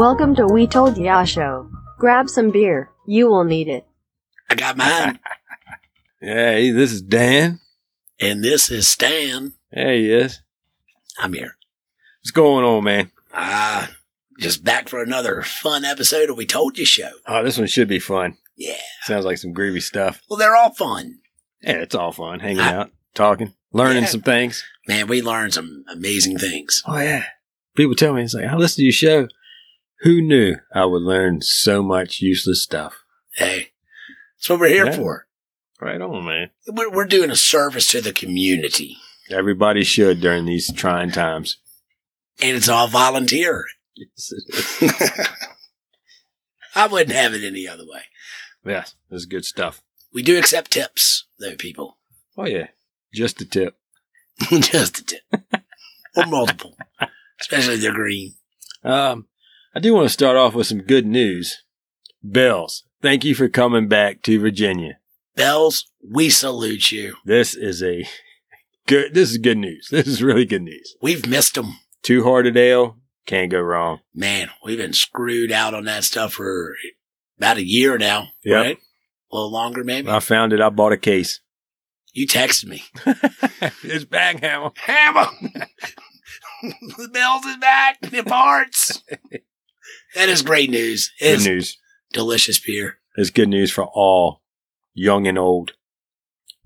Welcome 0.00 0.34
to 0.36 0.46
We 0.46 0.66
Told 0.66 0.96
Ya 0.96 1.24
Show. 1.24 1.68
Grab 1.98 2.30
some 2.30 2.50
beer. 2.50 2.88
You 3.06 3.26
will 3.28 3.44
need 3.44 3.68
it. 3.68 3.86
I 4.48 4.54
got 4.54 4.78
mine. 4.78 5.18
Hey, 6.22 6.70
this 6.70 6.90
is 6.90 7.02
Dan. 7.02 7.60
and 8.18 8.42
this 8.42 8.70
is 8.70 8.88
Stan. 8.88 9.52
Hey, 9.70 10.00
yes. 10.00 10.40
I'm 11.18 11.34
here. 11.34 11.52
What's 12.22 12.30
going 12.30 12.64
on, 12.64 12.82
man? 12.84 13.10
Ah, 13.34 13.90
just 14.38 14.64
back 14.64 14.88
for 14.88 15.02
another 15.02 15.42
fun 15.42 15.84
episode 15.84 16.30
of 16.30 16.38
We 16.38 16.46
Told 16.46 16.78
You 16.78 16.86
Show. 16.86 17.10
Oh, 17.26 17.44
this 17.44 17.58
one 17.58 17.66
should 17.66 17.88
be 17.88 17.98
fun. 17.98 18.38
Yeah. 18.56 18.72
Sounds 19.02 19.26
like 19.26 19.36
some 19.36 19.52
groovy 19.52 19.82
stuff. 19.82 20.22
Well, 20.30 20.38
they're 20.38 20.56
all 20.56 20.72
fun. 20.72 21.18
Yeah, 21.60 21.72
it's 21.82 21.94
all 21.94 22.12
fun. 22.12 22.40
Hanging 22.40 22.60
I- 22.60 22.72
out, 22.74 22.90
talking, 23.14 23.52
learning 23.74 24.04
Yeah. 24.04 24.08
some 24.08 24.22
things. 24.22 24.64
Man, 24.88 25.08
we 25.08 25.20
learned 25.20 25.52
some 25.52 25.84
amazing 25.92 26.38
things. 26.38 26.82
Oh, 26.86 26.98
yeah. 26.98 27.24
People 27.76 27.94
tell 27.94 28.14
me, 28.14 28.22
it's 28.22 28.32
like, 28.32 28.46
I 28.46 28.56
listen 28.56 28.76
to 28.76 28.84
your 28.84 28.92
show. 28.92 29.28
Who 30.00 30.20
knew 30.22 30.56
I 30.74 30.84
would 30.86 31.02
learn 31.02 31.42
so 31.42 31.82
much 31.82 32.20
useless 32.20 32.62
stuff? 32.62 33.04
Hey, 33.34 33.72
that's 34.36 34.48
what 34.48 34.60
we're 34.60 34.68
here 34.68 34.86
Yeah. 34.86 34.96
for. 34.96 35.26
Right 35.80 36.00
on, 36.00 36.24
man. 36.24 36.50
We're, 36.68 36.90
we're 36.90 37.04
doing 37.06 37.30
a 37.30 37.36
service 37.36 37.88
to 37.92 38.00
the 38.00 38.12
community, 38.12 38.96
Everybody 39.30 39.84
should 39.84 40.20
during 40.20 40.44
these 40.44 40.72
trying 40.72 41.10
times. 41.12 41.58
and 42.42 42.56
it's 42.56 42.68
all 42.68 42.88
volunteer. 42.88 43.64
I 46.74 46.86
wouldn't 46.86 47.12
have 47.16 47.34
it 47.34 47.44
any 47.44 47.66
other 47.68 47.84
way. 47.86 48.02
yes, 48.64 48.94
this 49.10 49.20
is 49.20 49.26
good 49.26 49.44
stuff. 49.44 49.82
We 50.12 50.22
do 50.22 50.38
accept 50.38 50.70
tips, 50.72 51.26
though, 51.38 51.54
people. 51.56 51.98
Oh, 52.36 52.46
yeah. 52.46 52.68
Just 53.12 53.40
a 53.40 53.44
tip. 53.44 53.76
just 54.50 54.98
a 55.00 55.04
tip. 55.04 55.22
or 56.16 56.26
multiple, 56.26 56.76
especially 57.40 57.76
they're 57.76 57.92
green. 57.92 58.34
Um, 58.84 59.26
I 59.74 59.78
do 59.80 59.94
want 59.94 60.06
to 60.06 60.12
start 60.12 60.36
off 60.36 60.54
with 60.54 60.66
some 60.66 60.80
good 60.80 61.06
news. 61.06 61.62
Bells, 62.22 62.84
thank 63.00 63.24
you 63.24 63.34
for 63.34 63.48
coming 63.48 63.88
back 63.88 64.22
to 64.22 64.40
Virginia. 64.40 64.98
Bells, 65.36 65.90
we 66.06 66.28
salute 66.28 66.90
you. 66.90 67.14
This 67.24 67.54
is 67.54 67.82
a 67.82 68.04
good. 68.86 69.14
This 69.14 69.30
is 69.30 69.38
good 69.38 69.58
news. 69.58 69.88
This 69.90 70.06
is 70.06 70.22
really 70.22 70.44
good 70.44 70.62
news. 70.62 70.96
We've 71.00 71.26
missed 71.26 71.54
them. 71.54 71.78
Two 72.02 72.24
hearted 72.24 72.56
ale 72.56 72.96
can't 73.26 73.50
go 73.50 73.60
wrong. 73.60 74.00
Man, 74.14 74.50
we've 74.64 74.78
been 74.78 74.92
screwed 74.92 75.52
out 75.52 75.72
on 75.72 75.84
that 75.84 76.02
stuff 76.04 76.32
for 76.34 76.74
about 77.38 77.58
a 77.58 77.64
year 77.64 77.96
now, 77.96 78.28
Yep. 78.44 78.56
right? 78.64 78.76
A 79.32 79.36
little 79.36 79.52
longer, 79.52 79.84
maybe. 79.84 80.08
I 80.10 80.18
found 80.20 80.52
it. 80.52 80.60
I 80.60 80.68
bought 80.70 80.92
a 80.92 80.96
case. 80.98 81.40
you 82.12 82.26
texted 82.26 82.66
me. 82.66 82.82
it's 83.84 84.04
back, 84.04 84.40
Hammer. 84.40 84.70
Hammer! 84.78 85.26
the 86.62 87.08
bells 87.12 87.44
is 87.44 87.56
back 87.58 87.98
in 88.12 88.24
parts. 88.24 89.02
that 90.14 90.28
is 90.28 90.42
great 90.42 90.70
news. 90.70 91.10
Good 91.20 91.34
It's 91.34 91.46
news. 91.46 91.78
delicious 92.12 92.58
beer. 92.58 92.98
It's 93.16 93.30
good 93.30 93.48
news 93.48 93.70
for 93.70 93.84
all, 93.84 94.42
young 94.94 95.26
and 95.26 95.38
old. 95.38 95.72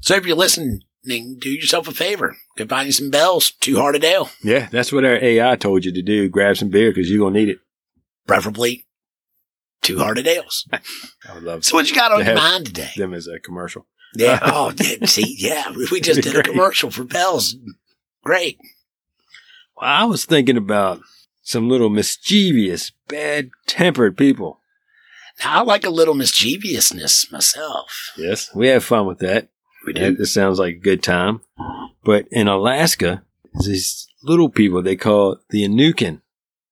So 0.01 0.15
if 0.17 0.27
you're 0.27 0.37
listening, 0.37 0.81
do 1.05 1.49
yourself 1.51 1.89
a 1.89 1.93
favor. 1.93 2.37
Go 2.57 2.67
find 2.67 2.87
you 2.87 2.93
some 2.93 3.11
bells. 3.11 3.51
Two 3.61 3.77
hearted 3.79 4.05
ale, 4.05 4.31
Yeah, 4.43 4.69
that's 4.71 4.93
what 4.93 5.05
our 5.05 5.17
AI 5.17 5.57
told 5.57 5.85
you 5.85 5.93
to 5.93 6.03
do. 6.03 6.29
Grab 6.29 6.57
some 6.57 6.69
beer 6.71 6.91
because 6.91 7.11
you're 7.11 7.21
gonna 7.27 7.39
need 7.39 7.49
it. 7.49 7.59
preferably 8.27 8.87
two 9.83 9.99
hearted 9.99 10.27
ales. 10.27 10.67
I 10.73 11.35
would 11.35 11.43
love 11.43 11.65
So 11.65 11.75
what 11.77 11.89
you 11.91 11.97
got 11.97 12.13
on 12.13 12.25
your 12.25 12.35
mind 12.37 12.67
today? 12.67 12.91
them 12.97 13.13
as 13.15 13.27
a 13.27 13.39
commercial. 13.41 13.87
Yeah. 14.15 14.39
Oh, 14.43 14.73
yeah, 14.79 15.07
see, 15.07 15.35
yeah. 15.39 15.71
We 15.91 16.01
just 16.01 16.23
did 16.23 16.37
a 16.37 16.43
commercial 16.43 16.91
for 16.91 17.05
bells. 17.05 17.57
Great. 18.23 18.59
Well, 19.77 19.91
I 19.91 20.05
was 20.05 20.25
thinking 20.25 20.57
about 20.57 21.01
some 21.45 21.69
little 21.69 21.91
mischievous, 21.91 22.91
bad 23.07 23.51
tempered 23.67 24.17
people. 24.17 24.61
Now, 25.41 25.61
I 25.61 25.63
like 25.63 25.85
a 25.85 25.91
little 25.91 26.15
mischievousness 26.15 27.31
myself. 27.31 28.13
Yes, 28.17 28.51
we 28.55 28.69
have 28.69 28.83
fun 28.83 29.07
with 29.07 29.19
that. 29.19 29.49
We 29.87 29.93
That, 29.93 30.19
this 30.19 30.33
sounds 30.33 30.59
like 30.59 30.77
a 30.77 30.79
good 30.79 31.03
time. 31.03 31.43
But 32.03 32.27
in 32.31 32.49
Alaska, 32.49 33.23
these 33.61 34.09
little 34.23 34.49
people 34.49 34.83
they 34.83 34.97
call 34.97 35.39
the 35.51 35.65
Inukin. 35.65 36.23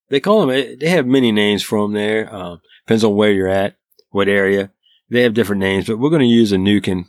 They 0.09 0.21
call 0.21 0.47
them. 0.47 0.79
They 0.79 0.89
have 0.89 1.07
many 1.07 1.33
names 1.33 1.63
for 1.63 1.83
them 1.83 1.93
there. 1.93 2.35
Um, 2.35 2.61
depends 2.87 3.05
on 3.05 3.15
where 3.15 3.33
you're 3.33 3.49
at, 3.49 3.77
what 4.11 4.29
area. 4.29 4.71
They 5.11 5.23
have 5.23 5.35
different 5.35 5.61
names, 5.61 5.87
but 5.87 5.99
we're 5.99 6.11
going 6.11 6.21
to 6.21 6.27
use 6.27 6.53
Anukin. 6.53 7.05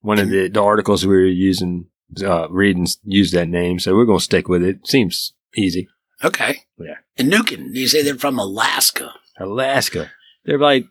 One 0.00 0.20
of 0.20 0.28
the, 0.28 0.48
the 0.48 0.62
articles 0.62 1.04
we 1.04 1.16
were 1.16 1.24
using, 1.24 1.86
uh, 2.24 2.48
reading, 2.48 2.86
used 3.02 3.34
that 3.34 3.48
name, 3.48 3.80
so 3.80 3.96
we're 3.96 4.04
going 4.04 4.18
to 4.18 4.24
stick 4.24 4.48
with 4.48 4.62
it. 4.62 4.86
Seems 4.86 5.32
easy. 5.56 5.88
Okay. 6.24 6.62
Yeah. 6.78 6.96
And 7.16 7.32
Nukin, 7.32 7.68
you 7.74 7.88
say 7.88 8.02
they're 8.02 8.16
from 8.16 8.38
Alaska. 8.38 9.12
Alaska. 9.38 10.10
They're 10.44 10.58
like, 10.58 10.86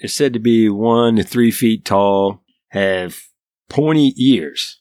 they're 0.00 0.08
said 0.08 0.32
to 0.32 0.38
be 0.38 0.68
one 0.68 1.16
to 1.16 1.22
three 1.22 1.50
feet 1.50 1.84
tall, 1.84 2.42
have 2.68 3.18
pointy 3.68 4.14
ears, 4.16 4.80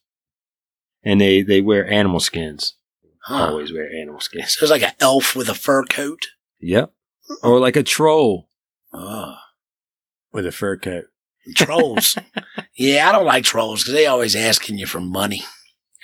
and 1.04 1.20
they, 1.20 1.42
they 1.42 1.62
wear 1.62 1.90
animal 1.90 2.20
skins. 2.20 2.76
Huh. 3.26 3.50
Always 3.52 3.72
wear 3.74 3.90
animal 3.94 4.20
skins. 4.20 4.56
So 4.58 4.64
it's 4.64 4.72
like 4.72 4.84
an 4.84 4.92
elf 5.00 5.36
with 5.36 5.50
a 5.50 5.54
fur 5.56 5.84
coat. 5.86 6.20
Yep. 6.60 6.92
Or 7.42 7.60
like 7.60 7.76
a 7.76 7.84
troll 7.84 8.50
Oh, 8.94 9.36
with 10.32 10.46
a 10.46 10.52
fur 10.52 10.78
coat. 10.78 11.06
trolls. 11.56 12.18
yeah, 12.76 13.10
I 13.10 13.12
don't 13.12 13.26
like 13.26 13.44
trolls 13.44 13.82
because 13.84 13.94
they 13.96 14.06
always 14.06 14.36
asking 14.36 14.78
you 14.78 14.86
for 14.86 15.00
money. 15.02 15.42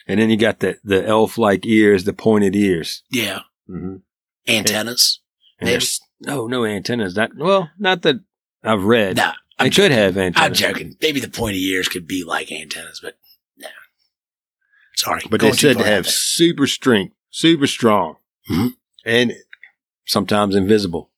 And 0.08 0.20
then 0.20 0.30
you 0.30 0.38
got 0.38 0.60
the, 0.60 0.78
the 0.84 1.06
elf 1.06 1.38
like 1.38 1.66
ears, 1.66 2.06
the 2.06 2.14
pointed 2.14 2.56
ears. 2.56 3.04
Yeah. 3.12 3.42
Mm-hmm. 3.70 3.96
Antennas. 4.48 5.20
And 5.60 5.84
no, 6.22 6.48
no 6.48 6.66
antennas. 6.66 7.16
Not, 7.16 7.32
well, 7.38 7.70
not 7.78 8.02
that 8.04 8.16
I've 8.64 8.84
read. 8.84 9.18
Nah, 9.18 9.34
they 9.58 9.66
I'm, 9.66 9.72
could 9.72 9.92
have 9.92 10.18
I'm 10.18 10.54
joking. 10.54 10.96
Maybe 11.02 11.20
the 11.20 11.30
pointy 11.30 11.62
ears 11.66 11.88
could 11.90 12.08
be 12.08 12.24
like 12.24 12.52
antennas, 12.52 13.00
but 13.04 13.18
no. 13.58 13.68
Sorry. 14.96 15.22
But 15.30 15.42
they 15.42 15.52
said 15.52 15.78
to 15.78 15.84
have 15.84 16.08
super 16.08 16.66
strength, 16.68 17.14
super 17.30 17.68
strong, 17.68 18.16
Mhm. 18.50 18.76
and 19.06 19.34
sometimes 20.06 20.56
invisible. 20.56 21.10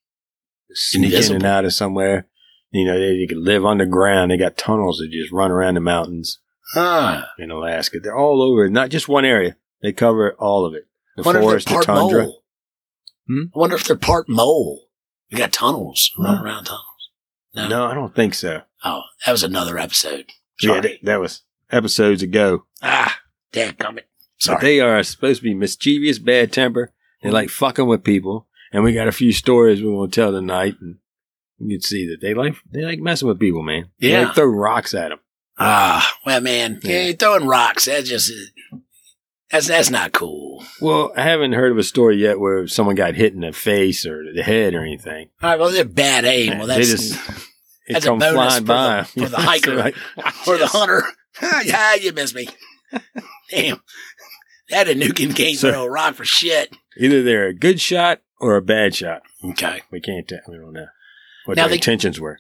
Sneak 0.74 1.14
in 1.14 1.36
and 1.36 1.46
out 1.46 1.66
of 1.66 1.74
somewhere. 1.74 2.28
You 2.72 2.86
know, 2.86 2.98
they, 2.98 3.18
they 3.18 3.28
could 3.28 3.38
live 3.44 3.66
underground. 3.66 4.32
They 4.32 4.38
got 4.38 4.58
tunnels 4.58 5.00
that 5.00 5.12
just 5.12 5.32
run 5.32 5.52
around 5.52 5.74
the 5.76 5.82
mountains 5.82 6.40
Huh. 6.74 7.26
in 7.38 7.52
Alaska. 7.52 8.00
They're 8.00 8.16
all 8.18 8.42
over, 8.42 8.70
not 8.70 8.90
just 8.90 9.10
one 9.10 9.26
area. 9.26 9.58
They 9.82 9.92
cover 9.92 10.34
all 10.40 10.66
of 10.66 10.74
it. 10.74 10.88
The 11.18 11.24
forest, 11.24 11.68
the 11.68 11.82
tundra. 11.84 12.24
mole. 12.24 12.41
Hmm? 13.32 13.44
I 13.56 13.60
wonder 13.60 13.76
if 13.76 13.86
they're 13.86 13.96
part 13.96 14.28
mole. 14.28 14.88
We 15.32 15.38
got 15.38 15.54
tunnels 15.54 16.12
Huh. 16.18 16.24
running 16.24 16.42
around 16.44 16.64
tunnels. 16.66 16.86
No. 17.56 17.68
No, 17.68 17.86
I 17.86 17.94
don't 17.94 18.14
think 18.16 18.34
so. 18.34 18.62
Oh, 18.84 19.02
that 19.26 19.32
was 19.32 19.44
another 19.44 19.78
episode. 19.78 20.26
Yeah, 20.62 20.68
Sorry. 20.70 20.82
that, 20.82 20.98
that 21.04 21.20
was 21.20 21.42
episodes 21.72 22.22
ago. 22.24 22.66
ah, 22.82 23.20
dadgummit. 23.54 24.04
But 24.06 24.06
Sorry. 24.40 24.62
they 24.62 24.80
are 24.82 25.02
supposed 25.04 25.40
to 25.40 25.44
be 25.44 25.54
mischievous, 25.54 26.20
bad 26.20 26.52
temper. 26.52 26.92
They 27.22 27.30
like 27.30 27.50
fucking 27.50 27.86
with 27.88 28.04
people. 28.04 28.48
And 28.74 28.84
we 28.84 28.94
got 28.94 29.08
a 29.08 29.12
few 29.12 29.32
stories 29.32 29.82
we 29.82 29.90
want 29.90 30.12
to 30.14 30.20
tell 30.22 30.32
tonight. 30.32 30.76
And 30.82 30.98
you 31.60 31.78
can 31.78 31.82
see 31.82 32.08
that 32.08 32.22
they 32.22 32.34
like 32.34 32.56
they 32.72 32.82
like 32.82 33.00
messing 33.00 33.28
with 33.28 33.40
people, 33.40 33.62
man. 33.62 33.92
They 34.00 34.12
Yeah. 34.12 34.26
like 34.26 34.36
throw 34.36 34.46
rocks 34.46 34.94
at 34.94 35.10
them. 35.10 35.20
Ah, 35.60 36.18
well, 36.26 36.42
man, 36.42 36.80
yeah. 36.84 37.08
Yeah. 37.08 37.12
throwing 37.14 37.46
rocks. 37.48 37.86
That 37.86 38.06
just 38.06 38.32
that's 39.52 39.68
that's 39.68 39.90
not 39.90 40.12
cool. 40.14 40.64
Well, 40.80 41.12
I 41.16 41.24
haven't 41.24 41.54
heard 41.54 41.72
of 41.72 41.78
a 41.78 41.84
story 41.84 42.18
yet 42.18 42.40
where 42.40 42.68
someone 42.68 42.96
got 42.96 43.16
hit 43.16 43.34
in 43.34 43.42
the 43.42 43.52
face 43.54 44.06
or 44.06 44.24
the 44.34 44.44
head 44.44 44.74
or 44.74 44.82
anything. 44.82 45.30
All 45.42 45.50
right, 45.50 45.60
well, 45.60 45.72
they're 45.72 45.86
bad 45.86 46.26
aim. 46.26 46.58
Well, 46.60 46.68
that's 46.68 46.90
just 46.90 47.20
that's 47.90 48.06
a 48.06 48.10
bonus 48.16 48.60
flying 48.60 48.64
for 48.64 48.68
by 48.68 49.02
the- 49.02 49.06
for 49.24 49.30
the 49.30 49.38
hiker. 49.42 49.76
Like, 49.76 49.96
for 50.46 50.58
the 50.58 50.68
hunter. 50.68 51.04
yeah, 51.64 51.96
you 52.02 52.12
missed 52.14 52.36
me. 52.36 52.48
Damn, 53.50 53.82
that 54.70 54.90
a 54.90 54.94
nuking 54.94 55.36
can't 55.36 55.58
So- 55.58 55.84
a 55.86 55.90
rock 55.90 56.16
for 56.16 56.26
shit. 56.26 56.76
Either 56.98 57.24
they're 57.24 57.48
a 57.48 57.54
good 57.54 57.80
shot 57.80 58.22
or 58.40 58.56
a 58.58 58.62
bad 58.62 58.94
shot. 58.96 59.22
Okay, 59.44 59.82
We 59.92 60.02
can't 60.02 60.28
tell. 60.28 60.40
We 60.48 60.58
don't 60.58 60.74
know 60.74 60.88
what 61.46 61.56
Now 61.58 61.64
their 61.64 61.70
they- 61.70 61.76
intentions 61.76 62.20
were. 62.20 62.40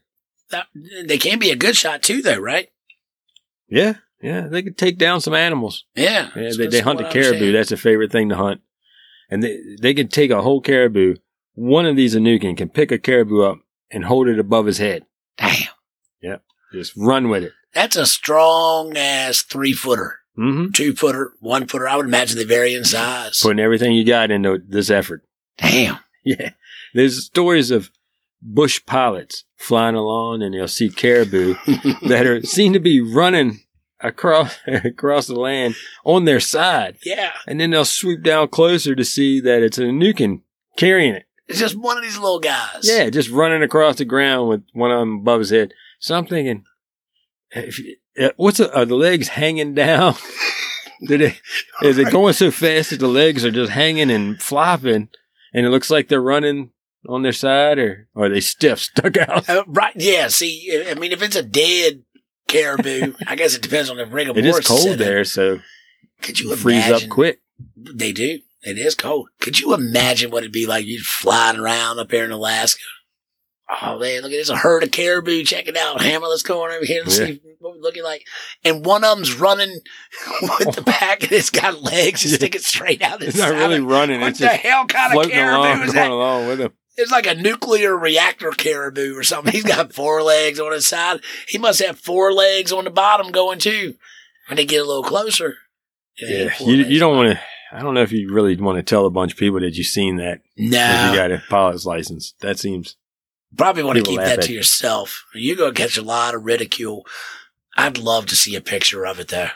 that, 0.50 0.68
they 1.06 1.18
can 1.18 1.40
be 1.40 1.52
a 1.52 1.56
good 1.56 1.75
shot 1.78 2.02
too, 2.04 2.22
though, 2.22 2.38
right? 2.40 2.69
Yeah, 3.69 3.96
yeah, 4.21 4.47
they 4.47 4.62
could 4.63 4.77
take 4.77 4.97
down 4.97 5.21
some 5.21 5.33
animals. 5.33 5.85
Yeah, 5.95 6.29
Yeah, 6.35 6.51
they, 6.57 6.68
they 6.68 6.79
hunt 6.81 7.00
the 7.00 7.06
caribou. 7.06 7.39
saying. 7.39 7.53
That's 7.53 7.69
their 7.69 7.77
favorite 7.77 8.12
thing 8.12 8.29
to 8.29 8.35
hunt. 8.35 8.62
And 9.29 9.41
they, 9.44 9.57
they 9.81 9.94
can 9.94 10.07
take 10.09 10.29
a 10.31 10.41
whole 10.41 10.62
caribou. 10.62 11.15
One 11.53 11.85
of 11.85 11.95
these 11.95 12.15
Anukin 12.15 12.56
can 12.57 12.69
pick 12.69 12.91
a 12.91 12.97
caribou 12.97 13.41
up 13.44 13.59
and 13.89 14.06
hold 14.06 14.27
it 14.27 14.39
above 14.39 14.65
his 14.65 14.77
head. 14.77 15.03
Damn, 15.38 15.69
Yeah. 16.21 16.38
Just 16.73 16.94
run 16.95 17.29
with 17.29 17.44
it. 17.44 17.51
that's 17.73 17.95
a 17.97 18.06
strong 18.06 18.95
ass 18.97 19.41
three 19.41 19.73
footer, 19.73 20.19
Mm-hmm. 20.38 20.71
two 20.71 20.94
footer, 20.95 21.33
one 21.39 21.68
footer. 21.68 21.88
I 21.89 21.97
would 21.97 22.06
imagine 22.06 22.38
they 22.38 22.45
vary 22.45 22.73
in 22.73 22.85
size. 22.85 23.41
Putting 23.41 23.59
everything 23.59 23.91
you 23.94 24.06
got 24.06 24.31
into 24.31 24.59
this 24.68 24.89
effort. 24.89 25.23
Damn. 25.57 26.00
Yeah. 26.23 26.51
There's 26.94 27.25
stories 27.25 27.71
of 27.71 27.89
bush 28.44 28.79
pilots 28.85 29.44
flying 29.57 29.95
along 29.95 30.44
and 30.44 30.53
they'll 30.53 30.68
see 30.68 30.88
caribou 30.89 31.56
that 32.07 32.27
are 32.27 32.41
seem 32.44 32.73
to 32.73 32.79
be 32.79 33.01
running 33.01 33.59
across 34.03 34.57
across 34.68 35.27
the 35.27 35.36
land 35.36 35.75
on 36.03 36.25
their 36.25 36.39
side. 36.39 36.98
Yeah. 37.03 37.31
And 37.48 37.59
then 37.59 37.71
they'll 37.71 37.86
swoop 37.86 38.24
down 38.24 38.50
closer 38.50 38.95
to 38.95 39.06
see 39.06 39.39
that 39.42 39.63
it's 39.63 39.77
a 39.77 39.83
Nukin 39.83 40.42
carrying 40.77 41.15
it. 41.15 41.25
It's 41.48 41.59
just 41.59 41.77
one 41.77 41.98
of 41.98 42.03
these 42.03 42.18
little 42.18 42.39
guys. 42.39 42.80
Yeah, 42.83 43.09
just 43.09 43.30
running 43.30 43.62
across 43.62 43.98
the 43.98 44.06
ground 44.06 44.48
with 44.48 44.63
one 44.74 44.92
of 44.92 45.00
them 45.00 45.19
above 45.19 45.39
his 45.39 45.50
head. 45.50 45.74
So 46.00 46.15
I'm 46.15 46.25
thinking, 46.25 46.63
if 47.51 47.77
you, 47.77 47.98
uh, 48.19 48.30
what's 48.38 48.57
the, 48.57 48.74
are 48.74 48.86
the 48.86 48.95
legs 48.95 49.30
hanging 49.30 49.74
down? 49.74 50.15
Did 51.07 51.21
it, 51.21 51.42
is 51.81 51.97
it 51.97 52.12
going 52.12 52.33
so 52.33 52.51
fast 52.51 52.92
that 52.92 53.00
the 53.00 53.07
legs 53.07 53.44
are 53.44 53.51
just 53.51 53.71
hanging 53.71 54.12
and 54.12 54.42
flopping, 54.42 55.09
and 55.54 55.65
it 55.65 55.69
looks 55.69 55.89
like 55.89 56.07
they're 56.07 56.21
running 56.21 56.71
on 57.09 57.24
their 57.24 57.33
side, 57.33 57.80
or, 57.80 58.07
or 58.13 58.25
are 58.25 58.30
they 58.30 58.39
stiff, 58.39 58.80
stuck 58.80 59.18
out? 59.18 59.50
Uh, 59.50 59.63
right. 59.68 59.95
Yeah. 59.95 60.27
See, 60.27 60.86
I 60.88 60.94
mean, 60.94 61.12
if 61.12 61.21
it's 61.21 61.36
a 61.36 61.44
dead 61.44 62.04
caribou, 62.51 63.13
I 63.27 63.36
guess 63.36 63.56
it 63.56 63.62
depends 63.62 63.89
on 63.89 63.98
the 63.98 64.06
rigor 64.06 64.31
It 64.36 64.45
is 64.45 64.59
cold 64.59 64.98
there, 64.98 65.24
so 65.25 65.59
Could 66.21 66.39
you 66.39 66.56
freeze 66.56 66.86
imagine? 66.88 67.09
up 67.09 67.13
quick. 67.15 67.42
They 67.75 68.12
do. 68.12 68.39
It 68.63 68.77
is 68.77 68.94
cold. 68.95 69.30
Could 69.39 69.59
you 69.59 69.74
imagine 69.74 70.30
what 70.31 70.44
it'd 70.44 70.51
be 70.51 70.68
like 70.68 70.86
you 70.86 71.01
flying 71.01 71.57
around 71.59 72.00
up 72.00 72.12
here 72.12 72.24
in 72.25 72.31
Alaska? 72.31 72.80
Oh 73.81 73.98
man, 74.00 74.21
look 74.21 74.31
at 74.31 74.36
this 74.36 74.50
a 74.50 74.56
herd 74.57 74.83
of 74.83 74.92
caribou. 74.92 75.44
Check 75.45 75.68
it 75.69 75.77
out. 75.77 76.01
Hammer, 76.01 76.27
let's 76.27 76.44
go 76.44 76.63
on 76.65 76.71
over 76.71 76.83
here 76.86 77.03
and 77.03 77.09
Yeah. 77.12 77.25
see 77.25 77.42
what 77.59 77.75
we're 77.75 77.81
looking 77.81 78.03
like. 78.03 78.24
And 78.65 78.86
one 78.86 79.04
of 79.06 79.15
them's 79.15 79.33
running 79.33 79.80
with 80.42 80.75
the 80.75 80.81
back 80.86 81.24
and 81.24 81.31
it's 81.31 81.50
got 81.50 81.81
legs 81.81 82.21
just 82.21 82.36
sticking 82.36 82.59
straight 82.62 83.01
out. 83.01 83.24
It's 83.24 83.38
not 83.38 83.51
really 83.54 83.77
of- 83.77 83.86
running; 83.86 84.19
What 84.19 84.31
it's 84.31 84.39
the 84.39 84.47
hell 84.50 84.86
kind 84.88 85.18
of 85.18 85.30
caribou 85.30 85.57
along, 85.57 85.81
is 85.83 85.94
that? 85.94 86.12
along 86.12 86.47
with 86.47 86.57
them. 86.59 86.74
It's 86.98 87.12
like 87.12 87.26
a 87.26 87.36
nuclear 87.36 87.98
reactor 87.98 88.52
caribou 88.52 89.16
or 89.18 89.24
something. 89.24 89.54
He's 89.54 89.64
got 89.64 89.94
four 89.94 90.22
legs 90.22 90.60
on 90.60 90.72
his 90.74 90.88
side. 90.88 91.22
He 91.48 91.58
must 91.58 91.82
have 91.82 92.00
four 92.00 92.34
legs 92.34 92.72
on 92.72 92.84
the 92.84 92.90
bottom 92.90 93.32
going 93.32 93.60
too. 93.60 93.96
When 94.48 94.58
they 94.58 94.66
get 94.66 94.82
a 94.82 94.86
little 94.86 95.04
closer. 95.04 95.56
Yeah, 96.20 96.50
you, 96.60 96.76
you 96.76 97.00
don't 97.00 97.16
want 97.16 97.32
to. 97.38 97.42
I 97.72 97.80
don't 97.82 97.94
know 97.94 98.02
if 98.02 98.12
you 98.12 98.34
really 98.34 98.56
want 98.58 98.78
to 98.78 98.84
tell 98.84 99.06
a 99.06 99.10
bunch 99.10 99.32
of 99.32 99.38
people 99.40 99.62
that 99.62 99.76
you've 99.76 99.88
seen 99.88 100.18
that 100.18 100.42
No. 100.58 101.10
you 101.12 101.16
got 101.18 101.32
a 101.32 101.42
pilot's 101.50 101.86
license. 101.86 102.34
That 102.42 102.60
seems 102.60 102.98
Probably 103.56 103.84
want 103.84 103.98
to 104.00 104.04
keep 104.04 104.20
that 104.20 104.42
to 104.44 104.52
you. 104.52 104.58
yourself. 104.58 105.26
You're 105.34 105.56
going 105.56 105.74
to 105.74 105.82
catch 105.82 105.98
a 105.98 106.02
lot 106.02 106.36
of 106.36 106.44
ridicule. 106.44 107.06
I'd 107.78 107.98
love 107.98 108.26
to 108.28 108.36
see 108.36 108.56
a 108.56 108.62
picture 108.62 109.06
of 109.06 109.20
it 109.22 109.30
though. 109.30 109.50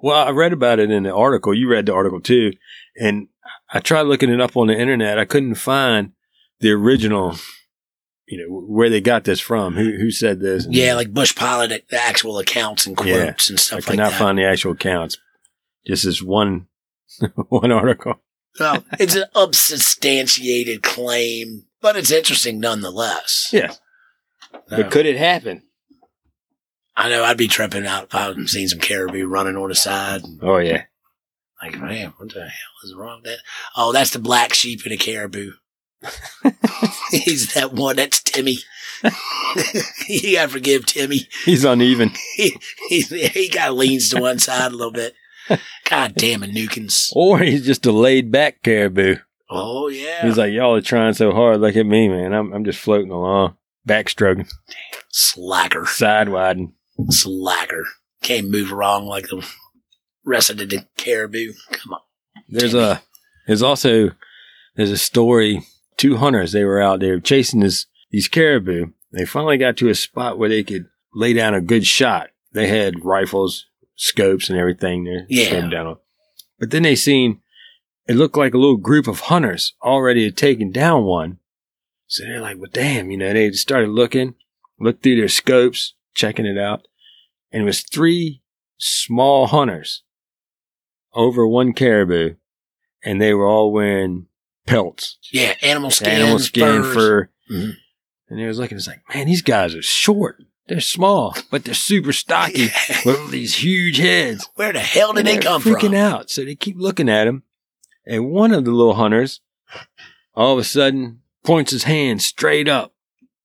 Well, 0.00 0.26
I 0.28 0.30
read 0.30 0.52
about 0.52 0.78
it 0.78 0.90
in 0.92 1.02
the 1.02 1.12
article. 1.14 1.52
You 1.54 1.68
read 1.68 1.86
the 1.86 1.94
article 1.94 2.20
too. 2.20 2.52
And 2.96 3.28
I 3.72 3.80
tried 3.80 4.02
looking 4.02 4.30
it 4.30 4.40
up 4.40 4.56
on 4.56 4.68
the 4.68 4.78
internet. 4.78 5.18
I 5.18 5.24
couldn't 5.24 5.56
find 5.56 6.12
the 6.60 6.70
original, 6.72 7.36
you 8.26 8.38
know, 8.38 8.60
where 8.66 8.90
they 8.90 9.00
got 9.00 9.24
this 9.24 9.40
from. 9.40 9.74
Who 9.74 9.96
who 9.98 10.10
said 10.10 10.40
this? 10.40 10.66
Yeah, 10.68 10.94
like 10.94 11.12
Bush 11.14 11.34
Pilot, 11.34 11.86
the 11.90 12.00
actual 12.00 12.38
accounts 12.38 12.86
and 12.86 12.98
Yeah. 13.04 13.24
quotes 13.26 13.50
and 13.50 13.58
I 13.58 13.62
stuff 13.62 13.88
like 13.88 13.96
not 13.98 14.10
that. 14.12 14.18
find 14.18 14.38
the 14.38 14.44
actual 14.44 14.72
accounts. 14.72 15.18
Just 15.86 16.04
this 16.04 16.22
one 16.22 16.66
one 17.48 17.70
article. 17.72 18.20
Well, 18.58 18.84
it's 18.98 19.14
an 19.14 19.24
unsubstantiated 19.34 20.82
claim, 20.82 21.66
but 21.82 21.96
it's 21.96 22.10
interesting 22.10 22.58
nonetheless. 22.58 23.50
Yeah. 23.52 23.74
But 24.68 24.90
could 24.90 25.04
it 25.06 25.16
happen? 25.18 25.62
I 26.96 27.10
know 27.10 27.22
I'd 27.22 27.36
be 27.36 27.48
tripping 27.48 27.86
out 27.86 28.04
if 28.04 28.14
I 28.14 28.28
had 28.28 28.48
seen 28.48 28.68
some 28.68 28.78
caribou 28.80 29.26
running 29.26 29.56
on 29.56 29.68
the 29.68 29.74
side. 29.74 30.22
Oh 30.40 30.56
yeah. 30.56 30.84
Like, 31.62 31.78
man, 31.78 32.14
what 32.16 32.32
the 32.32 32.40
hell 32.40 32.84
is 32.84 32.94
wrong 32.94 33.18
with 33.22 33.24
that? 33.32 33.38
Oh, 33.76 33.92
that's 33.92 34.10
the 34.10 34.18
black 34.18 34.54
sheep 34.54 34.86
in 34.86 34.92
a 34.92 34.96
caribou. 34.96 35.52
He's 37.10 37.54
that 37.54 37.72
one. 37.72 37.96
That's 37.96 38.22
Timmy. 38.22 38.58
you 40.08 40.36
gotta 40.36 40.48
forgive 40.48 40.86
Timmy. 40.86 41.28
He's 41.44 41.64
uneven. 41.64 42.12
He 42.36 42.56
he, 42.88 43.00
he 43.28 43.58
of 43.58 43.74
leans 43.74 44.08
to 44.10 44.20
one 44.20 44.38
side 44.38 44.72
a 44.72 44.76
little 44.76 44.92
bit. 44.92 45.14
God 45.88 46.14
damn 46.16 46.42
it, 46.42 46.50
Nukins. 46.50 47.12
Or 47.14 47.38
he's 47.38 47.64
just 47.64 47.86
a 47.86 47.92
laid 47.92 48.30
back 48.30 48.62
caribou. 48.62 49.16
Oh 49.48 49.88
yeah, 49.88 50.26
He's 50.26 50.36
like, 50.36 50.52
Y'all 50.52 50.74
are 50.74 50.80
trying 50.80 51.14
so 51.14 51.32
hard. 51.32 51.60
Look 51.60 51.76
at 51.76 51.86
me, 51.86 52.08
man. 52.08 52.32
I'm 52.32 52.52
I'm 52.52 52.64
just 52.64 52.78
floating 52.80 53.10
along. 53.10 53.56
Backstroking. 53.88 54.50
slacker, 55.10 55.86
Side 55.86 56.28
widing. 56.28 56.72
slacker. 57.10 57.84
Can't 58.22 58.50
move 58.50 58.72
wrong 58.72 59.06
like 59.06 59.28
the 59.28 59.46
rest 60.24 60.50
of 60.50 60.56
the 60.58 60.84
caribou. 60.96 61.52
Come 61.70 61.92
on. 61.94 62.00
There's 62.48 62.74
a 62.74 63.02
there's 63.46 63.62
also 63.62 64.10
there's 64.74 64.90
a 64.90 64.98
story. 64.98 65.62
Two 65.96 66.16
hunters 66.16 66.52
they 66.52 66.64
were 66.64 66.80
out 66.80 67.00
there 67.00 67.20
chasing 67.20 67.60
this 67.60 67.86
these 68.10 68.28
caribou. 68.28 68.86
They 69.12 69.24
finally 69.24 69.56
got 69.58 69.76
to 69.78 69.88
a 69.88 69.94
spot 69.94 70.38
where 70.38 70.48
they 70.48 70.62
could 70.62 70.86
lay 71.14 71.32
down 71.32 71.54
a 71.54 71.60
good 71.60 71.86
shot. 71.86 72.30
They 72.52 72.68
had 72.68 73.04
rifles, 73.04 73.66
scopes, 73.96 74.50
and 74.50 74.58
everything 74.58 75.04
there. 75.04 75.26
Yeah. 75.28 75.68
down 75.68 75.86
on. 75.86 75.96
But 76.58 76.70
then 76.70 76.82
they 76.82 76.96
seen 76.96 77.40
it 78.06 78.16
looked 78.16 78.36
like 78.36 78.54
a 78.54 78.58
little 78.58 78.76
group 78.76 79.08
of 79.08 79.20
hunters 79.20 79.74
already 79.82 80.24
had 80.24 80.36
taken 80.36 80.70
down 80.70 81.04
one. 81.04 81.38
So 82.06 82.24
they're 82.24 82.40
like, 82.40 82.58
"Well, 82.58 82.70
damn!" 82.72 83.10
You 83.10 83.16
know, 83.16 83.32
they 83.32 83.50
started 83.52 83.90
looking, 83.90 84.34
looked 84.78 85.02
through 85.02 85.16
their 85.16 85.28
scopes, 85.28 85.94
checking 86.14 86.46
it 86.46 86.58
out, 86.58 86.86
and 87.50 87.62
it 87.62 87.66
was 87.66 87.82
three 87.82 88.42
small 88.78 89.48
hunters 89.48 90.02
over 91.14 91.46
one 91.46 91.72
caribou, 91.72 92.34
and 93.02 93.20
they 93.20 93.34
were 93.34 93.46
all 93.46 93.72
wearing 93.72 94.26
pelts, 94.66 95.18
Yeah, 95.32 95.54
animal 95.62 95.90
skin, 95.90 96.08
animal 96.10 96.38
skin, 96.38 96.82
furs. 96.82 96.94
fur. 96.94 97.28
Mhm. 97.50 97.76
And 98.28 98.38
they 98.40 98.46
was 98.46 98.58
looking, 98.58 98.76
it's 98.76 98.86
like, 98.88 99.02
man, 99.14 99.26
these 99.26 99.42
guys 99.42 99.74
are 99.74 99.82
short. 99.82 100.42
They're 100.68 100.80
small, 100.80 101.36
but 101.50 101.64
they're 101.64 101.74
super 101.74 102.12
stocky 102.12 102.70
with 103.04 103.30
these 103.30 103.54
huge 103.62 103.98
heads. 103.98 104.48
Where 104.56 104.72
the 104.72 104.80
hell 104.80 105.12
did 105.12 105.24
they 105.26 105.38
come 105.38 105.62
freaking 105.62 105.64
from? 105.80 105.92
Freaking 105.92 105.96
out. 105.96 106.28
So 106.30 106.44
they 106.44 106.56
keep 106.56 106.76
looking 106.76 107.08
at 107.08 107.28
him. 107.28 107.44
And 108.04 108.30
one 108.30 108.52
of 108.52 108.64
the 108.64 108.72
little 108.72 108.94
hunters, 108.94 109.40
all 110.34 110.52
of 110.54 110.58
a 110.58 110.64
sudden, 110.64 111.20
points 111.44 111.70
his 111.70 111.84
hand 111.84 112.20
straight 112.20 112.68
up, 112.68 112.94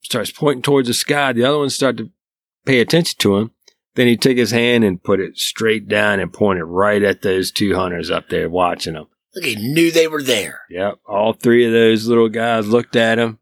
starts 0.02 0.32
pointing 0.32 0.64
towards 0.64 0.88
the 0.88 0.96
sky. 0.96 1.32
The 1.32 1.44
other 1.46 1.60
ones 1.60 1.76
start 1.76 1.98
to 1.98 2.10
pay 2.66 2.80
attention 2.80 3.18
to 3.20 3.38
him. 3.38 3.52
Then 3.94 4.08
he 4.08 4.18
took 4.18 4.38
his 4.38 4.52
hand 4.52 4.84
and 4.84 5.04
put 5.04 5.20
it 5.20 5.38
straight 5.38 5.88
down 5.88 6.20
and 6.20 6.34
pointed 6.34 6.64
right 6.66 7.04
at 7.04 7.22
those 7.22 7.52
two 7.52 7.76
hunters 7.76 8.10
up 8.10 8.30
there 8.30 8.50
watching 8.50 8.94
them. 8.96 9.08
Look, 9.36 9.46
he 9.46 9.56
knew 9.56 9.92
they 9.92 10.08
were 10.08 10.22
there. 10.24 10.62
Yep. 10.70 11.00
All 11.08 11.34
three 11.34 11.66
of 11.66 11.72
those 11.72 12.06
little 12.08 12.30
guys 12.30 12.68
looked 12.68 12.96
at 12.96 13.18
him. 13.20 13.40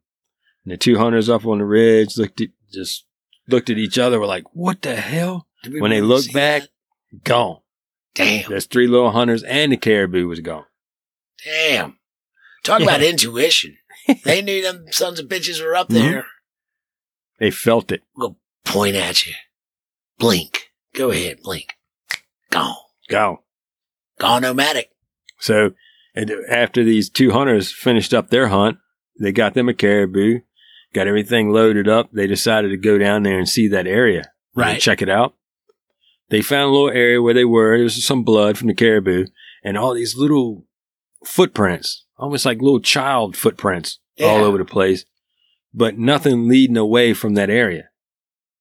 And 0.66 0.74
the 0.74 0.78
two 0.78 0.98
hunters 0.98 1.30
up 1.30 1.46
on 1.46 1.58
the 1.60 1.66
ridge 1.66 2.18
looked 2.18 2.42
at, 2.42 2.50
just 2.72 3.06
looked 3.48 3.70
at 3.70 3.78
each 3.78 3.98
other, 3.98 4.20
were 4.20 4.26
like, 4.28 4.44
what 4.54 4.82
the 4.84 4.96
hell? 4.96 5.48
When 5.68 5.90
they 5.92 6.02
looked 6.02 6.32
back, 6.34 6.64
that? 6.64 7.24
Gone. 7.24 7.60
damn, 8.14 8.50
There's 8.50 8.66
three 8.68 8.88
little 8.88 9.12
hunters 9.12 9.44
and 9.44 9.72
the 9.72 9.78
caribou 9.78 10.28
was 10.28 10.40
gone. 10.42 10.66
damn. 11.44 11.98
Talk 12.64 12.80
Yeah. 12.82 12.86
about 12.86 13.02
intuition. 13.02 13.78
they 14.26 14.42
knew 14.42 14.62
them 14.62 14.86
sons 14.92 15.20
of 15.20 15.28
bitches 15.28 15.64
were 15.64 15.76
up 15.76 15.90
Mhm. 15.90 15.94
there. 15.94 16.28
They 17.40 17.52
felt 17.52 17.92
it. 17.92 18.04
We'll 18.16 18.38
point 18.66 18.96
at 18.96 19.26
you. 19.26 19.34
Blink. 20.18 20.72
Go 20.94 21.10
ahead, 21.12 21.42
blink. 21.42 21.76
Gone. 22.52 22.76
Gone. 23.10 23.38
Gone 24.20 24.42
nomadic. 24.42 24.92
So 25.40 25.72
after 26.50 26.84
these 26.84 27.10
two 27.10 27.32
hunters 27.32 27.72
finished 27.72 28.14
up 28.14 28.30
their 28.30 28.48
hunt, 28.50 28.78
they 29.20 29.32
got 29.32 29.54
them 29.54 29.70
a 29.70 29.74
caribou, 29.74 30.40
got 30.94 31.08
everything 31.08 31.52
loaded 31.52 31.88
up. 31.88 32.12
They 32.12 32.28
decided 32.28 32.70
to 32.70 32.78
go 32.78 32.98
down 32.98 33.24
there 33.24 33.38
and 33.38 33.48
see 33.48 33.68
that 33.70 33.88
area. 33.88 34.20
and 34.20 34.28
Right. 34.56 34.82
Check 34.82 35.02
it 35.02 35.10
out. 35.10 35.36
They 36.30 36.42
found 36.42 36.70
a 36.70 36.74
little 36.74 36.90
area 36.90 37.22
where 37.22 37.34
they 37.34 37.46
were. 37.46 37.76
There 37.78 37.84
was 37.84 38.06
some 38.06 38.24
blood 38.24 38.58
from 38.58 38.68
the 38.68 38.74
caribou 38.76 39.26
and 39.64 39.78
all 39.78 39.94
these 39.94 40.16
little 40.16 40.66
footprints, 41.26 42.06
almost 42.18 42.46
like 42.46 42.62
little 42.62 42.80
child 42.82 43.36
footprints 43.36 44.00
all 44.22 44.44
over 44.44 44.58
the 44.58 44.66
place, 44.66 45.06
but 45.74 45.98
nothing 45.98 46.48
leading 46.48 46.78
away 46.78 47.14
from 47.14 47.34
that 47.36 47.50
area. 47.50 47.90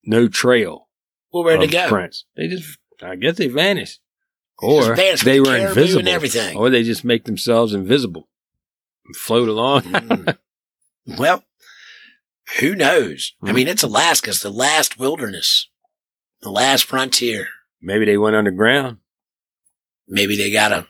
No 0.04 0.28
trail. 0.28 0.88
Well, 1.32 1.44
where'd 1.44 1.60
they 1.60 1.66
go? 1.66 1.88
Prints. 1.88 2.24
They 2.36 2.46
just, 2.48 2.78
I 3.02 3.16
guess 3.16 3.36
they 3.36 3.48
vanished. 3.48 4.00
Or 4.60 4.96
they 4.96 5.40
were 5.40 5.56
invisible. 5.56 6.00
and 6.00 6.08
everything. 6.08 6.56
Or 6.56 6.68
they 6.70 6.82
just 6.82 7.04
make 7.04 7.24
themselves 7.24 7.72
invisible. 7.74 8.28
and 9.06 9.14
Float 9.16 9.48
along. 9.48 9.82
Mm. 9.82 10.36
well, 11.18 11.44
who 12.60 12.74
knows? 12.74 13.34
I 13.42 13.50
Mhm. 13.50 13.54
mean, 13.54 13.68
it's 13.68 13.82
Alaska. 13.82 14.30
It's 14.30 14.42
the 14.42 14.50
last 14.50 14.98
wilderness, 14.98 15.68
the 16.42 16.50
last 16.50 16.84
frontier. 16.84 17.48
Maybe 17.80 18.04
they 18.04 18.18
went 18.18 18.36
underground. 18.36 18.98
Maybe 20.06 20.36
they 20.36 20.50
got 20.50 20.72
a 20.72 20.86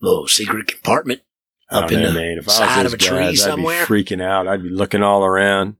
little 0.00 0.28
secret 0.28 0.66
compartment 0.68 1.22
up 1.70 1.90
in 1.90 2.00
know, 2.00 2.08
the 2.12 2.14
man. 2.18 2.38
If 2.38 2.50
side 2.50 2.86
of 2.86 2.92
a 2.94 2.96
tree 2.98 3.18
guys, 3.18 3.40
somewhere. 3.42 3.82
I'd 3.82 3.88
be 3.88 3.94
freaking 4.04 4.22
out. 4.22 4.46
I'd 4.46 4.62
be 4.62 4.68
looking 4.68 5.02
all 5.02 5.24
around. 5.24 5.76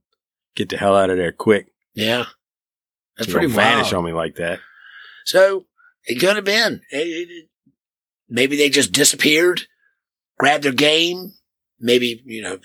Get 0.55 0.69
the 0.69 0.77
hell 0.77 0.95
out 0.95 1.09
of 1.09 1.17
there 1.17 1.31
quick. 1.31 1.67
Yeah. 1.93 2.25
That's 3.17 3.27
You 3.27 3.33
pretty 3.35 3.53
vanish 3.53 3.93
on 3.93 4.03
me 4.03 4.11
like 4.13 4.35
that. 4.35 4.59
So 5.25 5.65
it 6.07 6.19
could 6.19 6.35
have 6.35 6.45
been. 6.45 6.81
Maybe 8.29 8.57
they 8.57 8.69
just 8.69 8.91
disappeared, 8.91 9.61
grabbed 10.37 10.63
their 10.63 10.71
game. 10.73 11.33
Maybe, 11.79 12.21
you 12.25 12.41
know, 12.41 12.59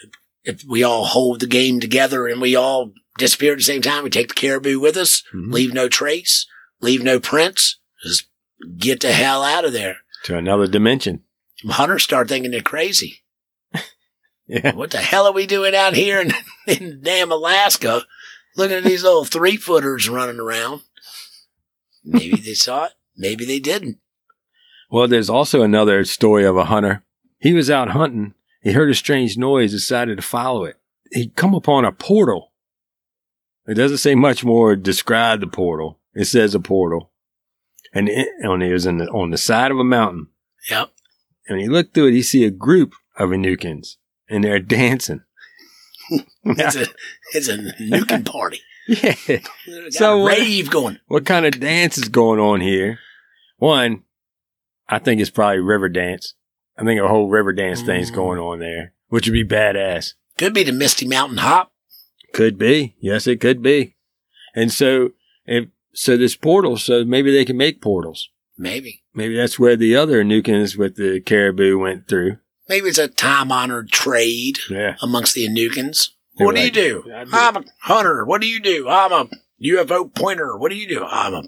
if 0.45 0.65
we 0.65 0.83
all 0.83 1.05
hold 1.05 1.41
the 1.41 1.47
game 1.47 1.79
together 1.81 2.27
and 2.27 2.41
we 2.41 2.57
all 2.57 2.93
disappear 3.19 3.53
at 3.53 3.59
the 3.59 3.65
same 3.65 3.83
time, 3.83 4.03
we 4.05 4.11
take 4.11 4.29
the 4.29 4.35
caribou 4.35 4.81
with 4.81 4.97
us, 4.97 5.23
Mhm. 5.35 5.53
leave 5.53 5.73
no 5.75 5.89
trace, 5.89 6.47
leave 6.81 7.03
no 7.03 7.21
prints, 7.21 7.79
just 8.03 8.27
get 8.79 9.01
the 9.01 9.13
hell 9.13 9.43
out 9.45 9.65
of 9.65 9.73
there. 9.73 9.99
To 10.25 10.37
another 10.37 10.67
dimension. 10.67 11.25
Hunters 11.69 12.03
start 12.03 12.29
thinking 12.29 12.51
they're 12.53 12.61
crazy. 12.63 13.23
Yeah. 14.49 14.75
What 14.75 14.91
the 14.91 14.99
hell 14.99 15.27
are 15.27 15.33
we 15.33 15.47
doing 15.47 15.75
out 15.75 15.95
here 15.95 16.21
in, 16.21 16.33
in 16.67 17.01
damn 17.03 17.31
Alaska? 17.33 18.03
Looking 18.57 18.77
at 18.79 18.85
these 18.85 19.03
little 19.05 19.25
three 19.25 19.57
footers 19.57 20.09
running 20.11 20.41
around. 20.41 20.83
Maybe 22.05 22.37
they 22.37 22.53
saw 22.55 22.87
it. 22.87 22.93
Maybe 23.17 23.45
they 23.45 23.59
didn't. 23.59 23.99
Well, 24.91 25.09
there's 25.09 25.31
also 25.31 25.63
another 25.63 26.05
story 26.05 26.45
of 26.45 26.57
a 26.57 26.67
hunter. 26.67 27.05
He 27.39 27.53
was 27.53 27.71
out 27.71 27.91
hunting. 27.91 28.35
He 28.63 28.73
heard 28.73 28.91
a 28.91 28.95
strange 28.95 29.37
noise, 29.37 29.73
decided 29.73 30.17
to 30.17 30.23
follow 30.23 30.65
it. 30.65 30.77
He'd 31.11 31.35
come 31.35 31.55
upon 31.55 31.85
a 31.85 31.93
portal. 31.93 32.53
It 33.67 33.75
doesn't 33.75 33.99
say 33.99 34.15
much 34.15 34.45
more 34.45 34.77
describe 34.77 35.41
the 35.41 35.47
portal. 35.47 35.99
It 36.15 36.27
says 36.27 36.55
a 36.55 36.61
portal. 36.61 37.11
And 37.95 38.09
it, 38.09 38.29
on 38.47 38.63
it 38.63 38.73
was 38.73 38.87
in 38.87 38.99
the, 38.99 39.07
on 39.07 39.31
the 39.31 39.39
side 39.39 39.71
of 39.71 39.79
a 39.79 39.85
mountain. 39.85 40.29
Yep. 40.71 40.91
And 41.49 41.61
he 41.61 41.69
looked 41.69 41.95
through 41.95 42.09
it, 42.09 42.13
he 42.13 42.23
see 42.23 42.45
a 42.45 42.51
group 42.51 42.95
of 43.19 43.31
Anukins 43.31 43.97
and 44.29 44.43
they're 44.43 44.59
dancing. 44.61 45.23
It's 46.45 46.77
a 46.77 46.87
it's 47.33 47.49
a 47.49 47.57
nuking 47.57 48.27
party. 48.27 48.61
yeah. 48.89 49.15
So 49.91 50.19
a 50.19 50.23
what- 50.23 50.39
rave 50.39 50.71
going. 50.71 50.99
What 51.07 51.25
kind 51.27 51.47
of 51.47 51.59
dance 51.61 51.99
is 51.99 52.09
going 52.09 52.41
on 52.41 52.61
here? 52.61 52.99
One, 53.59 54.03
I 54.89 54.99
think 54.99 55.21
it's 55.21 55.31
probably 55.31 55.61
river 55.61 55.89
dance. 55.89 56.35
I 56.77 56.85
think 56.85 57.01
a 57.01 57.09
whole 57.09 57.29
river 57.29 57.53
dance 57.53 57.83
thing's 57.83 58.11
Mm. 58.11 58.15
going 58.15 58.39
on 58.39 58.59
there, 58.59 58.93
which 59.09 59.27
would 59.27 59.33
be 59.35 59.45
badass. 59.45 60.15
Could 60.39 60.55
be 60.55 60.65
the 60.65 60.73
Misty 60.73 61.07
Mountain 61.07 61.39
Hop. 61.39 61.71
Could 62.33 62.59
be. 62.59 62.97
Yes, 62.99 63.27
it 63.27 63.41
could 63.41 63.63
be. 63.63 63.97
And 64.55 64.73
so, 64.73 65.11
if, 65.47 65.69
so 65.95 66.17
this 66.17 66.35
portal, 66.35 66.77
so 66.79 67.05
maybe 67.05 67.31
they 67.33 67.45
can 67.45 67.57
make 67.57 67.81
portals. 67.83 68.31
Maybe. 68.59 69.03
Maybe 69.15 69.37
that's 69.37 69.59
where 69.59 69.77
the 69.77 69.95
other 69.97 70.23
Anukins 70.25 70.77
with 70.77 70.97
the 70.97 71.21
caribou 71.21 71.79
went 71.79 72.09
through. 72.09 72.39
Maybe 72.69 72.89
it's 72.89 72.99
a 72.99 73.09
time 73.09 73.53
honored 73.53 73.91
trade 73.91 74.59
Yeah. 74.71 74.97
amongst 75.03 75.35
the 75.35 75.47
Anukins. 75.47 76.09
They're 76.37 76.47
What 76.47 76.55
do 76.57 76.61
you 76.63 76.67
like, 76.67 76.75
do? 76.75 77.05
"I 77.15 77.25
do." 77.25 77.31
I'm 77.33 77.57
a 77.57 77.65
hunter. 77.81 78.25
What 78.25 78.41
do 78.41 78.47
you 78.49 78.61
do? 78.61 78.89
I'm 78.89 79.13
a 79.13 79.29
UFO 79.65 80.13
pointer. 80.15 80.57
What 80.57 80.71
do 80.71 80.77
you 80.77 80.89
do? 80.89 81.05
I'm 81.05 81.35
a 81.35 81.43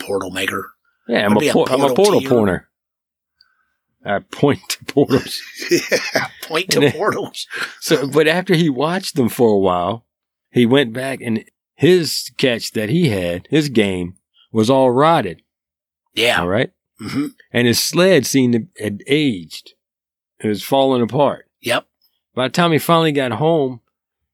portal 0.00 0.30
maker. 0.30 0.72
Yeah, 1.08 1.26
I'm 1.26 1.36
a, 1.36 1.40
be 1.40 1.48
a 1.48 1.52
por- 1.52 1.70
I'm 1.70 1.80
a 1.82 1.88
portal 1.94 1.96
portal 1.96 2.20
to 2.20 2.24
your- 2.24 2.30
pointer. 2.32 2.66
I 4.04 4.18
point 4.20 4.60
to 4.70 4.84
portals. 4.86 5.42
Point 5.68 5.82
yeah, 6.14 6.26
point 6.44 6.70
to 6.70 6.80
then- 6.80 6.92
portals. 6.92 7.46
So, 7.80 8.06
but 8.08 8.26
after 8.26 8.54
he 8.54 8.70
watched 8.70 9.14
them 9.16 9.28
for 9.28 9.50
a 9.50 9.58
while, 9.58 10.06
he 10.50 10.64
went 10.64 10.92
back 10.94 11.20
and 11.20 11.44
his 11.74 12.30
catch 12.38 12.72
that 12.72 12.88
he 12.88 13.08
had, 13.10 13.46
his 13.50 13.68
game, 13.68 14.14
was 14.52 14.70
all 14.70 14.90
rotted. 14.90 15.42
Yeah. 16.14 16.40
All 16.40 16.48
right. 16.48 16.72
hmm 16.98 17.26
And 17.52 17.66
his 17.66 17.78
sled 17.78 18.24
seemed 18.26 18.54
to 18.54 18.82
had 18.82 19.02
aged. 19.06 19.74
It 20.38 20.48
was 20.48 20.62
falling 20.62 21.02
apart. 21.02 21.44
Yep. 21.60 21.86
By 22.34 22.48
the 22.48 22.52
time 22.52 22.72
he 22.72 22.78
finally 22.78 23.12
got 23.12 23.32
home, 23.32 23.80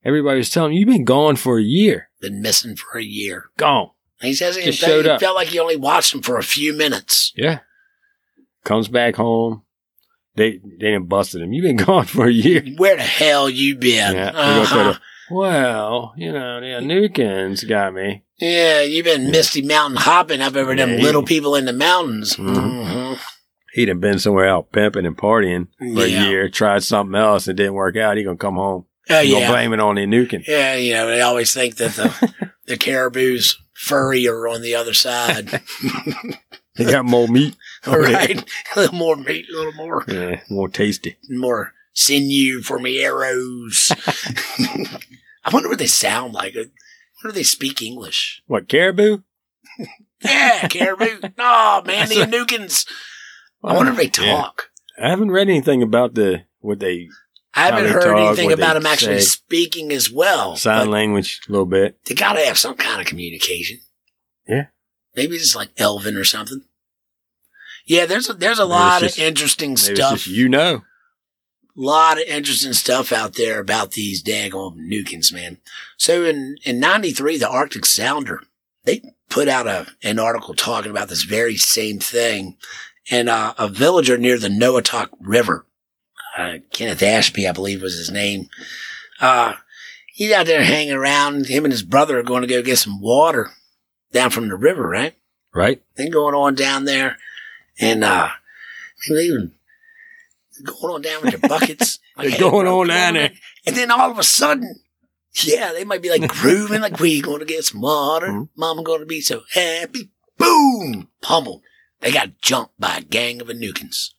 everybody 0.07 0.39
was 0.39 0.51
telling 0.51 0.73
him, 0.73 0.79
You've 0.79 0.89
been 0.89 1.05
gone 1.05 1.37
for 1.37 1.59
a 1.59 1.63
year. 1.63 2.09
Been 2.21 2.41
missing 2.41 2.77
for 2.77 2.99
a 2.99 3.03
year. 3.05 3.51
Gone. 3.59 3.91
He 4.21 4.33
says 4.35 4.57
he, 4.57 4.65
Just 4.65 4.79
showed 4.79 5.05
he 5.05 5.11
up. 5.11 5.21
felt 5.21 5.37
like 5.37 5.49
he 5.49 5.59
only 5.59 5.77
watched 5.77 6.15
him 6.15 6.23
for 6.23 6.39
a 6.39 6.43
few 6.43 6.73
minutes. 6.73 7.33
Yeah. 7.37 7.59
Comes 8.65 8.89
back 8.89 9.17
home. 9.17 9.63
They 10.37 10.59
they 10.59 10.91
didn't 10.91 11.09
busted 11.09 11.43
him. 11.43 11.53
You've 11.53 11.63
been 11.65 11.77
gone 11.85 12.05
for 12.07 12.27
a 12.27 12.33
year. 12.33 12.63
Where 12.77 12.97
the 12.97 13.03
hell 13.03 13.49
you 13.51 13.77
been? 13.77 14.15
Yeah. 14.15 14.31
Uh-huh. 14.35 14.93
the- 14.93 15.01
well, 15.29 16.15
you 16.17 16.31
know, 16.33 16.61
the 16.61 16.67
Nukins 16.87 17.69
got 17.69 17.93
me. 17.93 18.23
Yeah, 18.39 18.83
you've 18.83 19.05
been 19.07 19.25
Yeah. 19.25 19.31
Misty 19.31 19.63
Mountain 19.63 19.97
hopping 19.97 20.41
up 20.41 20.55
over 20.55 20.75
them 20.77 20.91
Yeah, 20.91 20.97
he- 20.99 21.03
little 21.03 21.25
people 21.25 21.57
in 21.57 21.65
the 21.65 21.73
mountains. 21.73 22.37
Mhm. 22.37 22.55
Mhm. 22.55 23.19
He'd 23.73 23.89
have 23.89 24.01
been 24.01 24.19
somewhere 24.21 24.49
out 24.49 24.71
pimping 24.73 25.05
and 25.05 25.17
partying 25.19 25.67
for 25.79 25.85
Yeah. 26.07 26.25
a 26.25 26.29
year, 26.29 26.49
tried 26.49 26.85
something 26.85 27.15
else, 27.19 27.49
it 27.49 27.55
didn't 27.57 27.75
work 27.75 27.97
out. 27.97 28.17
He 28.17 28.23
gonna 28.25 28.37
come 28.37 28.55
home. 28.55 28.85
Uh, 29.09 29.23
he 29.23 29.31
gonna 29.31 29.41
yeah. 29.43 29.51
blame 29.51 29.73
it 29.73 29.81
on 29.81 29.95
the 29.95 30.03
Nukin. 30.07 30.45
Yeah, 30.47 30.75
you 30.75 30.93
know, 30.93 31.07
they 31.07 31.21
always 31.21 31.55
think 31.55 31.77
that 31.77 31.93
the, 31.93 32.51
the 32.67 32.77
caribou's 32.77 33.57
furrier 33.75 34.49
on 34.49 34.63
the 34.63 34.75
other 34.75 34.95
side. 34.95 35.61
they 36.77 36.85
got 36.85 37.05
more 37.05 37.29
meat. 37.29 37.57
All 37.87 37.99
right. 37.99 38.43
A 38.75 38.81
little 38.81 38.97
more 38.97 39.17
meat, 39.17 39.47
a 39.49 39.57
little 39.57 39.73
more, 39.75 40.05
Yeah, 40.09 40.41
more 40.51 40.69
tasty. 40.69 41.17
more 41.29 41.73
sinew 41.93 42.63
for 42.63 42.79
me 42.81 43.03
arrows. 43.03 43.93
I 44.59 45.51
wonder 45.53 45.69
what 45.69 45.79
they 45.79 45.87
sound 45.87 46.33
like. 46.35 46.55
I 46.57 46.67
wonder 47.23 47.29
if 47.29 47.35
they 47.35 47.43
speak 47.45 47.81
English. 47.81 48.43
What 48.47 48.69
caribou? 48.69 49.19
Yeah, 50.25 50.67
caribou. 50.69 51.29
Oh, 51.39 51.83
man, 51.87 52.09
the 52.09 52.17
Anukins. 52.17 52.87
I 53.63 53.75
wonder 53.75 53.93
if 53.93 53.99
they 54.13 54.25
Yeah. 54.25 54.33
talk. 54.37 54.71
I 55.01 55.09
haven't 55.11 55.31
read 55.31 55.49
anything 55.49 55.83
about 55.83 56.15
the 56.15 56.45
what 56.61 56.81
they 56.81 57.09
I 57.57 57.67
haven't 57.67 57.91
heard 57.91 58.17
anything 58.19 58.53
about 58.53 58.75
them 58.75 58.87
actually 58.87 59.21
speaking 59.21 59.91
as 59.91 60.11
well. 60.11 60.57
sign 60.57 60.91
language 60.91 61.41
a 61.49 61.53
little 61.53 61.67
bit. 61.67 61.99
They 62.05 62.15
gotta 62.15 62.45
have 62.45 62.59
some 62.59 62.75
kind 62.75 63.01
of 63.01 63.07
communication. 63.07 63.79
Yeah. 64.47 64.67
Maybe 65.15 65.37
it's 65.37 65.57
like 65.57 65.71
Elvin 65.79 66.17
or 66.17 66.25
something. 66.25 66.63
Yeah, 67.87 68.05
there's 68.05 68.29
a, 68.29 68.35
there's 68.35 68.59
a 68.59 68.63
Maybe 68.65 68.73
lot 68.73 69.03
it's 69.03 69.17
of 69.17 69.25
interesting 69.25 69.77
stuff. 69.77 69.97
just 69.97 70.27
you 70.27 70.49
know. 70.49 70.83
A 71.79 71.81
lot 71.81 72.17
of 72.19 72.25
interesting 72.27 72.73
stuff 72.73 73.13
out 73.13 73.35
there 73.35 73.61
about 73.61 73.93
these 73.93 74.23
daggone 74.23 74.79
Nukins, 74.91 75.33
man. 75.33 75.59
So 75.99 76.25
in, 76.25 76.57
in 76.65 76.81
93, 76.81 77.37
the 77.37 77.49
Arctic 77.49 77.85
Sounder, 77.85 78.43
they 78.85 79.03
put 79.29 79.47
out 79.47 79.67
a, 79.67 79.87
an 80.03 80.19
article 80.19 80.55
talking 80.55 80.91
about 80.91 81.09
this 81.09 81.23
very 81.25 81.57
same 81.57 81.99
thing. 81.99 82.57
And, 83.11 83.29
uh, 83.29 83.55
a 83.59 83.69
villager 83.69 84.17
near 84.17 84.39
the 84.39 84.49
Noatak 84.49 85.11
River, 85.21 85.66
uh, 86.37 86.59
Kenneth 86.73 87.03
Ashby, 87.03 87.49
I 87.49 87.53
believe 87.53 87.83
was 87.83 87.97
his 87.97 88.11
name. 88.11 88.49
Uh, 89.21 89.55
he's 90.15 90.33
out 90.33 90.47
there 90.47 90.63
hanging 90.63 90.93
around. 90.93 91.47
Him 91.47 91.65
and 91.65 91.73
his 91.73 91.83
brother 91.83 92.19
are 92.19 92.23
going 92.25 92.43
to 92.43 92.49
go 92.49 92.63
get 92.63 92.79
some 92.79 93.01
water 93.01 93.51
down 94.13 94.31
from 94.31 94.49
the 94.49 94.57
river, 94.57 94.89
right? 94.89 95.15
Right? 95.55 95.83
thing 95.97 96.11
going 96.11 96.35
on 96.35 96.55
down 96.55 96.85
there. 96.85 97.17
And, 97.81 98.05
uh, 98.05 98.29
even 99.11 99.53
going 100.65 100.95
on 100.95 101.03
down 101.03 101.23
with 101.23 101.31
their 101.31 101.49
buckets. 101.49 101.99
They're 102.17 102.31
hey, 102.31 102.39
going 102.39 102.67
on 102.67 102.89
down 102.89 103.15
there. 103.15 103.33
And 103.67 103.77
then 103.77 103.91
all 103.91 104.11
of 104.11 104.19
a 104.19 104.23
sudden, 104.23 104.81
yeah, 105.45 105.73
they 105.73 105.85
might 105.85 106.03
be 106.03 106.11
like 106.11 106.29
grooving, 106.29 106.81
like 106.81 106.99
we 106.99 107.21
going 107.21 107.41
to 107.41 107.45
get 107.45 107.65
some 107.65 107.81
water. 107.83 108.29
Mhm. 108.29 108.49
Mama 108.57 108.83
going 108.83 109.01
to 109.01 109.07
be 109.07 109.21
so 109.21 109.43
happy. 109.53 110.11
Boom! 110.39 111.09
Pummeled. 111.21 111.63
They 112.01 112.13
got 112.13 112.41
jumped 112.41 112.79
by 112.79 112.99
a 112.99 113.03
gang 113.03 113.41
of 113.41 113.49
Anukins. 113.49 114.11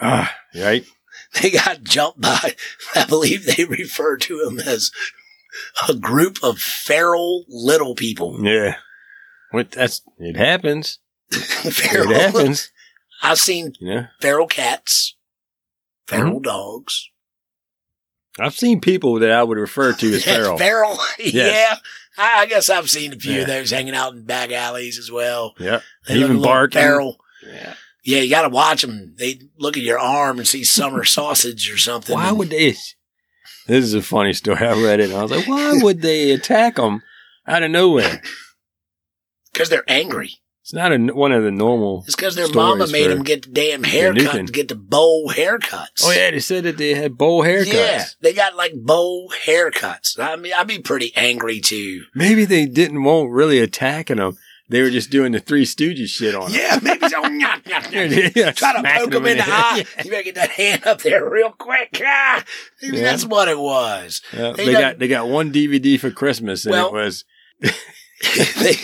Ah, 0.00 0.34
right? 0.54 0.84
They 1.40 1.50
got 1.50 1.82
jumped 1.82 2.20
by, 2.20 2.54
I 2.94 3.04
believe 3.06 3.46
they 3.46 3.64
refer 3.64 4.16
to 4.18 4.38
them 4.44 4.58
as 4.60 4.90
a 5.88 5.94
group 5.94 6.38
of 6.42 6.58
feral 6.58 7.44
little 7.48 7.94
people. 7.94 8.38
Yeah. 8.44 8.76
What 9.50 9.70
that's 9.70 10.02
it 10.18 10.36
happens. 10.36 10.98
feral 11.30 12.10
It 12.10 12.20
happens. 12.20 12.70
I've 13.22 13.38
seen 13.38 13.72
You 13.80 13.94
know. 13.94 14.06
feral 14.20 14.46
cats, 14.46 15.16
feral 16.06 16.32
Mm-hmm. 16.34 16.42
dogs. 16.42 17.08
I've 18.40 18.54
seen 18.54 18.80
people 18.80 19.18
that 19.20 19.30
I 19.30 19.42
would 19.42 19.58
refer 19.58 19.92
to 19.92 20.14
as 20.14 20.24
feral. 20.24 20.56
feral. 20.58 20.98
yeah. 21.18 21.76
I, 22.18 22.46
guess 22.46 22.68
I've 22.70 22.90
seen 22.90 23.12
a 23.12 23.16
few 23.16 23.32
Yeah. 23.34 23.40
of 23.42 23.46
those 23.46 23.70
hanging 23.70 23.94
out 23.94 24.14
in 24.14 24.24
back 24.24 24.52
alleys 24.52 24.98
as 24.98 25.10
well. 25.10 25.54
yeah. 25.58 25.80
Even 26.10 26.40
barking. 26.42 26.80
Feral. 26.80 27.18
Yeah. 27.46 27.74
Yeah, 28.04 28.20
you 28.20 28.30
got 28.30 28.42
to 28.42 28.48
watch 28.48 28.82
them. 28.82 29.14
They 29.18 29.40
look 29.58 29.76
at 29.76 29.82
your 29.82 29.98
arm 29.98 30.38
and 30.38 30.46
see 30.46 30.64
summer 30.64 31.04
sausage 31.18 31.70
or 31.70 31.78
something. 31.78 32.14
Why 32.14 32.32
would 32.32 32.50
they? 32.50 32.74
This 33.66 33.84
is 33.84 33.94
a 33.94 34.02
funny 34.02 34.32
story. 34.32 34.58
I 34.58 34.72
read 34.82 35.00
it 35.00 35.10
and 35.10 35.18
I 35.18 35.22
was 35.22 35.30
like, 35.30 35.46
why 35.46 35.78
would 35.82 36.02
they 36.02 36.32
attack 36.32 36.76
them 36.76 37.02
out 37.46 37.62
of 37.62 37.70
nowhere? 37.70 38.20
Because 39.52 39.68
they're 39.68 39.84
angry. 39.88 40.34
It's 40.62 40.72
not 40.72 40.92
a, 40.92 40.98
one 40.98 41.32
of 41.32 41.42
the 41.42 41.50
normal. 41.50 42.04
It's 42.06 42.14
because 42.14 42.36
their 42.36 42.48
mama 42.48 42.86
made 42.86 43.10
them 43.10 43.24
get 43.24 43.42
the 43.42 43.50
damn 43.50 43.82
haircut, 43.82 44.52
get 44.52 44.68
the 44.68 44.76
bowl 44.76 45.28
haircuts. 45.28 46.04
Oh 46.04 46.12
yeah, 46.12 46.30
they 46.30 46.38
said 46.38 46.62
that 46.64 46.76
they 46.76 46.94
had 46.94 47.18
bowl 47.18 47.42
haircuts. 47.42 47.72
Yeah, 47.72 48.04
they 48.20 48.32
got 48.32 48.54
like 48.54 48.72
bowl 48.76 49.32
haircuts. 49.44 50.20
I 50.20 50.36
mean, 50.36 50.52
I'd 50.56 50.68
be 50.68 50.78
pretty 50.78 51.12
angry 51.16 51.60
too. 51.60 52.04
Maybe 52.14 52.44
they 52.44 52.66
didn't 52.66 53.02
want 53.02 53.32
really 53.32 53.58
attacking 53.58 54.18
them. 54.18 54.38
They 54.72 54.82
were 54.82 54.90
just 54.90 55.10
doing 55.10 55.30
the 55.32 55.38
Three 55.38 55.64
Stooges 55.64 56.08
shit 56.08 56.34
on. 56.34 56.50
Yeah, 56.52 56.80
maybe 56.82 57.08
so. 57.08 57.22
Nyah, 57.22 57.62
nyah. 57.62 58.34
yeah, 58.34 58.50
Try 58.52 58.72
to 58.72 58.82
poke 58.82 59.14
him 59.14 59.26
in 59.26 59.36
the 59.36 59.44
eye. 59.46 59.84
Yeah. 59.96 60.02
You 60.04 60.10
better 60.10 60.22
get 60.24 60.34
that 60.36 60.50
hand 60.50 60.86
up 60.86 61.02
there 61.02 61.28
real 61.28 61.50
quick. 61.52 62.00
Ah, 62.04 62.42
maybe 62.82 62.96
Yeah. 62.96 63.02
that's 63.04 63.24
what 63.24 63.48
it 63.48 63.58
was. 63.58 64.20
Yeah, 64.32 64.52
They 64.56 64.64
they 64.66 64.72
got 64.72 64.98
they 64.98 65.08
got 65.08 65.28
one 65.28 65.52
DVD 65.52 66.00
for 66.00 66.10
Christmas, 66.10 66.64
and 66.64 66.72
Well- 66.72 66.88
it 66.88 66.92
was 66.94 67.24
they, 67.60 68.74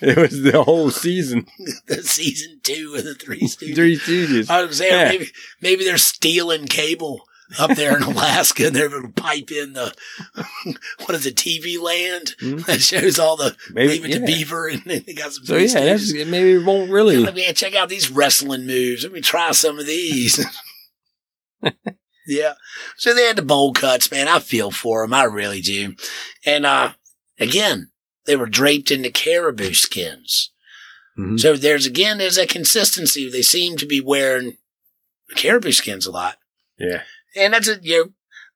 it 0.00 0.16
was 0.16 0.42
the 0.42 0.62
whole 0.64 0.90
season. 0.90 1.46
the 1.86 2.02
season 2.02 2.60
two 2.62 2.94
of 2.96 3.04
the 3.04 3.14
Three 3.14 3.40
Stooges. 3.42 3.74
Three 3.74 3.96
Stooges. 3.98 4.48
I 4.50 4.64
was 4.64 4.78
saying 4.78 4.92
Yeah. 4.92 5.08
maybe 5.08 5.26
maybe 5.60 5.84
they're 5.84 5.98
stealing 5.98 6.66
cable 6.66 7.22
up 7.58 7.76
there 7.76 7.96
in 7.96 8.02
Alaska, 8.02 8.66
and 8.66 8.76
they're 8.76 8.88
going 8.88 9.12
to 9.12 9.22
pipe 9.22 9.50
in 9.50 9.72
the 9.72 9.94
what 11.04 11.14
is 11.14 11.26
it, 11.26 11.36
TV 11.36 11.80
Land 11.80 12.34
Mhm. 12.40 12.64
that 12.66 12.80
shows 12.80 13.18
all 13.18 13.36
the 13.36 13.56
Maybe, 13.70 13.98
Leave 14.00 14.04
It 14.06 14.12
to. 14.20 14.26
Beaver, 14.26 14.68
and 14.68 14.82
they 14.84 15.00
got 15.14 15.32
some. 15.32 15.44
So 15.44 15.56
yeah, 15.56 15.80
that's 15.84 16.12
maybe 16.12 16.52
it 16.52 16.64
won't 16.64 16.90
really. 16.90 17.16
Let 17.16 17.34
me 17.34 17.52
check 17.52 17.74
out 17.74 17.88
these 17.88 18.10
wrestling 18.10 18.66
moves. 18.66 19.02
Let 19.04 19.12
me 19.12 19.20
try 19.20 19.50
some 19.52 19.78
of 19.78 19.86
these. 19.86 20.44
Yeah. 22.26 22.54
So 22.96 23.12
they 23.14 23.24
had 23.26 23.34
the 23.36 23.42
bowl 23.42 23.72
cuts, 23.72 24.10
man. 24.10 24.28
I 24.28 24.38
feel 24.38 24.70
for 24.70 25.02
them. 25.04 25.12
I 25.12 25.24
really 25.24 25.60
do. 25.60 25.94
And, 26.46 26.64
uh, 26.64 26.92
again, 27.40 27.90
they 28.26 28.36
were 28.36 28.46
draped 28.46 28.92
in 28.92 29.02
the 29.02 29.10
caribou 29.10 29.74
skins. 29.74 30.52
Mhm. 31.18 31.38
So 31.40 31.56
there's 31.56 31.84
again, 31.84 32.18
there's 32.18 32.38
a 32.38 32.46
consistency. 32.46 33.28
They 33.28 33.42
seem 33.42 33.76
to 33.76 33.86
be 33.86 34.00
wearing 34.00 34.56
caribou 35.34 35.72
skins 35.72 36.06
a 36.06 36.12
lot. 36.12 36.36
Yeah. 36.78 37.02
And 37.36 37.54
that's 37.54 37.68
a, 37.68 37.78
you 37.82 37.96
know, 38.04 38.10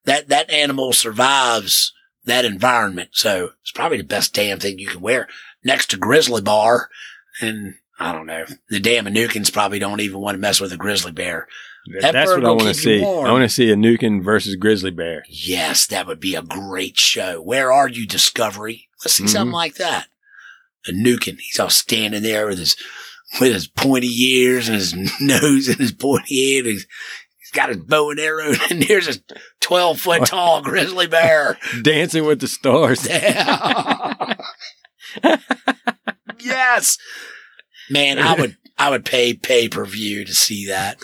that, 0.04 0.28
that 0.28 0.50
animal 0.50 0.92
survives 0.92 1.92
that 2.24 2.44
environment. 2.44 3.10
So 3.12 3.50
it's 3.62 3.72
probably 3.72 3.98
the 3.98 4.04
best 4.04 4.34
damn 4.34 4.58
thing 4.58 4.78
you 4.78 4.88
can 4.88 5.00
wear 5.00 5.28
next 5.64 5.90
to 5.90 5.96
grizzly 5.96 6.42
bar. 6.42 6.88
And 7.40 7.74
I 7.98 8.12
don't 8.12 8.26
know, 8.26 8.44
the 8.68 8.80
damn 8.80 9.06
Anukins 9.06 9.52
probably 9.52 9.78
don't 9.78 10.00
even 10.00 10.20
want 10.20 10.34
to 10.34 10.40
mess 10.40 10.60
with 10.60 10.72
a 10.72 10.76
grizzly 10.76 11.12
bear. 11.12 11.46
That 12.00 12.12
That's 12.14 12.30
what 12.32 12.44
I 12.44 12.48
want 12.50 12.62
to 12.62 12.74
see. 12.74 13.00
I 13.00 13.30
want 13.30 13.42
to 13.44 13.48
see 13.48 13.70
a 13.70 13.76
Nukin 13.76 14.22
versus 14.24 14.56
grizzly 14.56 14.90
bear. 14.90 15.22
Yes, 15.28 15.86
that 15.86 16.06
would 16.08 16.18
be 16.18 16.34
a 16.34 16.42
great 16.42 16.96
show. 16.98 17.40
Where 17.40 17.70
are 17.72 17.88
you, 17.88 18.06
Discovery? 18.08 18.88
Let's 19.04 19.14
see 19.14 19.28
something 19.28 19.52
Mhm. 19.52 19.54
like 19.54 19.74
that. 19.76 20.08
A 20.88 20.90
Nukin, 20.90 21.38
he's 21.38 21.60
all 21.60 21.70
standing 21.70 22.24
there 22.24 22.46
with 22.48 22.58
his 22.58 22.76
with 23.40 23.52
his 23.52 23.68
pointy 23.68 24.08
ears 24.08 24.68
and 24.68 24.76
his 24.78 24.94
nose 25.20 25.68
and 25.68 25.76
his 25.78 25.92
pointy 25.92 26.56
head. 26.56 26.64
He's, 26.66 26.86
he's 27.46 27.58
got 27.58 27.68
his 27.68 27.78
bow 27.78 28.10
and 28.10 28.20
arrow, 28.20 28.52
and 28.70 28.82
here's 28.82 29.08
a 29.08 29.20
twelve 29.60 30.00
foot 30.00 30.22
oh. 30.22 30.24
tall 30.24 30.62
grizzly 30.62 31.06
bear. 31.06 31.58
Dancing 31.82 32.24
with 32.24 32.40
the 32.40 32.48
stars. 32.48 33.06
yes, 36.40 36.98
man, 37.90 38.18
I 38.18 38.34
would 38.34 38.56
I 38.78 38.90
would 38.90 39.04
pay 39.04 39.34
pay 39.34 39.68
per 39.68 39.84
view 39.84 40.24
to 40.24 40.34
see 40.34 40.66
that. 40.66 40.98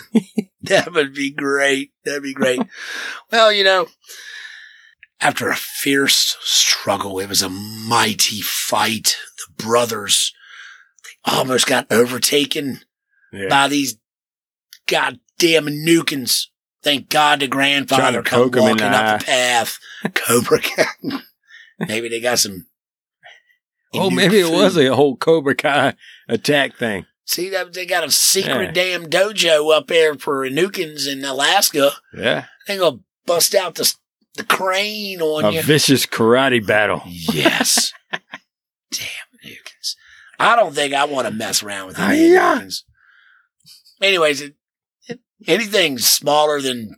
that 0.61 0.93
would 0.93 1.13
be 1.13 1.31
great. 1.31 1.91
That'd 2.05 2.23
be 2.23 2.33
great. 2.33 2.61
well, 3.31 3.51
you 3.51 3.63
know, 3.63 3.87
after 5.21 5.49
a 5.49 5.55
fierce 5.55 6.37
struggle, 6.41 7.19
it 7.19 7.29
was 7.29 7.41
a 7.41 7.49
mighty 7.49 8.41
fight. 8.41 9.17
The 9.37 9.63
brothers 9.63 10.33
they 11.03 11.31
almost 11.31 11.67
got 11.67 11.91
overtaken 11.91 12.79
Yeah. 13.31 13.49
by 13.49 13.67
these 13.67 13.97
goddamn 15.43 15.67
Nukins. 15.85 16.47
Thank 16.81 17.09
God 17.09 17.39
the 17.39 17.47
grandfather 17.47 18.21
come 18.21 18.51
walking 18.51 18.77
the 18.77 18.85
up 18.87 19.19
the 19.21 19.25
path. 19.25 19.79
Cobra 20.13 20.59
Kai. 20.61 20.85
Maybe 21.79 22.09
they 22.09 22.19
got 22.19 22.39
some. 22.39 22.67
Oh, 23.95 24.09
maybe 24.09 24.39
it 24.39 24.49
was 24.51 24.75
a 24.75 24.87
whole 24.95 25.15
Cobra 25.15 25.53
Kai 25.53 25.93
attack 26.27 26.75
thing. 26.77 27.05
See 27.25 27.49
they 27.51 27.85
got 27.85 28.03
a 28.03 28.09
secret 28.09 28.75
Yeah. 28.75 28.97
damn 28.97 29.05
dojo 29.05 29.71
up 29.71 29.85
there 29.85 30.15
for 30.15 30.49
Anukins 30.49 31.07
in 31.07 31.23
Alaska. 31.23 31.91
Yeah. 32.11 32.45
They 32.67 32.77
gonna 32.79 33.01
bust 33.27 33.53
out 33.53 33.75
the 33.75 33.93
the 34.35 34.43
crane 34.45 35.21
on 35.21 35.45
A 35.45 35.51
you. 35.51 35.61
vicious 35.61 36.07
karate 36.07 36.65
battle. 36.65 37.03
Yes. 37.05 37.93
damn 38.11 38.19
Anukins. 39.45 39.95
I 40.39 40.55
don't 40.55 40.73
think 40.73 40.95
I 40.95 41.05
want 41.05 41.27
to 41.27 41.33
mess 41.33 41.61
around 41.61 41.85
with 41.85 41.99
any 41.99 42.33
Hi-ya. 42.35 42.55
Anukins. 42.61 42.81
Anyways, 44.01 44.41
it, 44.41 44.55
anything 45.47 45.97
smaller 45.97 46.61
than 46.61 46.95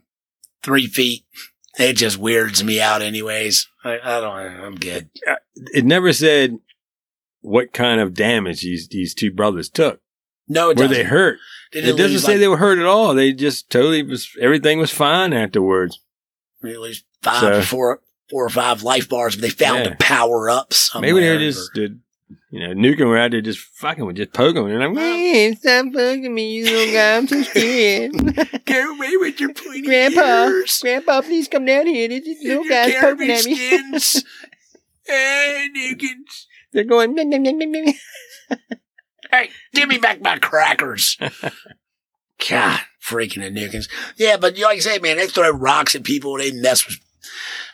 three 0.62 0.86
feet, 0.86 1.24
it 1.78 1.94
just 1.94 2.18
weirds 2.18 2.62
me 2.64 2.80
out. 2.80 3.02
Anyways, 3.02 3.68
I, 3.84 3.98
I 4.02 4.20
don't. 4.20 4.64
I'm 4.64 4.74
good. 4.76 5.10
It 5.74 5.84
never 5.84 6.12
said 6.12 6.58
what 7.40 7.72
kind 7.72 8.00
of 8.00 8.14
damage 8.14 8.62
these, 8.62 8.88
these 8.88 9.14
two 9.14 9.30
brothers 9.30 9.68
took. 9.68 10.00
No, 10.48 10.70
it 10.70 10.76
Were 10.76 10.84
doesn't. 10.84 10.96
they 10.96 11.04
hurt? 11.04 11.38
They 11.72 11.80
It 11.80 11.96
doesn't 11.96 12.20
say 12.20 12.32
like, 12.32 12.40
they 12.40 12.48
were 12.48 12.56
hurt 12.56 12.78
at 12.78 12.86
all. 12.86 13.14
They 13.14 13.32
just 13.32 13.68
totally 13.70 14.02
was, 14.02 14.28
everything 14.40 14.78
was 14.78 14.92
fine 14.92 15.32
afterwards. 15.32 16.00
at 16.64 16.80
least 16.80 17.04
five 17.22 17.40
So- 17.40 17.58
or 17.58 17.62
four, 17.62 18.00
four 18.30 18.44
or 18.46 18.50
five 18.50 18.82
life 18.82 19.08
bars, 19.08 19.34
but 19.36 19.42
they 19.42 19.50
found 19.50 19.84
Yeah. 19.84 19.90
to 19.90 19.96
power 19.96 20.48
up 20.50 20.72
somewhere. 20.72 21.12
Maybe 21.14 21.24
they're 21.26 21.38
just, 21.38 21.72
did, 21.74 22.00
you 22.50 22.60
know, 22.60 22.74
nuking 22.74 23.06
were 23.06 23.18
out 23.18 23.30
there 23.30 23.40
just 23.40 23.58
fucking 23.58 24.04
with, 24.04 24.16
just 24.16 24.32
poking. 24.32 24.68
And 24.68 24.82
I'm 24.82 24.94
like, 24.94 25.04
man, 25.04 25.56
stop 25.56 25.86
fucking 25.92 26.34
me, 26.34 26.56
you 26.56 26.64
little 26.64 26.94
guy. 26.94 27.16
I'm 27.16 27.28
so 27.28 27.42
scared. 27.42 28.12
Go 28.64 28.96
away 28.96 29.16
with 29.16 29.40
your 29.40 29.52
pointy 29.52 29.82
Grandpa, 29.82 30.46
ears. 30.46 30.78
Grandpa, 30.80 31.20
please 31.20 31.48
come 31.48 31.64
down 31.64 31.86
here. 31.86 32.08
This 32.08 32.42
little 32.42 32.64
guy's 32.64 32.94
poking 32.94 33.30
at 33.30 33.44
me. 33.44 33.54
skins. 33.54 34.24
hey, 35.06 35.68
Nugans. 35.76 36.46
They're 36.72 36.84
going. 36.84 37.16
Hey, 39.30 39.50
give 39.74 39.88
me 39.88 39.98
back 39.98 40.20
my 40.20 40.38
crackers. 40.38 41.16
God, 42.48 42.80
freaking 43.04 43.42
Nugans. 43.52 43.88
Yeah, 44.16 44.36
but 44.36 44.58
like 44.58 44.76
you 44.76 44.82
say, 44.82 44.98
man, 44.98 45.16
they 45.16 45.26
throw 45.26 45.50
rocks 45.50 45.94
at 45.94 46.04
people. 46.04 46.38
They 46.38 46.52
mess 46.52 46.86
with. 46.86 46.98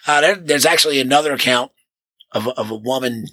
Uh, 0.07 0.21
there, 0.21 0.35
there's 0.37 0.67
actually 0.67 1.01
another 1.01 1.33
account 1.33 1.73
of, 2.33 2.49
of 2.49 2.71
a 2.71 2.75
woman. 2.75 3.27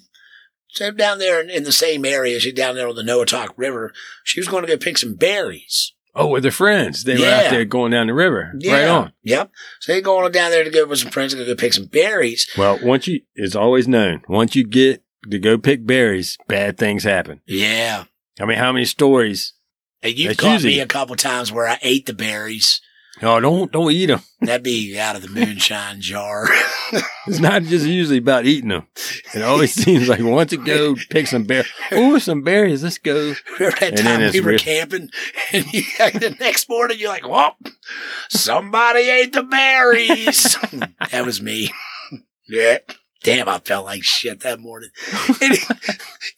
So 0.71 0.91
down 0.91 1.17
there 1.19 1.41
in, 1.41 1.49
in 1.49 1.63
the 1.63 1.71
same 1.71 2.05
area, 2.05 2.39
she's 2.39 2.53
down 2.53 2.75
there 2.75 2.87
on 2.87 2.95
the 2.95 3.01
Noatak 3.03 3.49
River. 3.57 3.91
She 4.23 4.39
was 4.39 4.47
going 4.47 4.63
to 4.65 4.71
go 4.71 4.77
pick 4.77 4.97
some 4.97 5.15
berries. 5.15 5.93
Oh, 6.15 6.27
with 6.27 6.43
her 6.43 6.51
friends. 6.51 7.03
They 7.03 7.15
were 7.15 7.21
Yeah. 7.21 7.41
out 7.45 7.51
there 7.51 7.65
going 7.65 7.91
down 7.91 8.07
the 8.07 8.13
river. 8.13 8.51
Yeah. 8.59 8.73
Right 8.73 8.87
on. 8.87 9.13
Yep. 9.23 9.51
So 9.79 9.91
they're 9.93 10.01
going 10.01 10.31
down 10.31 10.51
there 10.51 10.63
to 10.63 10.69
go 10.69 10.85
with 10.85 10.99
some 10.99 11.11
friends 11.11 11.33
to 11.33 11.45
go 11.45 11.55
pick 11.55 11.73
some 11.73 11.85
berries. 11.85 12.47
Well, 12.57 12.79
once 12.83 13.07
you, 13.07 13.21
it's 13.35 13.55
always 13.55 13.87
known, 13.87 14.21
once 14.27 14.55
you 14.55 14.65
get 14.65 15.03
to 15.29 15.39
go 15.39 15.57
pick 15.57 15.85
berries, 15.85 16.37
bad 16.47 16.77
things 16.77 17.03
happen. 17.03 17.41
Yeah. 17.45 18.05
I 18.39 18.45
mean, 18.45 18.57
how 18.57 18.71
many 18.71 18.85
stories? 18.85 19.53
And 20.01 20.17
you've 20.17 20.29
That's 20.29 20.39
caught 20.39 20.53
usually- 20.53 20.73
me 20.75 20.79
a 20.81 20.87
couple 20.87 21.15
times 21.15 21.51
where 21.51 21.67
I 21.67 21.77
ate 21.81 22.05
the 22.05 22.13
berries. 22.13 22.81
Oh, 23.21 23.39
don't, 23.39 23.71
don't 23.71 23.91
eat 23.91 24.05
them. 24.05 24.21
That'd 24.41 24.63
be 24.63 24.97
out 24.97 25.15
of 25.17 25.21
the 25.21 25.27
moonshine 25.29 26.01
jar. 26.01 26.47
It's 27.27 27.39
not 27.39 27.61
just 27.61 27.85
usually 27.85 28.17
about 28.17 28.47
eating 28.47 28.69
them. 28.69 28.87
It 29.35 29.43
always 29.43 29.71
seems 29.83 30.09
like 30.09 30.21
once 30.21 30.51
you 30.51 30.65
go 30.65 30.95
pick 31.11 31.27
some 31.27 31.43
berries, 31.43 31.67
ooh, 31.93 32.19
some 32.19 32.41
berries, 32.41 32.83
let's 32.83 32.97
go. 32.97 33.35
Remember 33.59 33.79
that 33.79 33.83
And 33.91 33.97
time 33.99 34.31
we 34.33 34.39
were 34.41 34.49
real- 34.51 34.57
camping 34.59 35.09
and 35.53 35.71
you, 35.71 35.83
the 35.99 36.35
next 36.39 36.67
morning 36.67 36.97
you're 36.97 37.09
like, 37.09 37.27
well, 37.27 37.55
somebody 38.29 39.01
ate 39.01 39.33
the 39.33 39.43
berries. 39.43 40.57
that 41.11 41.23
was 41.25 41.39
me. 41.43 41.71
Yeah. 42.47 42.79
Damn, 43.21 43.49
I 43.49 43.59
felt 43.59 43.85
like 43.85 44.01
shit 44.03 44.39
that 44.41 44.61
morning. 44.61 44.89
Any, 45.41 45.57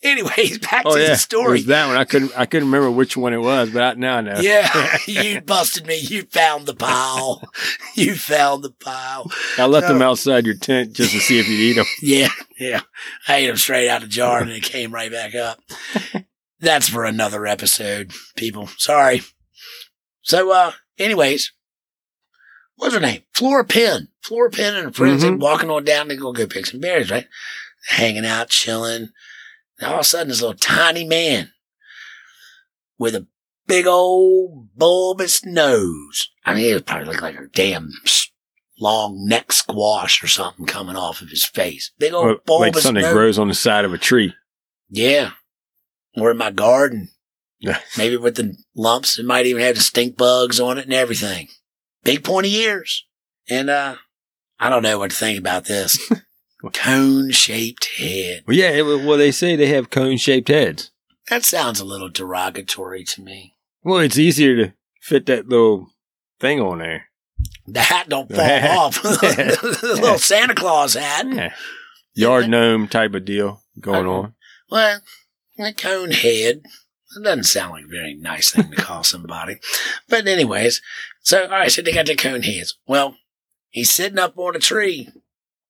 anyways, 0.02 0.58
back 0.60 0.82
Oh 0.86 0.96
to 0.96 1.00
yeah, 1.02 1.08
the 1.10 1.14
It 1.14 1.18
story. 1.18 1.52
was 1.52 1.66
that 1.68 1.88
one. 1.88 1.96
I 1.96 2.06
couldn't, 2.06 2.32
I 2.36 2.46
couldn't 2.48 2.70
remember 2.72 2.90
which 2.90 3.16
one 3.16 3.34
it 3.34 3.38
was, 3.38 3.70
but 3.70 3.84
I, 3.84 3.94
now 3.94 4.18
I 4.18 4.22
know. 4.22 4.40
Yeah, 4.42 4.98
you 5.08 5.42
busted 5.42 5.86
me. 5.86 5.98
You 6.00 6.24
found 6.24 6.66
the 6.66 6.74
pile. 6.74 7.44
You 7.96 8.16
found 8.16 8.64
the 8.64 8.72
pile. 8.72 9.32
I 9.60 9.66
left 9.68 9.88
them 9.90 10.02
outside 10.02 10.46
your 10.46 10.56
tent 10.56 10.94
just 10.94 11.12
to 11.12 11.20
see 11.20 11.40
if 11.40 11.48
you'd 11.48 11.60
eat 11.60 11.74
them. 11.74 11.86
Yeah, 12.02 12.30
yeah. 12.60 12.82
I 13.28 13.36
ate 13.38 13.48
them 13.48 13.58
straight 13.58 13.88
out 13.88 14.02
of 14.02 14.10
the 14.10 14.16
jar 14.16 14.42
and 14.42 14.50
it 14.50 14.64
came 14.64 14.92
right 14.92 15.12
back 15.12 15.36
up. 15.36 15.60
That's 16.60 16.90
for 16.90 17.06
another 17.06 17.46
episode, 17.46 18.12
people. 18.36 18.68
Sorry. 18.78 19.22
So, 20.24 20.52
uh, 20.52 20.72
anyways, 20.98 21.52
what's 22.82 22.96
her 22.96 23.00
name? 23.00 23.22
Flora 23.34 23.64
Penn. 23.64 24.08
Flora 24.24 24.50
Penn 24.50 24.76
and 24.76 24.86
her 24.86 24.92
friends 24.92 25.24
Mhm. 25.24 25.34
are 25.34 25.38
walking 25.38 25.70
on 25.70 25.84
down 25.84 26.10
to 26.10 26.16
go 26.16 26.32
go 26.34 26.48
pick 26.48 26.66
some 26.66 26.80
berries, 26.80 27.12
right? 27.12 27.28
Hanging 27.88 28.26
out, 28.26 28.50
chilling. 28.50 29.10
And 29.80 29.88
all 29.88 29.96
of 29.96 30.00
a 30.02 30.04
sudden, 30.04 30.30
this 30.30 30.42
little 30.42 30.58
tiny 30.58 31.04
man 31.06 31.52
with 32.98 33.16
a 33.16 33.28
big 33.68 33.86
old 33.88 34.76
bulbous 34.76 35.46
nose. 35.46 36.30
I 36.46 36.54
mean, 36.56 36.66
it 36.76 36.86
probably 36.86 37.06
looked 37.08 37.22
like 37.22 37.36
a 37.38 37.48
damn 37.54 37.92
long 38.80 39.28
neck 39.28 39.52
squash 39.52 40.24
or 40.24 40.28
something 40.28 40.66
coming 40.66 40.96
off 40.96 41.22
of 41.22 41.30
his 41.30 41.46
face. 41.46 41.92
Big 42.00 42.14
old 42.14 42.40
Or 42.48 42.60
like 42.60 42.74
something 42.76 42.96
that 42.96 43.10
nose. 43.10 43.14
grows 43.14 43.40
on 43.40 43.48
the 43.48 43.54
side 43.54 43.86
of 43.86 43.94
a 43.94 43.98
tree. 43.98 44.34
Yeah. 44.90 45.32
Or 46.18 46.32
in 46.32 46.38
my 46.38 46.52
garden. 46.52 47.10
Yeah. 47.60 47.80
Maybe 47.96 48.18
with 48.18 48.36
the 48.36 48.56
lumps, 48.76 49.20
it 49.20 49.26
might 49.26 49.46
even 49.46 49.62
have 49.62 49.76
the 49.76 49.82
stink 49.82 50.18
bugs 50.18 50.60
on 50.60 50.78
it 50.80 50.86
and 50.86 50.94
everything. 50.94 51.48
Big 52.04 52.24
pointy 52.24 52.54
ears. 52.56 53.06
And, 53.50 53.70
uh, 53.70 53.96
I 54.60 54.70
don't 54.70 54.84
know 54.84 55.00
what 55.00 55.12
to 55.12 55.16
think 55.18 55.40
about 55.40 55.66
this. 55.66 55.98
Cone 56.74 57.32
shaped 57.32 57.90
head. 57.98 58.44
Well, 58.48 58.56
yeah. 58.56 58.70
It, 58.70 58.84
well, 58.84 59.18
they 59.18 59.32
say 59.32 59.56
they 59.56 59.68
have 59.70 59.90
cone 59.90 60.18
shaped 60.18 60.50
heads. 60.50 60.92
That 61.30 61.44
sounds 61.44 61.80
a 61.80 61.86
little 61.86 62.10
derogatory 62.10 63.04
to 63.06 63.22
me. 63.24 63.56
Well, 63.84 63.98
it's 63.98 64.20
easier 64.20 64.56
to 64.58 64.74
fit 65.02 65.26
that 65.26 65.50
little 65.50 65.88
thing 66.40 66.60
on 66.60 66.78
there. 66.78 67.06
The 67.66 67.82
hat 67.82 68.10
don't 68.10 68.30
fall 68.32 68.40
off. 68.80 69.02
the 69.02 69.98
little 70.00 70.20
Santa 70.20 70.54
Claus 70.54 70.94
hat. 70.94 71.26
Yeah. 71.34 71.54
Yard 72.14 72.48
gnome 72.50 72.88
type 72.88 73.16
of 73.16 73.26
deal 73.26 73.64
going 73.80 74.06
Okay. 74.06 74.28
on. 74.28 74.34
Well, 74.70 75.00
a 75.60 75.74
cone 75.74 76.12
head. 76.12 76.62
That 77.16 77.24
doesn't 77.24 77.44
sound 77.46 77.72
like 77.72 77.86
a 77.86 77.88
very 77.88 78.14
nice 78.14 78.52
thing 78.52 78.70
to 78.70 78.76
call 78.78 79.04
somebody. 79.04 79.58
But 80.08 80.28
anyways, 80.28 80.82
so 81.22 81.44
all 81.44 81.50
right, 81.50 81.72
so 81.72 81.82
they 81.82 81.92
got 81.94 82.06
the 82.06 82.16
cone 82.16 82.42
heads. 82.44 82.78
Well, 82.88 83.16
he's 83.70 83.90
sitting 83.90 84.20
up 84.20 84.38
on 84.38 84.56
a 84.56 84.60
tree. 84.60 85.10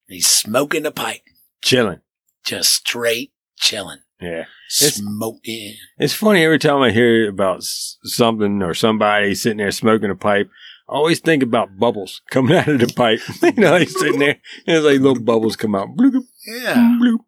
He's 0.07 0.27
smoking 0.27 0.85
a 0.85 0.91
pipe, 0.91 1.21
Chilling. 1.61 2.01
just 2.43 2.73
straight 2.73 3.31
chilling, 3.57 3.99
Yeah. 4.21 4.45
It's- 4.81 4.95
smoking. 4.95 5.75
It's 5.97 6.13
funny 6.13 6.43
every 6.43 6.59
time 6.59 6.81
I 6.81 6.91
hear 6.91 7.29
about 7.29 7.63
something 7.63 8.61
or 8.63 8.73
somebody 8.73 9.35
sitting 9.35 9.57
there 9.59 9.71
smoking 9.71 10.09
a 10.09 10.15
pipe. 10.15 10.49
I 10.89 10.93
always 10.95 11.19
think 11.19 11.43
about 11.43 11.77
bubbles 11.79 12.21
coming 12.31 12.57
out 12.57 12.67
of 12.67 12.79
the 12.79 12.87
pipe. 12.93 13.19
you 13.41 13.51
know, 13.61 13.77
he's 13.77 13.97
sitting 13.97 14.19
there, 14.19 14.37
and 14.67 14.77
it's 14.77 14.85
like 14.85 14.99
little 14.99 15.23
bubbles 15.23 15.55
come 15.55 15.75
out. 15.75 15.89
Bloop, 15.95 16.23
Yeah. 16.45 16.97
bloop, 17.01 17.19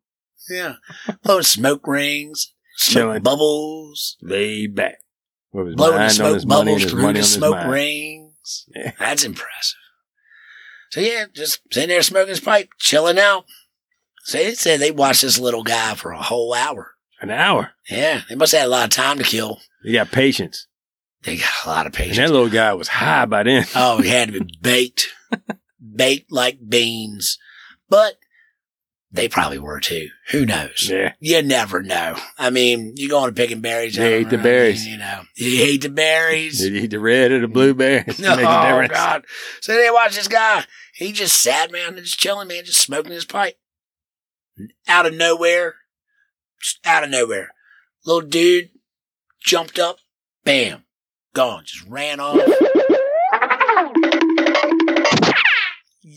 Yeah. 0.50 0.74
Blowing 1.24 1.44
smoke 1.44 1.88
rings, 1.88 2.52
smoke 2.76 2.94
Chilling. 3.04 3.24
bubbles, 3.24 4.18
lay 4.22 4.68
back. 4.68 4.96
With 5.54 5.76
blowing 5.78 5.94
the 5.94 6.00
mind 6.00 6.04
on 6.04 6.10
smoke 6.12 6.40
and 6.42 6.50
bubbles 6.50 6.82
his 6.82 6.92
through 6.92 7.14
the 7.14 7.24
smoke 7.24 7.56
mind. 7.56 7.72
rings. 7.72 8.66
Yeah. 8.76 8.92
That's 9.00 9.24
impressive. 9.24 9.78
So 10.92 11.00
yeah, 11.00 11.26
just 11.34 11.62
sitting 11.72 11.90
there 11.90 12.02
smoking 12.02 12.30
his 12.30 12.40
pipe, 12.42 12.70
chilling 12.78 13.18
out. 13.18 13.46
So 14.26 14.38
they 14.38 14.54
said 14.54 14.80
they 14.80 14.92
watched 14.92 15.22
this 15.22 15.40
little 15.40 15.64
guy 15.64 15.96
for 15.96 16.12
a 16.12 16.22
whole 16.22 16.54
hour. 16.54 16.92
An 17.22 17.30
hour. 17.32 17.72
Yeah, 17.90 18.22
they 18.28 18.36
must 18.36 18.52
have 18.52 18.62
had 18.62 18.68
a 18.68 18.70
lot 18.70 18.84
of 18.84 18.90
time 18.90 19.18
to 19.18 19.24
kill. 19.24 19.60
They 19.84 19.94
got 19.94 20.12
patience. 20.12 20.68
They 21.24 21.38
got 21.38 21.52
a 21.66 21.70
lot 21.70 21.86
of 21.88 21.94
And 21.94 21.96
patience. 21.96 22.18
that 22.18 22.32
little 22.32 22.50
guy 22.50 22.74
was 22.74 22.90
high 22.90 23.26
by 23.26 23.44
then. 23.44 23.66
Oh, 23.76 24.02
he 24.02 24.10
had 24.10 24.34
to 24.34 24.42
be 24.44 24.58
baked, 24.62 25.08
baked 25.96 26.32
like 26.34 26.60
beans. 26.68 27.38
But 27.90 28.16
they 29.14 29.30
probably 29.30 29.60
were 29.60 29.80
too. 29.80 30.10
Who 30.32 30.46
knows? 30.46 30.90
Yeah. 30.90 31.14
You 31.20 31.44
never 31.44 31.84
know. 31.84 32.18
I 32.38 32.50
mean, 32.50 32.94
you 32.96 33.08
go 33.08 33.20
on 33.20 33.28
to 33.28 33.34
picking 33.34 33.62
berries. 33.62 33.96
They 33.96 34.16
I 34.16 34.18
ate 34.18 34.22
don't 34.24 34.32
the 34.32 34.38
know, 34.38 34.44
berries. 34.44 34.88
You 34.88 34.98
know, 34.98 35.22
you 35.36 35.58
hate 35.58 35.84
the 35.84 35.90
berries. 35.90 36.60
Did 36.60 36.74
you 36.74 36.82
eat 36.82 36.92
the 36.92 37.00
red 37.00 37.32
or 37.32 37.40
the 37.40 37.48
blue 37.48 37.74
bear? 37.76 38.04
Make 38.08 38.20
a 38.20 38.32
oh. 38.32 38.88
God! 38.88 39.26
So 39.62 39.74
they 39.74 39.90
watch 39.92 40.16
this 40.16 40.28
guy. 40.28 40.66
He 40.96 41.12
just 41.12 41.40
sat 41.40 41.72
man, 41.72 41.94
and 41.94 41.98
just 42.04 42.20
chilling, 42.20 42.48
man, 42.48 42.66
just 42.66 42.82
smoking 42.82 43.12
his 43.12 43.26
pipe. 43.26 43.56
Out 44.88 45.06
of 45.06 45.14
nowhere, 45.14 45.76
just 46.60 46.80
out 46.86 47.04
of 47.04 47.10
nowhere, 47.10 47.52
little 48.06 48.28
dude 48.28 48.70
jumped 49.40 49.78
up, 49.78 49.98
bam, 50.44 50.86
gone, 51.34 51.64
just 51.66 51.88
ran 51.88 52.20
off. 52.20 52.40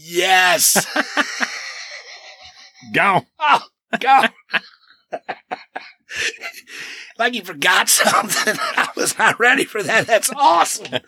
Yes. 0.08 0.86
Gone. 2.92 3.26
Oh, 3.38 3.62
like 7.18 7.34
he 7.34 7.40
forgot 7.40 7.88
something. 7.88 8.54
I 8.60 8.88
was 8.96 9.18
not 9.18 9.38
ready 9.38 9.64
for 9.64 9.82
that. 9.82 10.06
That's 10.06 10.30
awesome. 10.34 11.00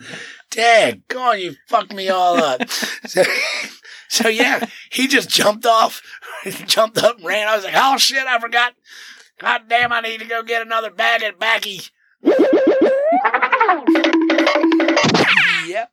Dad, 0.50 1.02
on, 1.16 1.40
you 1.40 1.54
fucked 1.68 1.94
me 1.94 2.08
all 2.08 2.36
up. 2.36 2.62
So, 3.08 3.22
so 4.08 4.28
yeah, 4.28 4.66
he 4.90 5.06
just 5.06 5.30
jumped 5.30 5.64
off, 5.64 6.02
jumped 6.66 6.98
up 6.98 7.16
and 7.16 7.26
ran. 7.26 7.48
I 7.48 7.56
was 7.56 7.64
like, 7.64 7.74
oh 7.76 7.96
shit, 7.96 8.26
I 8.26 8.38
forgot. 8.38 8.74
God 9.38 9.62
damn, 9.68 9.92
I 9.92 10.00
need 10.00 10.20
to 10.20 10.26
go 10.26 10.42
get 10.42 10.62
another 10.62 10.90
bag 10.90 11.22
of 11.22 11.38
backy. 11.38 11.80
yep. 15.66 15.90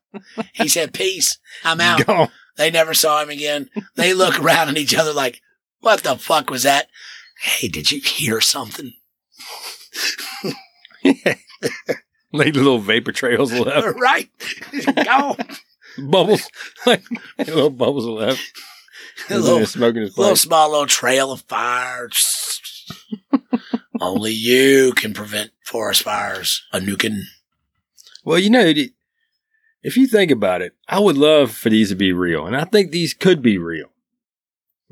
He 0.54 0.68
said, 0.68 0.94
peace. 0.94 1.38
I'm 1.64 1.80
out. 1.80 2.06
Gone. 2.06 2.30
They 2.58 2.72
never 2.72 2.94
saw 2.94 3.22
him 3.22 3.30
again. 3.30 3.70
They 3.96 4.14
look 4.14 4.40
around 4.40 4.70
at 4.70 4.78
each 4.78 4.96
other 4.96 5.14
like, 5.14 5.42
what 5.86 6.04
the 6.04 6.18
fuck 6.18 6.50
was 6.50 6.64
that? 6.64 6.88
Hey, 7.40 7.68
did 7.68 7.92
you 7.92 8.02
hear 8.02 8.42
something? 8.42 8.94
Like 12.34 12.54
little 12.54 12.80
vapor 12.80 13.14
trails 13.14 13.54
left. 13.54 13.98
right? 13.98 14.30
Go. 15.06 15.38
bubbles. 15.98 16.50
Like 16.86 17.04
little 17.38 17.70
bubbles 17.70 18.06
left. 18.06 18.42
A 19.30 19.40
little, 19.40 19.66
smoking 19.66 20.02
his 20.02 20.18
little 20.18 20.36
small 20.36 20.72
little 20.72 20.86
trail 20.86 21.32
of 21.32 21.42
fire. 21.44 22.10
Only 24.02 24.34
you 24.34 24.92
can 24.94 25.14
prevent 25.14 25.52
forest 25.64 26.04
fires. 26.04 26.64
A 26.74 26.80
nuking. 26.80 27.22
Well, 28.26 28.40
you 28.40 28.50
know, 28.50 28.74
if 29.82 29.96
you 29.96 30.06
think 30.06 30.32
about 30.32 30.62
it, 30.62 30.74
I 30.90 31.00
would 31.00 31.18
love 31.18 31.52
for 31.52 31.70
these 31.70 31.90
to 31.90 31.96
be 31.96 32.12
real. 32.12 32.46
And 32.46 32.58
I 32.58 32.66
think 32.66 32.92
these 32.92 33.14
could 33.14 33.42
be 33.42 33.58
real. 33.58 33.88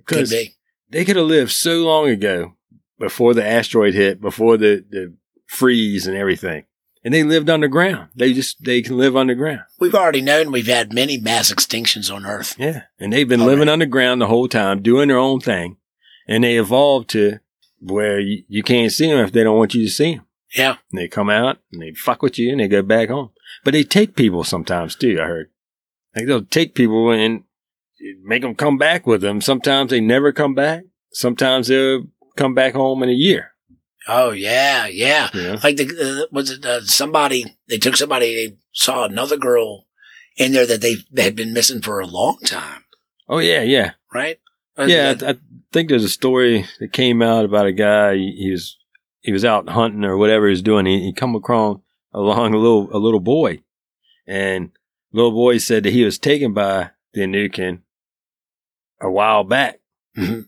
Could 0.06 0.30
be. 0.30 0.56
They 0.94 1.04
could 1.06 1.16
have 1.18 1.26
lived 1.26 1.52
so 1.52 1.84
long 1.84 2.08
ago 2.08 2.54
before 3.00 3.34
the 3.34 3.46
asteroid 3.46 3.94
hit, 3.94 4.22
before 4.22 4.56
the, 4.58 4.86
the 4.90 5.14
freeze 5.48 6.08
and 6.08 6.16
everything. 6.16 6.66
And 7.04 7.14
they 7.14 7.24
lived 7.24 7.50
underground. 7.50 8.10
They 8.16 8.32
just, 8.32 8.64
they 8.64 8.82
can 8.82 8.98
live 8.98 9.18
underground. 9.18 9.64
We've 9.78 9.94
already 9.94 10.22
known 10.22 10.52
we've 10.52 10.68
had 10.68 10.94
many 10.94 11.18
mass 11.18 11.52
extinctions 11.52 12.14
on 12.14 12.26
Earth. 12.26 12.56
Yeah. 12.58 12.84
And 12.98 13.12
they've 13.12 13.28
been 13.28 13.42
All 13.42 13.48
living 13.48 13.68
right. 13.68 13.74
underground 13.74 14.22
the 14.22 14.28
whole 14.28 14.48
time, 14.48 14.82
doing 14.82 15.10
their 15.10 15.18
own 15.18 15.42
thing. 15.42 15.76
And 16.30 16.46
they 16.46 16.56
evolved 16.56 17.10
to 17.10 17.40
where 17.82 18.20
you, 18.22 18.44
you 18.48 18.64
can't 18.64 18.92
see 18.92 19.10
them 19.10 19.20
if 19.20 19.34
they 19.34 19.44
don't 19.44 19.58
want 19.58 19.74
you 19.74 19.84
to 19.84 19.92
see 19.92 20.16
them. 20.16 20.26
Yeah. 20.56 20.78
And 20.92 21.02
they 21.02 21.10
come 21.10 21.30
out 21.30 21.58
and 21.74 21.82
they 21.82 21.94
fuck 21.94 22.22
with 22.22 22.40
you 22.40 22.52
and 22.52 22.62
they 22.62 22.70
go 22.70 22.82
back 22.82 23.10
home. 23.10 23.32
But 23.66 23.74
they 23.74 23.84
take 23.84 24.16
people 24.16 24.46
sometimes 24.46 24.96
too, 24.96 25.20
I 25.22 25.26
heard. 25.26 25.50
Like 26.16 26.28
they'll 26.28 26.46
take 26.46 26.76
people 26.76 27.12
and 27.12 27.44
make 28.24 28.42
them 28.42 28.56
come 28.56 28.78
back 28.78 29.06
with 29.08 29.22
them. 29.22 29.42
Sometimes 29.42 29.90
they 29.90 30.02
never 30.02 30.32
come 30.32 30.54
back. 30.56 30.84
Sometimes 31.12 31.68
they'll 31.68 32.04
come 32.36 32.54
back 32.54 32.74
home 32.74 33.04
in 33.04 33.10
a 33.10 33.14
year. 33.14 33.52
Oh, 34.08 34.32
yeah. 34.32 34.88
Yeah. 34.88 35.30
Know? 35.34 35.58
Like 35.64 35.78
the, 35.78 36.24
uh, 36.24 36.28
was 36.32 36.50
it 36.52 36.66
uh, 36.66 36.82
somebody, 36.82 37.46
they 37.70 37.78
took 37.78 37.96
somebody, 37.96 38.36
they 38.36 38.58
saw 38.74 39.06
another 39.06 39.38
girl 39.38 39.88
in 40.36 40.52
there 40.52 40.66
that 40.66 40.82
they, 40.82 40.98
had 41.22 41.36
been 41.36 41.54
missing 41.54 41.82
for 41.82 42.00
a 42.00 42.08
long 42.08 42.40
time, 42.44 42.84
Oh 43.30 43.38
yeah, 43.40 43.62
yeah. 43.62 43.92
right? 44.14 44.40
Uh, 44.78 44.86
Yeah, 44.90 45.14
that- 45.14 45.28
I, 45.28 45.32
I 45.32 45.36
think 45.72 45.90
there's 45.90 46.04
a 46.04 46.10
story 46.10 46.66
that 46.80 46.92
came 46.92 47.22
out 47.22 47.46
about 47.46 47.66
a 47.68 47.72
guy. 47.72 48.16
He, 48.16 48.36
he 48.40 48.52
was 48.52 48.78
he 49.22 49.32
was 49.32 49.46
out 49.46 49.70
hunting 49.70 50.04
or 50.04 50.18
whatever 50.18 50.48
he 50.48 50.52
was 50.52 50.62
doing. 50.62 50.86
He, 50.86 51.00
he 51.02 51.14
come 51.14 51.34
across 51.36 51.80
along 52.14 52.54
a 52.54 52.58
little 52.58 52.90
a 52.96 53.00
little 53.00 53.20
boy, 53.20 53.62
and 54.28 54.72
little 55.12 55.32
boy 55.32 55.58
said 55.58 55.84
that 55.84 55.94
he 55.94 56.04
was 56.04 56.20
taken 56.20 56.54
by 56.54 56.92
the 57.14 57.22
Anukin 57.22 57.80
a 59.04 59.12
while 59.12 59.44
back, 59.44 59.80
Mhm. 60.18 60.48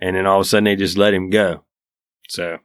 and 0.00 0.16
then 0.16 0.26
all 0.26 0.40
of 0.40 0.46
a 0.46 0.48
sudden 0.48 0.64
they 0.64 0.76
just 0.76 0.98
let 0.98 1.14
him 1.14 1.30
go. 1.30 1.64
So 2.28 2.58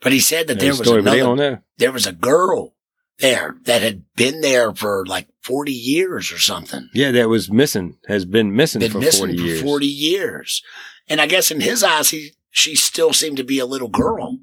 But 0.00 0.12
he 0.12 0.20
said 0.20 0.46
that 0.48 0.58
there 0.60 0.70
was 0.70 0.78
story, 0.78 1.00
another, 1.00 1.62
there 1.76 1.92
was 1.92 2.06
a 2.06 2.12
girl 2.12 2.74
there 3.18 3.56
that 3.64 3.82
had 3.82 4.04
been 4.16 4.40
there 4.42 4.72
for 4.74 5.04
like 5.06 5.28
40 5.42 5.72
years 5.72 6.30
or 6.32 6.38
something. 6.38 6.88
Yeah, 6.94 7.10
that 7.12 7.28
was 7.28 7.50
missing. 7.50 7.98
Has 8.06 8.24
been 8.24 8.54
missing 8.54 8.80
Been 8.80 8.92
for 8.92 8.98
missing 9.00 9.26
forty 9.26 9.38
for 9.38 9.44
years. 9.44 9.62
40 9.62 9.86
years. 9.86 10.62
And 11.08 11.20
I 11.20 11.26
guess 11.26 11.50
in 11.50 11.60
his 11.60 11.82
eyes, 11.82 12.10
he, 12.10 12.32
she 12.50 12.76
still 12.76 13.12
seemed 13.12 13.38
to 13.38 13.44
be 13.44 13.58
a 13.58 13.66
little 13.66 13.88
girl 13.88 14.38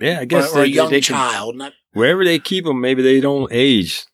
Yeah, 0.00 0.20
I 0.20 0.22
or, 0.22 0.26
guess 0.26 0.52
or 0.54 0.62
a 0.62 0.66
young 0.66 0.90
they 0.90 1.00
can- 1.02 1.14
child. 1.16 1.56
Not- 1.56 1.74
wherever 1.92 2.24
they 2.24 2.38
keep 2.38 2.64
them, 2.64 2.80
maybe 2.80 3.02
they 3.02 3.20
don't 3.20 3.52
age 3.52 4.04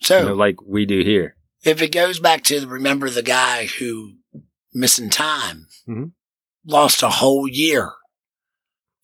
So 0.00 0.20
you 0.20 0.24
know, 0.26 0.34
like 0.34 0.62
we 0.62 0.86
do 0.86 1.00
here. 1.02 1.36
if 1.62 1.82
it 1.82 1.92
goes 1.92 2.18
back 2.18 2.42
to 2.44 2.66
remember 2.66 3.10
the 3.10 3.22
guy 3.22 3.66
who 3.66 4.14
missing 4.72 5.10
time, 5.10 5.66
Mhm. 5.88 6.12
lost 6.64 7.02
a 7.02 7.08
whole 7.10 7.48
year. 7.48 7.92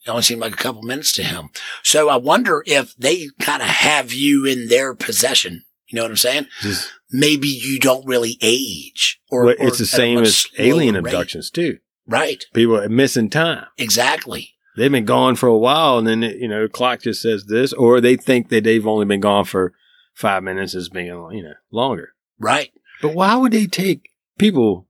It 0.06 0.10
only 0.10 0.22
seemed 0.22 0.40
like 0.40 0.52
a 0.54 0.56
couple 0.56 0.82
minutes 0.82 1.12
to 1.14 1.24
him. 1.24 1.48
So 1.82 2.08
I 2.08 2.16
wonder 2.16 2.62
if 2.66 2.94
they 2.96 3.28
kind 3.40 3.62
of 3.62 3.68
have 3.68 4.12
you 4.12 4.44
in 4.44 4.68
their 4.68 4.94
possession. 4.94 5.64
You 5.88 5.96
know 5.96 6.02
what 6.02 6.10
I'm 6.12 6.16
saying? 6.16 6.46
Just 6.62 6.92
Maybe 7.10 7.46
you 7.48 7.78
don't 7.78 8.04
really 8.06 8.36
age, 8.42 9.20
or, 9.30 9.44
Well, 9.44 9.54
or 9.60 9.68
it's 9.68 9.78
the 9.78 9.86
same 9.86 10.18
as 10.18 10.46
alien 10.58 10.96
rate. 10.96 11.06
abductions 11.14 11.50
too. 11.50 11.78
right? 12.08 12.44
People 12.54 12.76
are 12.80 12.88
missing 12.88 13.28
time. 13.30 13.66
Exactly. 13.78 14.54
They've 14.76 14.90
been 14.92 15.04
gone 15.04 15.34
for 15.36 15.48
a 15.48 15.56
while, 15.58 15.98
and 15.98 16.06
then 16.06 16.22
you 16.22 16.46
know, 16.48 16.62
the 16.62 16.68
clock 16.68 17.02
just 17.02 17.22
says 17.22 17.46
this, 17.46 17.72
or 17.72 18.00
they 18.00 18.14
think 18.16 18.48
that 18.50 18.62
they've 18.64 18.86
only 18.86 19.06
been 19.06 19.20
gone 19.20 19.44
for 19.44 19.72
five 20.14 20.42
minutes 20.44 20.74
as 20.74 20.88
being 20.88 21.06
you 21.06 21.42
know 21.42 21.54
longer. 21.72 22.10
Right. 22.38 22.72
But 23.02 23.14
why 23.14 23.34
would 23.36 23.52
they 23.52 23.66
take 23.66 24.10
people? 24.38 24.85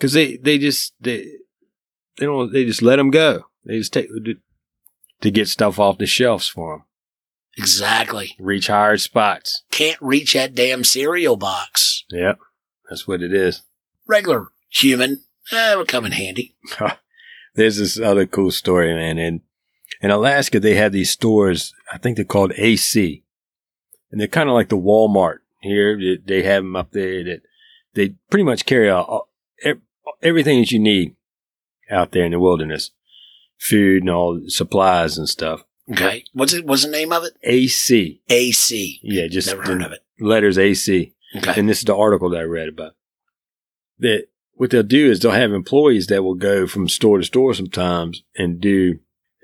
Because 0.00 0.14
they 0.14 0.38
they 0.38 0.56
just 0.56 0.94
they 0.98 1.26
they 2.18 2.24
don't 2.24 2.50
they 2.54 2.64
just 2.64 2.80
let 2.80 2.96
them 2.96 3.10
go. 3.10 3.44
They 3.66 3.76
just 3.76 3.92
take 3.92 4.08
to 5.20 5.30
get 5.30 5.46
stuff 5.46 5.78
off 5.78 5.98
the 5.98 6.06
shelves 6.06 6.48
for 6.48 6.72
them. 6.78 6.84
Exactly. 7.58 8.34
Reach 8.38 8.68
higher 8.68 8.96
spots. 8.96 9.62
Can't 9.70 10.00
reach 10.00 10.32
that 10.32 10.54
damn 10.54 10.84
cereal 10.84 11.36
box. 11.36 12.04
Yep, 12.10 12.38
that's 12.88 13.06
what 13.06 13.20
it 13.20 13.34
is. 13.34 13.60
Regular 14.08 14.46
human. 14.70 15.20
Eh, 15.52 15.74
would 15.74 15.88
come 15.88 16.06
in 16.06 16.12
handy. 16.12 16.54
There's 17.54 17.76
this 17.76 18.00
other 18.00 18.24
cool 18.24 18.52
story, 18.52 18.94
man. 18.94 19.18
In 19.18 19.42
in 20.00 20.10
Alaska, 20.10 20.58
they 20.60 20.76
have 20.76 20.92
these 20.92 21.10
stores. 21.10 21.74
I 21.92 21.98
think 21.98 22.16
they're 22.16 22.24
called 22.24 22.52
AC, 22.56 23.22
and 24.10 24.18
they're 24.18 24.28
kind 24.28 24.48
of 24.48 24.54
like 24.54 24.70
the 24.70 24.78
Walmart 24.78 25.40
here. 25.60 25.98
They- 26.24 26.42
have 26.44 26.62
them 26.62 26.76
up 26.76 26.92
there 26.92 27.22
that 27.24 27.42
they 27.92 28.14
pretty 28.30 28.44
much 28.44 28.64
carry 28.64 28.88
all- 28.88 29.28
ev- 29.62 29.82
everything 30.22 30.60
that 30.60 30.70
you 30.70 30.78
need 30.78 31.16
out 31.90 32.12
there 32.12 32.24
in 32.24 32.32
the 32.32 32.40
wilderness, 32.40 32.90
food 33.58 34.02
and 34.02 34.10
all 34.10 34.40
supplies 34.48 35.18
and 35.18 35.28
stuff. 35.28 35.64
Okay. 35.90 36.24
What's 36.32 36.52
it? 36.52 36.64
What's 36.66 36.84
the 36.84 36.90
name 36.90 37.12
of 37.12 37.24
it? 37.24 37.32
AC, 37.42 38.22
AC. 38.28 39.00
yeah, 39.02 39.26
just 39.26 39.48
Never 39.48 39.62
heard 39.62 39.82
of 39.82 39.92
it. 39.92 40.04
letters 40.20 40.56
AC. 40.58 41.14
Okay. 41.36 41.54
And 41.58 41.68
this 41.68 41.78
is 41.78 41.84
the 41.84 41.96
article 41.96 42.30
that 42.30 42.38
I 42.40 42.42
read 42.44 42.68
about. 42.68 42.94
That 43.98 44.26
what 44.54 44.70
they'll 44.70 44.82
do 44.82 45.10
is 45.10 45.20
they'll 45.20 45.32
have 45.32 45.52
employees 45.52 46.06
that 46.08 46.22
will 46.22 46.34
go 46.34 46.66
from 46.66 46.88
store 46.88 47.18
to 47.18 47.24
store 47.24 47.54
sometimes 47.54 48.22
and 48.36 48.60
do 48.60 49.00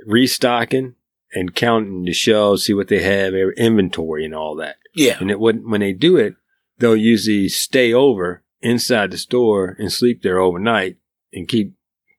restocking 0.07 0.94
and 1.33 1.55
counting 1.55 2.05
the 2.05 2.12
shelves, 2.12 2.64
see 2.64 2.74
what 2.74 2.88
they 2.88 3.02
have, 3.02 3.35
inventory 3.57 4.24
and 4.24 4.35
all 4.35 4.55
that. 4.57 4.76
Yeah. 4.94 5.16
And 5.20 5.31
it 5.31 5.40
when 5.40 5.68
when 5.68 5.81
they 5.81 5.92
do 5.92 6.16
it, 6.16 6.37
they'll 6.79 6.96
usually 6.96 7.48
stay 7.48 7.92
over 7.92 8.42
inside 8.61 9.11
the 9.11 9.19
store 9.19 9.77
and 9.79 9.92
sleep 9.92 10.23
there 10.23 10.38
overnight 10.40 10.97
and 11.33 11.47
keep 11.49 11.75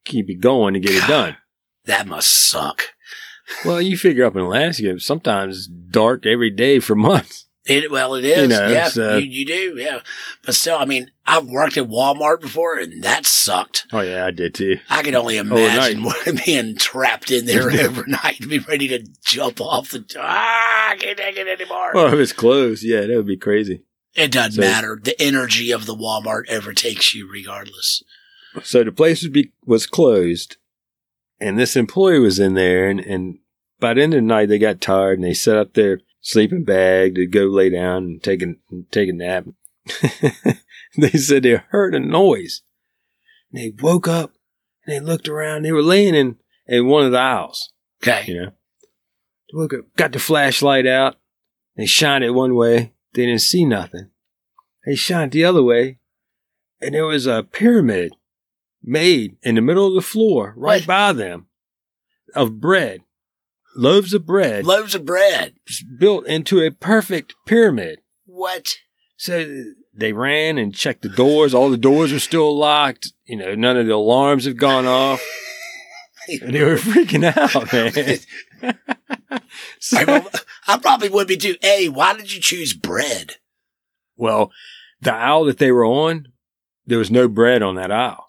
keep 0.05 0.29
it 0.29 0.39
going 0.39 0.73
to 0.73 0.79
get 0.79 0.91
it 1.03 1.07
done. 1.07 1.37
That 1.85 2.07
must 2.07 2.27
suck. 2.49 2.83
Well, 3.65 3.81
you 3.81 3.97
figure 3.97 4.25
up 4.25 4.35
in 4.35 4.41
Alaska, 4.41 4.99
sometimes 4.99 5.67
dark 5.67 6.25
every 6.25 6.49
day 6.49 6.79
for 6.79 6.95
months. 6.95 7.45
It, 7.65 7.91
well, 7.91 8.15
it 8.15 8.23
is. 8.23 8.43
You 8.43 8.47
know, 8.47 8.67
yeah, 8.69 8.87
so- 8.87 9.17
you, 9.17 9.25
you 9.29 9.45
do. 9.45 9.75
Yeah. 9.77 9.99
But 10.45 10.55
still, 10.55 10.77
I 10.77 10.85
mean, 10.85 11.11
I've 11.25 11.47
worked 11.47 11.75
at 11.75 11.89
Walmart 11.89 12.39
before 12.39 12.77
and 12.79 13.03
that 13.03 13.25
sucked. 13.25 13.87
Oh 13.91 13.99
yeah, 13.99 14.25
I 14.25 14.31
did 14.31 14.53
too. 14.55 14.77
I 14.89 15.03
can 15.03 15.15
only 15.15 15.35
imagine 15.37 16.03
what- 16.03 16.25
being 16.45 16.77
trapped 16.77 17.29
in 17.29 17.45
there 17.45 17.69
overnight 17.71 18.37
to 18.37 18.47
be 18.47 18.59
ready 18.59 18.87
to 18.89 19.05
jump 19.25 19.59
off 19.59 19.89
the. 19.91 20.05
Ah, 20.17 20.91
I 20.91 20.95
can't 20.97 21.17
take 21.17 21.35
it 21.35 21.47
anymore. 21.47 21.91
Well, 21.93 22.07
if 22.13 22.19
it's 22.19 22.31
closed, 22.31 22.83
yeah, 22.83 23.01
that 23.01 23.15
would 23.17 23.27
be 23.27 23.35
crazy. 23.37 23.83
It 24.17 24.31
doesn't 24.31 24.61
so- 24.61 24.61
matter. 24.61 24.99
The 25.01 25.19
energy 25.21 25.71
of 25.71 25.85
the 25.85 25.95
Walmart 25.95 26.49
overtakes 26.49 27.13
you 27.13 27.29
regardless. 27.29 28.03
So 28.63 28.83
the 28.83 28.91
place 28.91 29.21
would 29.23 29.33
be 29.33 29.53
was 29.65 29.85
closed, 29.85 30.57
and 31.39 31.59
this 31.59 31.75
employee 31.75 32.19
was 32.19 32.39
in 32.39 32.55
there, 32.55 32.89
and, 32.89 32.99
and 32.99 33.39
by 33.79 33.93
the 33.93 34.01
end 34.01 34.13
of 34.13 34.17
the 34.17 34.27
night 34.27 34.47
they 34.47 34.57
got 34.57 34.81
tired 34.81 35.19
and 35.19 35.23
they 35.23 35.33
set 35.33 35.57
up 35.57 35.73
their 35.73 36.01
sleeping 36.21 36.63
bag 36.63 37.15
to 37.15 37.27
go 37.27 37.45
lay 37.45 37.69
down 37.69 38.03
and 38.03 38.23
take 38.23 38.41
a 38.41 38.55
take 38.91 39.09
a 39.09 39.13
nap. 39.13 39.45
they 40.97 41.11
said 41.11 41.43
they 41.43 41.61
heard 41.69 41.93
a 41.93 41.99
noise. 41.99 42.61
And 43.51 43.61
they 43.61 43.73
woke 43.81 44.07
up 44.07 44.33
and 44.85 44.95
they 44.95 44.99
looked 44.99 45.29
around. 45.29 45.63
They 45.63 45.71
were 45.71 45.83
laying 45.83 46.15
in 46.15 46.37
in 46.65 46.87
one 46.87 47.05
of 47.05 47.11
the 47.11 47.19
aisles. 47.19 47.71
Okay. 48.03 48.25
You 48.27 48.41
know, 48.41 48.51
they 49.51 49.53
woke 49.57 49.73
up, 49.73 49.81
got 49.95 50.11
the 50.11 50.19
flashlight 50.19 50.87
out. 50.87 51.15
They 51.75 51.85
shined 51.85 52.23
it 52.23 52.31
one 52.31 52.55
way. 52.55 52.93
They 53.17 53.25
didn't 53.25 53.41
see 53.41 53.65
nothing. 53.65 54.11
They 54.85 54.93
shined 54.95 55.31
the 55.31 55.43
other 55.43 55.63
way, 55.63 55.97
and 56.79 56.93
there 56.93 57.07
was 57.07 57.25
a 57.25 57.41
pyramid 57.41 58.13
made 58.83 59.37
in 59.41 59.55
the 59.55 59.61
middle 59.61 59.87
of 59.87 59.95
the 59.95 60.01
floor, 60.01 60.53
right 60.55 60.81
What? 60.81 60.87
by 60.87 61.13
them, 61.13 61.47
of 62.35 62.59
bread, 62.61 63.01
loaves 63.75 64.13
of 64.13 64.27
bread, 64.27 64.65
Loaves 64.67 64.93
of 64.93 65.03
bread. 65.03 65.55
built 65.97 66.27
into 66.27 66.61
a 66.61 66.69
perfect 66.69 67.33
pyramid. 67.47 68.01
What? 68.27 68.67
So 69.17 69.63
they 69.95 70.13
ran 70.13 70.59
and 70.59 70.75
checked 70.75 71.01
the 71.01 71.09
doors. 71.09 71.55
All 71.55 71.71
the 71.71 71.75
doors 71.77 72.13
are 72.13 72.19
still 72.19 72.55
locked. 72.55 73.13
You 73.25 73.37
know, 73.37 73.55
none 73.55 73.77
of 73.77 73.87
the 73.87 73.95
alarms 73.95 74.45
have 74.45 74.57
gone 74.57 74.85
off. 74.85 75.21
And 76.41 76.53
they 76.53 76.61
were 76.61 76.75
freaking 76.75 77.23
out, 77.23 77.71
man. 77.71 78.77
So- 79.79 79.97
I, 80.07 80.25
I 80.67 80.77
probably 80.77 81.09
would 81.09 81.27
be 81.27 81.37
too. 81.37 81.55
A, 81.63 81.89
why 81.89 82.15
did 82.15 82.33
you 82.33 82.41
choose 82.41 82.73
bread? 82.73 83.35
well, 84.15 84.51
the 85.01 85.13
aisle 85.13 85.45
that 85.45 85.59
they 85.59 85.71
were 85.71 85.85
on, 85.85 86.27
there 86.87 86.97
was 86.97 87.11
no 87.11 87.27
bread 87.27 87.61
on 87.61 87.75
that 87.75 87.91
aisle. 87.91 88.25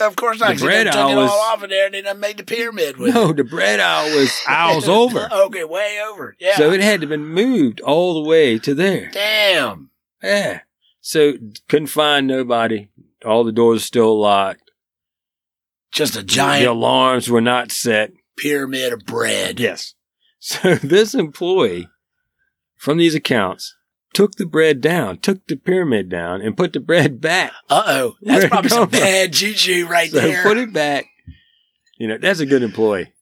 Of 0.00 0.14
course 0.16 0.38
not. 0.40 0.54
The 0.56 0.62
bread 0.64 0.86
took 0.86 0.94
aisle 0.96 1.10
it 1.10 1.16
was- 1.16 1.30
all 1.30 1.38
off 1.40 1.62
of 1.62 1.68
there 1.70 1.86
and 1.86 1.94
then 1.94 2.06
I 2.06 2.12
made 2.12 2.36
the 2.38 2.44
pyramid 2.44 2.96
with 2.96 3.12
No, 3.14 3.30
it. 3.30 3.36
the 3.36 3.44
bread 3.44 3.80
aisle 3.80 4.16
was 4.16 4.32
aisles 4.48 4.88
over. 4.88 5.28
okay, 5.30 5.64
way 5.64 6.00
over. 6.08 6.36
Yeah. 6.38 6.56
So 6.56 6.70
it 6.70 6.80
had 6.80 7.00
to 7.02 7.06
been 7.08 7.26
moved 7.26 7.80
all 7.80 8.14
the 8.14 8.28
way 8.28 8.58
to 8.60 8.72
there. 8.74 9.10
Damn. 9.12 9.90
Yeah. 10.22 10.60
So 11.00 11.32
couldn't 11.68 11.88
find 11.88 12.26
nobody. 12.28 12.88
All 13.24 13.42
the 13.44 13.52
doors 13.52 13.84
still 13.84 14.18
locked. 14.18 14.70
Just 15.90 16.14
a 16.14 16.22
giant. 16.22 16.28
The 16.28 16.34
giant 16.34 16.66
alarms 16.68 17.28
were 17.28 17.40
not 17.40 17.70
set. 17.72 18.12
pyramid 18.38 18.92
of 18.92 19.04
bread. 19.04 19.58
Yes. 19.60 19.94
So 20.44 20.74
this 20.82 21.14
employee 21.14 21.88
from 22.76 22.98
these 22.98 23.14
accounts 23.14 23.76
took 24.12 24.32
the 24.34 24.44
bread 24.44 24.80
down, 24.80 25.18
took 25.18 25.46
the 25.46 25.54
pyramid 25.56 26.08
down, 26.08 26.42
and 26.42 26.56
put 26.56 26.72
the 26.72 26.80
bread 26.80 27.20
back. 27.20 27.52
Uh 27.70 27.82
oh. 27.86 28.16
That's 28.22 28.46
probably 28.46 28.70
some 28.70 28.88
bad 28.88 29.32
juju 29.32 29.86
right 29.86 30.10
So 30.10 30.18
there. 30.20 30.42
put 30.42 30.58
it 30.58 30.72
back. 30.72 31.06
You 31.96 32.08
know, 32.08 32.18
that's 32.18 32.40
a 32.40 32.46
good 32.46 32.64
employee. 32.64 33.12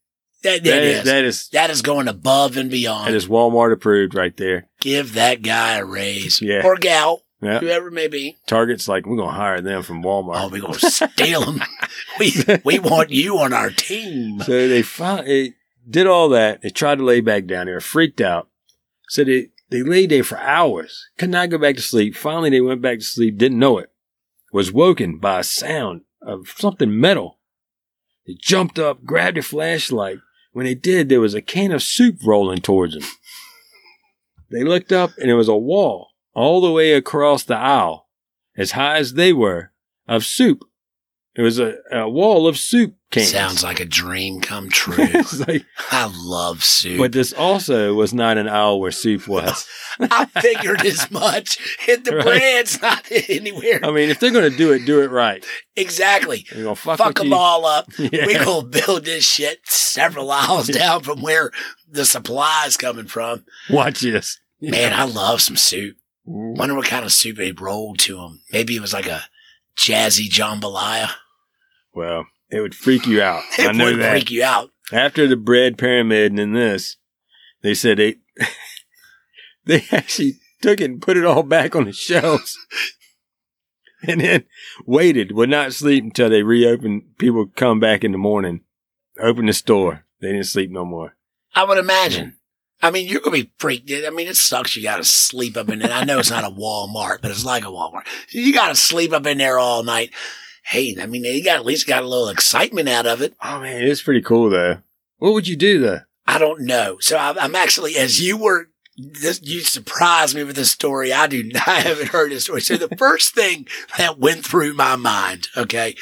that, 0.44 0.64
that 0.64 0.70
That 0.70 0.82
is. 0.82 0.98
is, 1.00 1.04
that 1.04 1.24
is 1.24 1.48
that 1.50 1.70
is 1.70 1.82
going 1.82 2.08
above 2.08 2.56
and 2.56 2.70
beyond. 2.70 3.08
that 3.08 3.14
is 3.14 3.28
Walmart 3.28 3.70
approved 3.74 4.14
right 4.14 4.34
there. 4.38 4.68
Give 4.80 5.12
that 5.12 5.42
guy 5.42 5.76
a 5.76 5.84
raise. 5.84 6.40
Yeah. 6.42 6.62
Or 6.64 6.76
gal, 6.76 7.20
Yeah. 7.42 7.58
whoever 7.58 7.88
it 7.88 7.92
may 7.92 8.08
be. 8.08 8.38
Target's 8.46 8.88
like, 8.88 9.04
we're 9.04 9.18
gonna 9.18 9.32
hire 9.36 9.60
them 9.60 9.82
from 9.82 10.02
Walmart. 10.02 10.40
Oh, 10.42 10.48
we're 10.48 10.62
going 10.62 10.72
to 10.78 10.90
steal 10.90 11.42
them. 11.44 11.60
we, 12.18 12.32
we 12.64 12.78
want 12.78 13.10
you 13.10 13.38
on 13.40 13.52
our 13.52 13.68
team. 13.68 14.40
So 14.40 14.66
they 14.68 14.80
finally 14.80 15.56
did 15.88 16.06
all 16.06 16.28
that. 16.30 16.62
They 16.62 16.70
tried 16.70 16.98
to 16.98 17.04
lay 17.04 17.20
back 17.20 17.46
down. 17.46 17.66
They 17.66 17.72
were 17.72 17.80
freaked 17.80 18.20
out. 18.20 18.48
So 19.08 19.24
they, 19.24 19.48
they 19.70 19.82
lay 19.82 20.06
there 20.06 20.24
for 20.24 20.38
hours. 20.38 21.08
Could 21.18 21.30
not 21.30 21.50
go 21.50 21.58
back 21.58 21.76
to 21.76 21.82
sleep. 21.82 22.16
Finally, 22.16 22.50
they 22.50 22.60
went 22.60 22.82
back 22.82 22.98
to 22.98 23.04
sleep. 23.04 23.38
Didn't 23.38 23.58
know 23.58 23.78
it. 23.78 23.90
Was 24.52 24.72
woken 24.72 25.18
by 25.18 25.40
a 25.40 25.44
sound 25.44 26.02
of 26.22 26.48
something 26.56 26.98
metal. 26.98 27.38
They 28.26 28.34
jumped 28.34 28.78
up, 28.78 29.04
grabbed 29.04 29.38
a 29.38 29.42
flashlight. 29.42 30.18
When 30.52 30.66
they 30.66 30.74
did, 30.74 31.08
there 31.08 31.20
was 31.20 31.34
a 31.34 31.42
can 31.42 31.72
of 31.72 31.82
soup 31.82 32.18
rolling 32.24 32.60
towards 32.60 32.94
them. 32.94 33.04
They 34.50 34.64
looked 34.64 34.92
up 34.92 35.10
and 35.18 35.28
there 35.28 35.36
was 35.36 35.48
a 35.48 35.56
wall 35.56 36.08
all 36.34 36.60
the 36.60 36.72
way 36.72 36.92
across 36.92 37.44
the 37.44 37.56
aisle, 37.56 38.08
as 38.56 38.72
high 38.72 38.96
as 38.96 39.14
they 39.14 39.32
were, 39.32 39.72
of 40.08 40.24
soup. 40.24 40.64
It 41.36 41.42
was 41.42 41.60
a, 41.60 41.76
a 41.92 42.08
wall 42.08 42.48
of 42.48 42.58
soup 42.58 42.94
cans. 43.12 43.30
Sounds 43.30 43.62
like 43.62 43.78
a 43.78 43.84
dream 43.84 44.40
come 44.40 44.68
true. 44.72 45.06
Like- 45.46 45.64
I 45.92 46.10
love 46.12 46.64
soup. 46.64 46.98
but 46.98 47.12
this 47.12 47.32
also 47.32 47.94
was 47.94 48.12
not 48.12 48.36
an 48.36 48.48
aisle 48.48 48.80
where 48.80 48.90
soup 48.90 49.28
was. 49.28 49.66
I 50.00 50.24
figured 50.26 50.84
as 50.84 51.08
much. 51.10 51.58
Hit 51.80 52.04
the 52.04 52.16
Right. 52.16 52.24
bread's 52.24 52.82
not 52.82 53.06
anywhere. 53.28 53.80
I 53.84 53.90
mean, 53.92 54.10
if 54.10 54.18
they're 54.18 54.32
going 54.32 54.50
to 54.50 54.56
do 54.56 54.72
it, 54.72 54.84
do 54.84 55.02
it 55.02 55.10
right. 55.10 55.44
exactly. 55.76 56.46
They're 56.52 56.64
going 56.64 56.74
to 56.76 56.80
fuck, 56.80 56.98
Fuck 56.98 57.14
them 57.18 57.28
you. 57.28 57.34
all 57.34 57.64
up. 57.64 57.88
Yeah. 57.98 58.26
We 58.26 58.34
gonna 58.34 58.66
build 58.66 59.04
this 59.04 59.24
shit 59.24 59.60
several 59.64 60.30
aisles 60.32 60.66
down 60.68 61.02
from 61.02 61.20
where 61.22 61.52
the 61.88 62.04
supply 62.04 62.64
is 62.66 62.76
coming 62.76 63.06
from. 63.06 63.44
Watch 63.68 64.00
this. 64.00 64.40
Man, 64.60 64.92
I 64.92 65.04
love 65.04 65.40
some 65.42 65.56
soup. 65.56 65.96
Wonder 66.24 66.74
what 66.74 66.86
kind 66.86 67.04
of 67.04 67.12
soup 67.12 67.36
they 67.36 67.52
rolled 67.52 67.98
to 68.00 68.16
them. 68.16 68.40
Maybe 68.52 68.74
it 68.76 68.80
was 68.82 68.92
like 68.92 69.06
a 69.06 69.22
jazzy 69.80 70.28
jambalaya. 70.28 71.10
Well, 71.94 72.26
it 72.50 72.60
would 72.60 72.74
freak 72.74 73.06
you 73.06 73.22
out. 73.22 73.42
It 73.58 73.68
I 73.68 73.72
know 73.72 73.86
would 73.86 74.00
that. 74.00 74.10
freak 74.12 74.30
you 74.30 74.44
out. 74.44 74.70
After 74.92 75.26
the 75.26 75.36
bread 75.36 75.78
pyramid 75.78 76.32
and 76.32 76.38
then 76.38 76.52
this, 76.52 76.96
they 77.62 77.74
said 77.74 77.98
they 77.98 78.16
they 79.64 79.84
actually 79.90 80.34
took 80.62 80.80
it 80.80 80.90
and 80.90 81.02
put 81.02 81.16
it 81.16 81.24
all 81.24 81.42
back 81.42 81.74
on 81.74 81.84
the 81.86 81.92
shelves. 81.92 82.56
And 84.02 84.22
then 84.22 84.44
waited, 84.86 85.32
would 85.32 85.50
not 85.50 85.74
sleep 85.74 86.02
until 86.02 86.30
they 86.30 86.42
reopened. 86.42 87.18
People 87.18 87.44
come 87.54 87.80
back 87.80 88.02
in 88.02 88.12
the 88.12 88.16
morning, 88.18 88.62
open 89.20 89.44
the 89.44 89.52
store. 89.52 90.06
They 90.22 90.28
didn't 90.32 90.46
sleep 90.46 90.70
no 90.70 90.86
more. 90.86 91.16
I 91.54 91.64
would 91.64 91.76
imagine. 91.76 92.38
I 92.82 92.90
mean, 92.90 93.08
you're 93.08 93.20
gonna 93.20 93.36
be 93.36 93.52
freaked. 93.58 93.90
I 93.90 94.10
mean, 94.10 94.28
it 94.28 94.36
sucks. 94.36 94.76
You 94.76 94.82
gotta 94.82 95.04
sleep 95.04 95.56
up 95.56 95.68
in 95.68 95.80
there. 95.80 95.92
I 95.92 96.04
know 96.04 96.18
it's 96.18 96.30
not 96.30 96.44
a 96.44 96.50
Walmart, 96.50 97.20
but 97.20 97.30
it's 97.30 97.44
like 97.44 97.64
a 97.64 97.68
Walmart. 97.68 98.06
You 98.30 98.52
gotta 98.52 98.74
sleep 98.74 99.12
up 99.12 99.26
in 99.26 99.38
there 99.38 99.58
all 99.58 99.82
night. 99.82 100.12
Hey, 100.62 100.96
I 101.00 101.06
mean, 101.06 101.24
you 101.24 101.44
got 101.44 101.56
at 101.56 101.66
least 101.66 101.86
got 101.86 102.02
a 102.02 102.08
little 102.08 102.28
excitement 102.28 102.88
out 102.88 103.06
of 103.06 103.22
it. 103.22 103.34
Oh 103.42 103.60
man, 103.60 103.82
it's 103.82 104.02
pretty 104.02 104.22
cool 104.22 104.50
though. 104.50 104.78
What 105.18 105.34
would 105.34 105.48
you 105.48 105.56
do 105.56 105.80
though? 105.80 106.00
I 106.26 106.38
don't 106.38 106.62
know. 106.62 106.98
So 107.00 107.18
I'm, 107.18 107.38
I'm 107.38 107.54
actually, 107.54 107.96
as 107.96 108.20
you 108.20 108.36
were, 108.36 108.68
this, 108.96 109.40
you 109.42 109.60
surprised 109.60 110.36
me 110.36 110.44
with 110.44 110.56
this 110.56 110.70
story. 110.70 111.12
I 111.12 111.26
do 111.26 111.42
not, 111.42 111.66
I 111.68 111.80
haven't 111.80 112.08
heard 112.08 112.30
this 112.30 112.44
story. 112.44 112.60
So 112.60 112.76
the 112.76 112.94
first 112.96 113.34
thing 113.34 113.66
that 113.98 114.18
went 114.18 114.44
through 114.44 114.74
my 114.74 114.96
mind, 114.96 115.48
okay, 115.56 115.96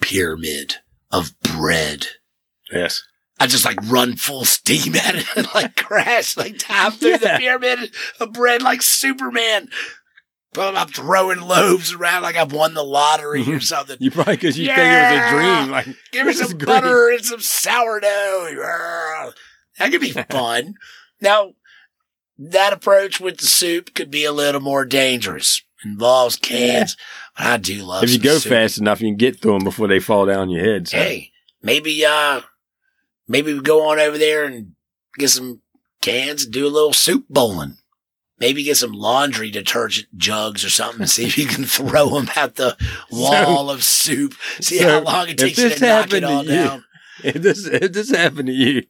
pyramid 0.00 0.76
of 1.10 1.38
bread. 1.42 2.06
Yes. 2.72 3.02
I 3.44 3.46
just 3.46 3.66
like 3.66 3.78
run 3.90 4.16
full 4.16 4.46
steam 4.46 4.96
at 4.96 5.16
it 5.16 5.26
and 5.36 5.46
like 5.54 5.76
crash, 5.76 6.34
like 6.34 6.56
dive 6.56 6.96
through 6.96 7.18
the 7.18 7.36
pyramid 7.38 7.94
of 8.18 8.32
bread 8.32 8.62
like 8.62 8.80
Superman. 8.80 9.68
But 10.54 10.74
I'm 10.74 10.88
throwing 10.88 11.42
loaves 11.42 11.92
around 11.92 12.22
like 12.22 12.36
I've 12.36 12.52
won 12.52 12.72
the 12.72 12.82
lottery 12.82 13.42
or 13.52 13.60
something. 13.60 13.98
You 14.00 14.10
probably 14.10 14.36
because 14.36 14.58
you 14.58 14.64
think 14.64 14.78
it 14.78 15.12
was 15.12 15.20
a 15.20 15.30
dream. 15.30 15.70
Like 15.70 15.88
Give 16.10 16.26
me 16.26 16.32
some 16.32 16.56
butter 16.56 17.10
and 17.10 17.22
some 17.22 17.40
sourdough. 17.40 19.32
That 19.78 19.90
could 19.92 20.00
be 20.00 20.12
fun. 20.30 20.76
now, 21.20 21.52
that 22.38 22.72
approach 22.72 23.20
with 23.20 23.36
the 23.36 23.46
soup 23.46 23.94
could 23.94 24.10
be 24.10 24.24
a 24.24 24.32
little 24.32 24.62
more 24.62 24.86
dangerous. 24.86 25.62
Involves 25.84 26.36
cans, 26.36 26.96
but 27.36 27.46
I 27.46 27.56
do 27.58 27.82
love. 27.82 28.04
If 28.04 28.10
you 28.10 28.18
go 28.18 28.38
soup. 28.38 28.50
fast 28.50 28.78
enough, 28.78 29.02
you 29.02 29.08
can 29.08 29.18
get 29.18 29.38
through 29.38 29.58
them 29.58 29.64
before 29.64 29.86
they 29.86 30.00
fall 30.00 30.24
down 30.24 30.48
your 30.48 30.64
head. 30.64 30.88
So. 30.88 30.96
hey, 30.96 31.30
maybe 31.62 32.06
uh, 32.06 32.40
maybe 33.28 33.52
we 33.54 33.60
go 33.60 33.88
on 33.88 33.98
over 33.98 34.18
there 34.18 34.44
and 34.44 34.72
get 35.18 35.30
some 35.30 35.60
cans 36.00 36.44
and 36.44 36.52
do 36.52 36.66
a 36.66 36.68
little 36.68 36.92
soup 36.92 37.26
bowling. 37.28 37.76
Maybe 38.40 38.64
get 38.64 38.76
some 38.76 38.92
laundry 38.92 39.50
detergent 39.50 40.08
jugs 40.16 40.64
or 40.64 40.70
something 40.70 41.02
and 41.02 41.10
see 41.10 41.24
if 41.24 41.38
you 41.38 41.46
can 41.46 41.64
throw 41.64 42.08
them 42.10 42.28
at 42.36 42.56
the 42.56 42.76
wall 43.10 43.70
of 43.70 43.84
soup. 43.84 44.34
See 44.60 44.78
so 44.78 44.88
how 44.88 45.00
long 45.00 45.28
it 45.28 45.38
takes 45.38 45.58
you 45.58 45.70
to 45.70 45.80
knock 45.80 46.12
it 46.12 46.24
all 46.24 46.42
you- 46.42 46.48
down. 46.50 46.84
if 47.24 47.34
this 47.42 47.64
if 47.66 47.92
this 47.92 48.10
happened 48.10 48.48
to 48.48 48.52
you, 48.52 48.82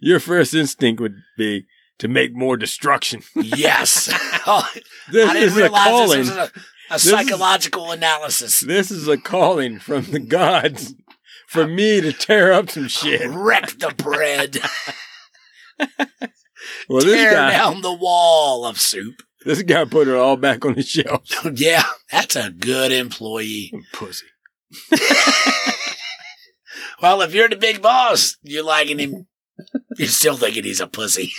your 0.00 0.20
first 0.20 0.54
instinct 0.54 1.00
would 1.00 1.16
be 1.38 1.66
to 1.98 2.08
make 2.08 2.34
more 2.34 2.56
destruction. 2.56 3.22
Yes. 3.34 4.12
Oh, 4.46 4.66
this 5.12 5.28
I 5.28 5.34
didn't 5.34 5.48
is 5.48 5.56
a 5.56 5.60
realize 5.60 5.84
calling. 5.88 6.18
this 6.20 6.28
was 6.30 6.36
a, 6.38 6.50
a 6.90 6.94
is- 6.94 7.02
psychological 7.10 7.90
analysis. 7.92 8.60
This 8.60 8.90
is 8.90 9.06
a 9.06 9.18
calling 9.18 9.78
from 9.78 10.04
the 10.04 10.18
gods 10.18 10.94
for 11.50 11.66
me 11.66 12.00
to 12.00 12.12
tear 12.12 12.52
up 12.52 12.70
some 12.70 12.88
shit. 12.88 13.28
Wreck 13.28 13.78
the 13.78 13.92
bread. 13.96 14.58
Well, 16.88 17.00
this 17.00 17.14
Tear 17.14 17.32
guy, 17.32 17.50
down 17.52 17.80
the 17.80 17.92
wall 17.92 18.66
of 18.66 18.78
soup. 18.78 19.22
this 19.46 19.62
guy 19.62 19.84
put 19.86 20.08
it 20.08 20.14
all 20.14 20.36
back 20.36 20.64
on 20.64 20.74
the 20.74 20.82
shelf. 20.82 21.22
yeah, 21.54 21.84
that's 22.12 22.36
a 22.36 22.50
good 22.50 22.92
employee. 22.92 23.72
Pussy. 23.92 24.26
Well, 27.02 27.22
if 27.22 27.32
you're 27.32 27.48
the 27.48 27.56
big 27.56 27.80
boss, 27.80 28.36
you're 28.42 28.62
liking 28.62 28.98
him. 28.98 29.26
You're 29.96 30.08
still 30.08 30.36
thinking 30.36 30.64
he's 30.64 30.80
a 30.80 30.86
pussy. 30.86 31.32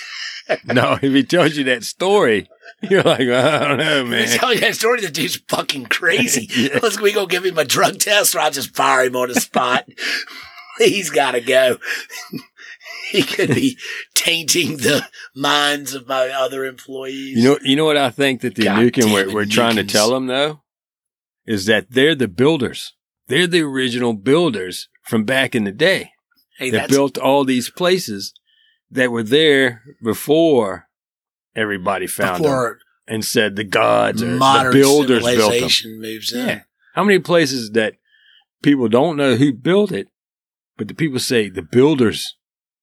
No, 0.65 0.97
if 0.99 1.13
he 1.13 1.23
tells 1.23 1.55
you 1.55 1.63
that 1.65 1.83
story, 1.83 2.49
you're 2.81 3.03
like, 3.03 3.21
I 3.21 3.67
don't 3.67 3.77
know, 3.77 4.05
man. 4.05 4.21
He's 4.21 4.37
telling 4.37 4.59
that 4.59 4.75
story. 4.75 5.01
The 5.01 5.09
dude's 5.09 5.37
fucking 5.47 5.85
crazy. 5.85 6.49
Yeah. 6.61 6.79
Let's 6.83 6.99
we 6.99 7.11
go 7.11 7.25
give 7.25 7.45
him 7.45 7.57
a 7.57 7.65
drug 7.65 7.99
test, 7.99 8.35
or 8.35 8.39
I'll 8.39 8.51
just 8.51 8.75
fire 8.75 9.05
him 9.05 9.15
on 9.15 9.29
the 9.29 9.39
spot. 9.39 9.87
He's 10.77 11.09
got 11.09 11.31
to 11.31 11.41
go. 11.41 11.77
he 13.09 13.23
could 13.23 13.49
be 13.49 13.77
tainting 14.13 14.77
the 14.77 15.07
minds 15.35 15.93
of 15.93 16.07
my 16.07 16.29
other 16.29 16.65
employees. 16.65 17.37
You 17.37 17.43
know, 17.43 17.59
you 17.63 17.75
know 17.75 17.85
what 17.85 17.97
I 17.97 18.09
think 18.09 18.41
that 18.41 18.55
the 18.55 18.65
God 18.65 18.91
we're, 18.97 19.33
we're 19.33 19.45
trying 19.45 19.75
to 19.77 19.83
tell 19.83 20.11
them 20.11 20.27
though, 20.27 20.61
is 21.45 21.65
that 21.65 21.87
they're 21.89 22.15
the 22.15 22.27
builders. 22.27 22.93
They're 23.27 23.47
the 23.47 23.61
original 23.61 24.13
builders 24.13 24.89
from 25.03 25.23
back 25.23 25.55
in 25.55 25.63
the 25.63 25.71
day. 25.71 26.11
hey, 26.57 26.69
that 26.71 26.89
built 26.89 27.17
all 27.17 27.43
these 27.43 27.69
places 27.69 28.33
that 28.89 29.11
were 29.11 29.23
there 29.23 29.83
before 30.03 30.87
everybody 31.55 32.07
found 32.07 32.35
them 32.37 32.41
before 32.43 32.79
and 33.07 33.25
said 33.25 33.55
the 33.55 33.63
gods 33.63 34.21
or 34.23 34.25
the 34.37 34.69
builders 34.73 35.23
built 35.23 35.51
them. 35.83 35.99
moves 35.99 36.31
in. 36.33 36.47
Yeah. 36.47 36.61
How 36.95 37.03
many 37.03 37.19
places 37.19 37.71
that 37.71 37.95
people 38.63 38.87
don't 38.87 39.17
know 39.17 39.35
who 39.35 39.53
built 39.53 39.91
it, 39.91 40.07
but 40.77 40.87
the 40.87 40.93
people 40.93 41.19
say 41.19 41.49
the 41.49 41.61
builders 41.61 42.37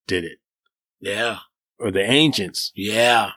did 0.06 0.24
it 0.24 0.38
Yeah. 1.00 1.38
or 1.78 1.90
the 1.90 2.02
ancients. 2.02 2.72
Yeah. 2.74 3.32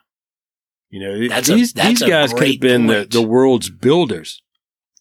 You 0.89 0.99
know, 1.01 1.27
That's 1.29 1.49
a- 1.49 1.55
these, 1.55 1.73
that's 1.73 1.99
these 2.01 2.09
guys 2.09 2.33
could 2.33 2.47
have 2.47 2.59
been 2.59 2.87
the, 2.87 3.07
the 3.09 3.21
world's 3.21 3.69
builders. 3.69 4.41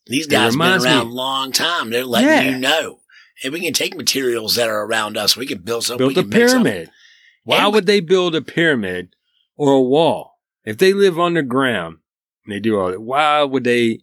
These 0.07 0.27
guys 0.27 0.57
been 0.57 0.63
around 0.83 1.07
a 1.07 1.11
long 1.11 1.53
time. 1.53 1.91
They're 1.91 2.05
letting 2.05 2.29
Yeah. 2.29 2.51
you 2.51 2.59
know. 2.59 3.01
And 3.43 3.53
we 3.53 3.61
can 3.61 3.73
take 3.73 3.97
materials 3.97 4.55
that 4.57 4.69
are 4.69 4.85
around 4.85 5.17
us. 5.17 5.37
We 5.37 5.47
can 5.47 5.59
build 5.63 5.85
something. 5.85 6.07
built 6.13 6.17
we 6.17 6.23
a 6.23 6.27
pyramid. 6.27 6.91
Why 7.45 7.59
And 7.59 7.67
we- 7.69 7.73
would 7.79 7.87
they 7.87 8.01
build 8.01 8.35
a 8.35 8.43
pyramid 8.43 9.15
or 9.61 9.75
a 9.75 9.83
wall? 9.83 10.39
If 10.65 10.79
they 10.79 10.95
live 10.95 11.21
underground 11.21 11.99
and 12.45 12.55
they 12.55 12.61
do 12.61 12.81
all 12.81 12.91
that, 12.91 13.03
why 13.03 13.43
would 13.43 13.65
they 13.65 14.01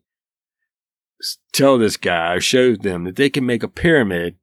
tell 1.51 1.79
this 1.79 1.97
guy 1.97 2.35
or 2.35 2.39
show 2.39 2.75
them 2.75 3.05
that 3.05 3.15
they 3.15 3.31
can 3.31 3.43
make 3.43 3.63
a 3.63 3.67
pyramid 3.67 4.35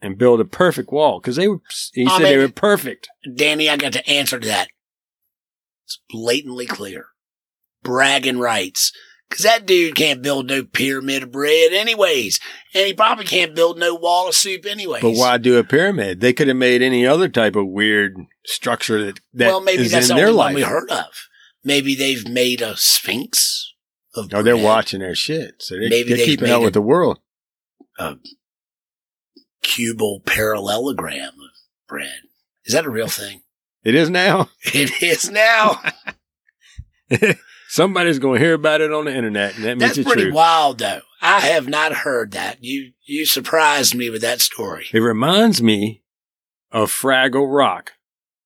and 0.00 0.16
build 0.16 0.40
a 0.40 0.46
perfect 0.46 0.90
wall? 0.90 1.20
Because 1.20 1.36
they 1.36 1.48
were, 1.48 1.60
he 1.92 2.06
I 2.06 2.16
said 2.16 2.24
they 2.24 2.38
were 2.38 2.48
perfect. 2.48 3.10
Danny, 3.36 3.68
I 3.68 3.76
got 3.76 3.92
to 3.92 4.08
answer 4.08 4.40
to 4.40 4.46
that. 4.48 4.68
It's 5.84 6.00
blatantly 6.08 6.64
clear. 6.66 7.08
Bragging 7.82 8.38
rights. 8.38 8.90
Cause 9.34 9.42
that 9.42 9.66
dude 9.66 9.96
can't 9.96 10.22
build 10.22 10.46
no 10.46 10.62
pyramid 10.62 11.24
of 11.24 11.32
bread 11.32 11.72
anyways. 11.72 12.38
And 12.72 12.86
he 12.86 12.94
probably 12.94 13.24
can't 13.24 13.54
build 13.54 13.78
no 13.78 13.94
wall 13.94 14.28
of 14.28 14.34
soup 14.36 14.64
anyways. 14.64 15.02
But 15.02 15.14
why 15.16 15.38
do 15.38 15.58
a 15.58 15.64
pyramid? 15.64 16.20
They 16.20 16.32
could 16.32 16.46
have 16.48 16.56
made 16.56 16.82
any 16.82 17.04
other 17.04 17.28
type 17.28 17.56
of 17.56 17.66
weird 17.66 18.16
structure 18.46 19.04
that, 19.06 19.20
that 19.32 19.46
well, 19.48 19.60
maybe 19.60 19.82
is 19.82 19.90
that's 19.92 20.08
in 20.08 20.14
the 20.16 20.20
their 20.20 20.26
only 20.28 20.38
life. 20.38 20.46
one 20.46 20.54
we 20.54 20.62
heard 20.62 20.90
of. 20.90 21.06
Maybe 21.64 21.94
they've 21.96 22.28
made 22.28 22.62
a 22.62 22.76
sphinx 22.76 23.72
of 24.14 24.26
Oh, 24.32 24.42
they're 24.42 24.54
bread. 24.54 24.64
watching 24.64 25.00
their 25.00 25.14
shit. 25.16 25.54
So 25.60 25.74
they, 25.78 25.88
Maybe 25.88 26.14
they're 26.14 26.24
keeping 26.24 26.50
up 26.50 26.60
it- 26.60 26.64
with 26.66 26.74
the 26.74 26.82
world. 26.82 27.18
A 27.98 28.16
cubal 29.62 30.20
parallelogram 30.24 31.28
of 31.30 31.50
bread. 31.88 32.20
Is 32.64 32.74
that 32.74 32.84
a 32.84 32.90
real 32.90 33.08
thing? 33.08 33.42
It 33.82 33.94
is 33.96 34.08
now. 34.10 34.48
It 34.72 35.02
is 35.02 35.28
now. 35.30 35.80
Somebody's 37.74 38.20
going 38.20 38.38
to 38.38 38.44
hear 38.46 38.54
about 38.54 38.82
it 38.82 38.92
on 38.92 39.06
the 39.06 39.12
internet, 39.12 39.56
and 39.56 39.64
that 39.64 39.78
That's 39.80 39.98
it's 39.98 40.06
pretty 40.06 40.26
true. 40.26 40.32
wild, 40.32 40.78
though. 40.78 41.00
I 41.20 41.40
have 41.40 41.66
not 41.66 41.92
heard 41.92 42.30
that. 42.30 42.62
You 42.62 42.92
you 43.04 43.26
surprised 43.26 43.96
me 43.96 44.10
with 44.10 44.22
that 44.22 44.40
story. 44.40 44.86
It 44.92 45.00
reminds 45.00 45.60
me 45.60 46.04
of 46.70 46.92
Fraggle 46.92 47.52
Rock. 47.52 47.94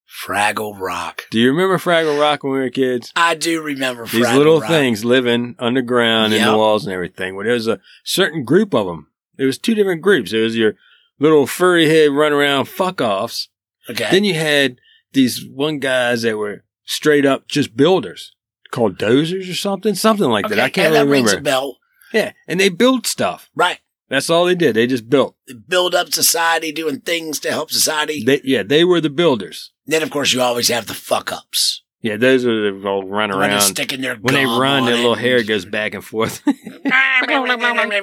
Fraggle 0.08 0.80
Rock. 0.80 1.24
Do 1.30 1.38
you 1.38 1.50
remember 1.50 1.76
Fraggle 1.76 2.18
Rock 2.18 2.42
when 2.42 2.54
we 2.54 2.58
were 2.60 2.70
kids? 2.70 3.12
I 3.14 3.34
do 3.34 3.60
remember 3.60 4.06
These 4.06 4.32
little 4.32 4.60
Rock. 4.60 4.70
things 4.70 5.04
living 5.04 5.56
underground 5.58 6.32
in 6.32 6.42
the 6.42 6.56
walls 6.56 6.86
and 6.86 6.94
everything. 6.94 7.36
Well, 7.36 7.44
there 7.44 7.52
was 7.52 7.68
a 7.68 7.80
certain 8.04 8.44
group 8.44 8.72
of 8.74 8.86
them. 8.86 9.08
There 9.36 9.46
was 9.46 9.58
two 9.58 9.74
different 9.74 10.00
groups. 10.00 10.30
There 10.30 10.40
was 10.44 10.56
your 10.56 10.72
little 11.18 11.46
furry 11.46 11.86
head 11.86 12.12
run 12.12 12.32
around 12.32 12.64
fuck 12.64 13.02
offs. 13.02 13.50
Okay. 13.90 14.08
Then 14.10 14.24
you 14.24 14.32
had 14.36 14.78
these 15.12 15.44
one 15.46 15.80
guys 15.80 16.22
that 16.22 16.38
were 16.38 16.64
straight 16.86 17.26
up 17.26 17.46
just 17.46 17.76
builders 17.76 18.32
called 18.70 18.98
dozers 18.98 19.50
or 19.50 19.54
something, 19.54 19.94
something 19.94 20.28
like 20.28 20.48
that. 20.48 20.58
I 20.58 20.70
can't 20.70 20.92
that 20.94 21.06
rings 21.06 21.30
remember. 21.32 21.40
a 21.40 21.52
bell. 21.52 21.76
Yeah, 22.12 22.32
and 22.46 22.58
they 22.58 22.68
built 22.68 23.06
stuff. 23.06 23.50
Right. 23.54 23.78
That's 24.08 24.30
all 24.30 24.46
they 24.46 24.54
did. 24.54 24.74
They 24.74 24.86
just 24.86 25.10
built. 25.10 25.36
They 25.46 25.54
build 25.54 25.94
up 25.94 26.12
society, 26.14 26.72
doing 26.72 27.00
things 27.00 27.38
to 27.40 27.50
help 27.50 27.70
society. 27.70 28.22
They, 28.24 28.40
yeah, 28.42 28.62
they 28.62 28.82
were 28.82 29.02
the 29.02 29.10
builders. 29.10 29.72
then, 29.86 30.02
of 30.02 30.10
course, 30.10 30.32
you 30.32 30.40
always 30.40 30.68
have 30.68 30.86
the 30.86 30.94
fuck 30.94 31.30
ups. 31.30 31.82
Yeah, 32.00 32.16
those 32.16 32.46
are 32.46 32.80
the 32.80 32.88
old 32.88 33.10
run 33.10 33.28
When 33.30 33.40
they're 33.40 33.50
around. 33.50 33.60
sticking 33.60 34.00
their 34.00 34.16
When 34.16 34.34
they 34.34 34.46
run, 34.46 34.86
their 34.86 34.94
it 34.94 34.98
little 34.98 35.16
hair 35.16 35.42
goes 35.42 35.66
back 35.66 35.92
and 35.94 36.04
forth. 36.04 36.40
I 36.46 37.98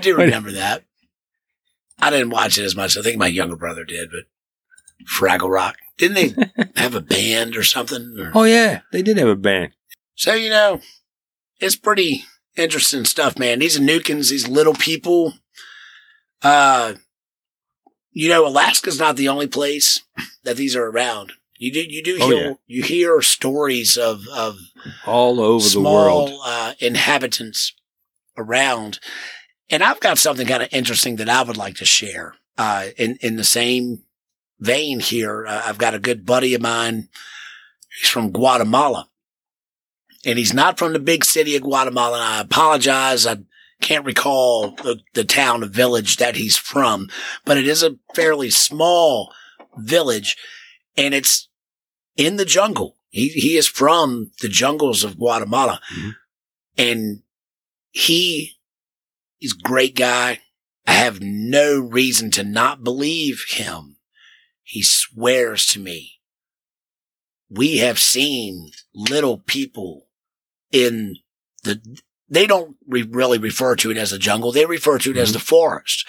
do 0.00 0.16
remember 0.16 0.52
that. 0.52 0.84
I 2.00 2.10
didn't 2.10 2.30
watch 2.30 2.58
it 2.58 2.64
as 2.64 2.76
much. 2.76 2.96
I 2.96 3.02
think 3.02 3.18
my 3.18 3.26
younger 3.26 3.56
brother 3.56 3.84
did, 3.84 4.10
but 4.10 4.24
Fraggle 5.08 5.50
Rock. 5.50 5.76
Didn't 5.96 6.14
they 6.14 6.34
have 6.80 6.94
a 6.94 7.00
band 7.00 7.56
or 7.56 7.62
something? 7.62 8.16
Or- 8.18 8.32
oh 8.34 8.44
yeah, 8.44 8.80
they 8.92 9.02
did 9.02 9.16
have 9.18 9.28
a 9.28 9.36
band. 9.36 9.72
So, 10.14 10.34
you 10.34 10.50
know, 10.50 10.80
it's 11.60 11.76
pretty 11.76 12.24
interesting 12.56 13.04
stuff, 13.04 13.38
man. 13.38 13.60
These 13.60 13.78
Nukins, 13.78 14.30
these 14.30 14.48
little 14.48 14.74
people. 14.74 15.34
Uh, 16.42 16.94
you 18.12 18.28
know, 18.28 18.46
Alaska's 18.46 18.98
not 18.98 19.16
the 19.16 19.28
only 19.28 19.46
place 19.46 20.00
that 20.44 20.56
these 20.56 20.74
are 20.76 20.86
around. 20.86 21.32
You 21.56 21.72
do, 21.72 21.80
you 21.80 22.02
do 22.02 22.18
Oh, 22.20 22.28
hear, 22.28 22.46
yeah. 22.48 22.52
you 22.66 22.82
hear 22.84 23.20
stories 23.22 23.96
of, 23.96 24.22
of 24.28 24.56
All 25.06 25.40
over 25.40 25.68
the 25.68 25.80
world. 25.80 26.30
uh, 26.44 26.74
inhabitants 26.78 27.74
around. 28.36 29.00
And 29.70 29.82
I've 29.82 30.00
got 30.00 30.18
something 30.18 30.46
kind 30.46 30.62
of 30.62 30.68
interesting 30.72 31.16
that 31.16 31.28
I 31.28 31.42
would 31.42 31.56
like 31.56 31.74
to 31.76 31.84
share. 31.84 32.34
Uh, 32.56 32.88
in, 32.96 33.18
in 33.20 33.36
the 33.36 33.44
same 33.44 34.02
vein 34.60 35.00
here, 35.00 35.46
uh, 35.46 35.62
I've 35.64 35.78
got 35.78 35.94
a 35.94 35.98
good 35.98 36.26
buddy 36.26 36.54
of 36.54 36.60
mine. 36.62 37.08
He's 38.00 38.08
from 38.10 38.30
Guatemala 38.32 39.08
and 40.24 40.38
he's 40.38 40.54
not 40.54 40.78
from 40.78 40.92
the 40.92 40.98
big 40.98 41.24
city 41.24 41.56
of 41.56 41.62
Guatemala. 41.62 42.18
And 42.18 42.24
I 42.24 42.40
apologize. 42.40 43.26
I 43.26 43.38
can't 43.80 44.04
recall 44.04 44.72
the, 44.72 45.00
the 45.14 45.24
town 45.24 45.62
or 45.62 45.66
village 45.68 46.16
that 46.16 46.36
he's 46.36 46.56
from, 46.56 47.08
but 47.44 47.56
it 47.56 47.66
is 47.66 47.82
a 47.82 47.96
fairly 48.14 48.50
small 48.50 49.32
village 49.76 50.36
and 50.96 51.14
it's 51.14 51.48
in 52.16 52.36
the 52.36 52.44
jungle. 52.44 52.96
He, 53.10 53.28
he 53.28 53.56
is 53.56 53.66
from 53.66 54.32
the 54.42 54.48
jungles 54.48 55.02
of 55.04 55.16
Guatemala 55.18 55.80
Mhm. 55.96 56.14
and 56.76 57.22
he 57.90 58.56
is 59.40 59.54
a 59.58 59.62
great 59.62 59.94
guy. 59.96 60.40
I 60.86 60.92
have 60.92 61.20
no 61.20 61.78
reason 61.78 62.30
to 62.32 62.42
not 62.44 62.82
believe 62.84 63.44
him. 63.50 63.97
He 64.68 64.82
swears 64.82 65.64
to 65.68 65.80
me. 65.80 66.20
We 67.48 67.78
have 67.78 67.98
seen 67.98 68.70
little 68.94 69.38
people 69.38 70.08
in 70.70 71.16
the, 71.64 71.80
they 72.28 72.46
don't 72.46 72.76
re- 72.86 73.08
really 73.10 73.38
refer 73.38 73.76
to 73.76 73.90
it 73.90 73.96
as 73.96 74.12
a 74.12 74.18
jungle. 74.18 74.52
They 74.52 74.66
refer 74.66 74.98
to 74.98 75.10
it 75.12 75.16
as 75.16 75.30
Mhm. 75.30 75.32
the 75.32 75.38
forest. 75.38 76.04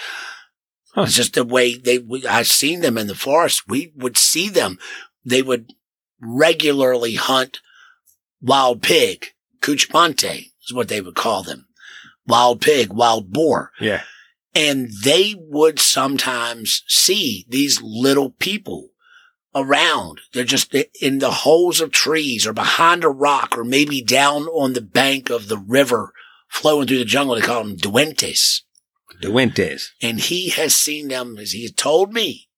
Huh. 0.94 1.04
It's 1.04 1.16
just 1.16 1.36
the 1.36 1.46
way 1.46 1.76
they, 1.76 2.00
we, 2.00 2.28
I've 2.28 2.48
seen 2.50 2.82
them 2.82 2.98
in 2.98 3.08
the 3.08 3.16
forest. 3.16 3.64
We 3.70 3.94
would 3.96 4.18
see 4.18 4.50
them. 4.50 4.78
They 5.24 5.42
would 5.42 5.72
regularly 6.20 7.16
hunt 7.16 7.60
wild 8.42 8.82
pig. 8.82 9.28
Cuchmonte 9.62 10.52
is 10.68 10.74
what 10.74 10.90
they 10.90 11.00
would 11.00 11.16
call 11.16 11.44
them. 11.44 11.68
Wild 12.28 12.60
pig, 12.60 12.92
wild 12.92 13.32
boar. 13.32 13.72
Yeah. 13.80 14.04
And 14.60 14.90
they 15.04 15.36
would 15.38 15.80
sometimes 15.80 16.84
see 16.86 17.46
these 17.48 17.82
little 17.82 18.32
people 18.32 18.90
around. 19.56 20.20
They're 20.34 20.44
just 20.44 20.76
in 21.02 21.20
the 21.20 21.32
holes 21.32 21.80
of 21.80 21.92
trees 21.92 22.46
or 22.46 22.52
behind 22.52 23.06
a 23.06 23.10
rock 23.10 23.58
or 23.58 23.64
maybe 23.64 24.02
down 24.02 24.44
on 24.48 24.74
the 24.74 24.82
bank 24.82 25.30
of 25.30 25.48
the 25.48 25.58
river 25.58 26.12
flowing 26.50 26.88
through 26.88 26.98
the 26.98 27.06
jungle. 27.06 27.36
They 27.36 27.42
call 27.42 27.64
them 27.64 27.78
duendes. 27.78 28.64
Duendes. 29.22 29.92
And 30.02 30.20
he 30.20 30.50
has 30.50 30.76
seen 30.76 31.08
them, 31.08 31.38
as 31.38 31.54
he 31.54 31.70
told 31.70 32.14
me, 32.14 32.50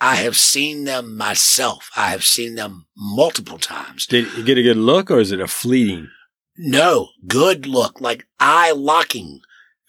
I 0.00 0.16
have 0.16 0.36
seen 0.36 0.84
them 0.84 1.16
myself. 1.16 1.88
I 1.96 2.08
have 2.08 2.24
seen 2.24 2.56
them 2.56 2.86
multiple 2.96 3.58
times. 3.58 4.06
Did 4.06 4.32
you 4.36 4.42
get 4.42 4.58
a 4.58 4.62
good 4.62 4.76
look 4.76 5.08
or 5.08 5.20
is 5.20 5.30
it 5.30 5.40
a 5.40 5.46
fleeting? 5.46 6.08
No, 6.56 7.10
good 7.28 7.64
look, 7.66 8.00
like 8.00 8.26
eye 8.40 8.72
locking. 8.72 9.40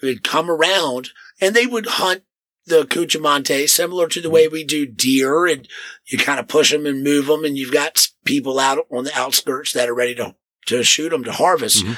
They'd 0.02 0.24
come 0.24 0.52
around 0.52 1.10
and 1.42 1.56
they 1.56 1.66
would 1.66 1.86
hunt 1.86 2.24
the 2.66 2.84
Cuchamonte 2.86 3.70
similar 3.70 4.08
to 4.08 4.22
the 4.22 4.30
way 4.30 4.48
we 4.48 4.64
do 4.64 4.86
deer 4.86 5.46
and 5.46 5.68
you 6.06 6.18
kind 6.18 6.40
of 6.40 6.48
push 6.48 6.72
them 6.72 6.86
and 6.86 7.04
move 7.04 7.28
them 7.28 7.46
and 7.46 7.58
you've 7.58 7.74
got 7.74 8.08
people 8.24 8.60
out 8.60 8.80
on 8.92 9.04
the 9.04 9.18
outskirts 9.18 9.72
that 9.74 9.88
are 9.88 9.94
ready 9.94 10.16
to, 10.16 10.36
to 10.66 10.84
shoot 10.84 11.10
them 11.10 11.24
to 11.24 11.32
harvest. 11.32 11.86
Mhm. 11.86 11.98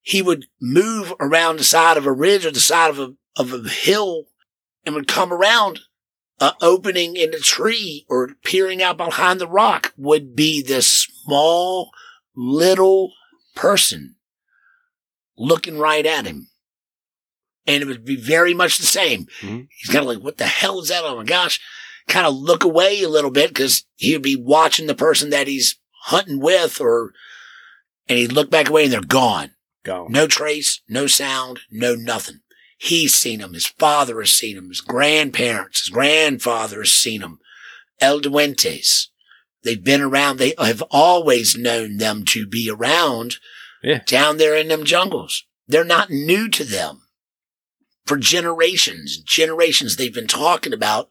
He 0.00 0.22
would 0.22 0.46
move 0.60 1.12
around 1.18 1.58
the 1.58 1.64
side 1.64 1.96
of 1.96 2.06
a 2.06 2.12
ridge 2.12 2.46
or 2.46 2.50
the 2.52 2.60
side 2.60 2.90
of 2.90 2.98
a, 2.98 3.14
of 3.36 3.52
a 3.52 3.68
hill 3.68 4.24
and 4.86 4.94
would 4.94 5.08
come 5.08 5.32
around 5.32 5.80
a 6.40 6.54
opening 6.62 7.16
in 7.16 7.34
a 7.34 7.38
tree 7.40 8.06
or 8.08 8.30
peering 8.44 8.80
out 8.80 8.96
behind 8.96 9.40
the 9.40 9.48
rock 9.48 9.92
would 9.96 10.36
be 10.36 10.62
this 10.62 10.86
small 10.86 11.90
little 12.36 13.12
person 13.56 14.14
looking 15.36 15.78
right 15.78 16.06
at 16.06 16.26
him. 16.26 16.48
And 17.68 17.82
it 17.82 17.86
would 17.86 18.04
be 18.04 18.16
very 18.16 18.54
much 18.54 18.78
the 18.78 18.86
same. 18.86 19.26
Mhm. 19.40 19.68
He's 19.76 19.90
kind 19.92 20.02
of 20.02 20.06
like, 20.08 20.24
what 20.24 20.38
the 20.38 20.46
hell 20.46 20.80
is 20.80 20.88
that? 20.88 21.04
Oh 21.04 21.16
my 21.16 21.24
gosh. 21.24 21.60
Kind 22.08 22.26
of 22.26 22.34
look 22.34 22.64
away 22.64 23.02
a 23.02 23.08
little 23.08 23.30
bit 23.30 23.50
because 23.50 23.84
he 23.96 24.12
would 24.14 24.22
be 24.22 24.36
watching 24.36 24.86
the 24.86 24.94
person 24.94 25.30
that 25.30 25.46
he's 25.46 25.76
hunting 26.04 26.40
with 26.40 26.80
or, 26.80 27.12
and 28.08 28.18
he'd 28.18 28.32
look 28.32 28.50
back 28.50 28.68
away 28.68 28.84
and 28.84 28.92
they're 28.92 29.00
gone. 29.02 29.50
Gone. 29.84 30.10
No 30.10 30.26
trace, 30.26 30.80
no 30.88 31.06
sound, 31.06 31.60
no 31.70 31.94
nothing. 31.94 32.40
He's 32.78 33.14
seen 33.14 33.40
them. 33.40 33.52
His 33.54 33.66
father 33.66 34.18
has 34.20 34.30
seen 34.32 34.56
them. 34.56 34.68
His 34.68 34.80
grandparents, 34.80 35.80
his 35.80 35.90
grandfather 35.90 36.78
has 36.80 36.90
seen 36.92 37.20
them. 37.20 37.38
El 38.00 38.20
Duendes. 38.20 39.08
They've 39.64 39.82
been 39.82 40.00
around. 40.00 40.38
They 40.38 40.54
have 40.58 40.82
always 40.90 41.56
known 41.56 41.96
them 41.98 42.24
to 42.26 42.46
be 42.46 42.70
around 42.70 43.36
Yeah. 43.82 44.00
down 44.06 44.36
there 44.38 44.56
in 44.56 44.68
them 44.68 44.84
jungles. 44.84 45.44
They're 45.66 45.84
not 45.84 46.08
new 46.10 46.48
to 46.48 46.64
them. 46.64 47.02
For 48.08 48.16
generations, 48.16 49.18
generations, 49.18 49.96
they've 49.96 50.14
been 50.14 50.26
talking 50.26 50.72
about 50.72 51.10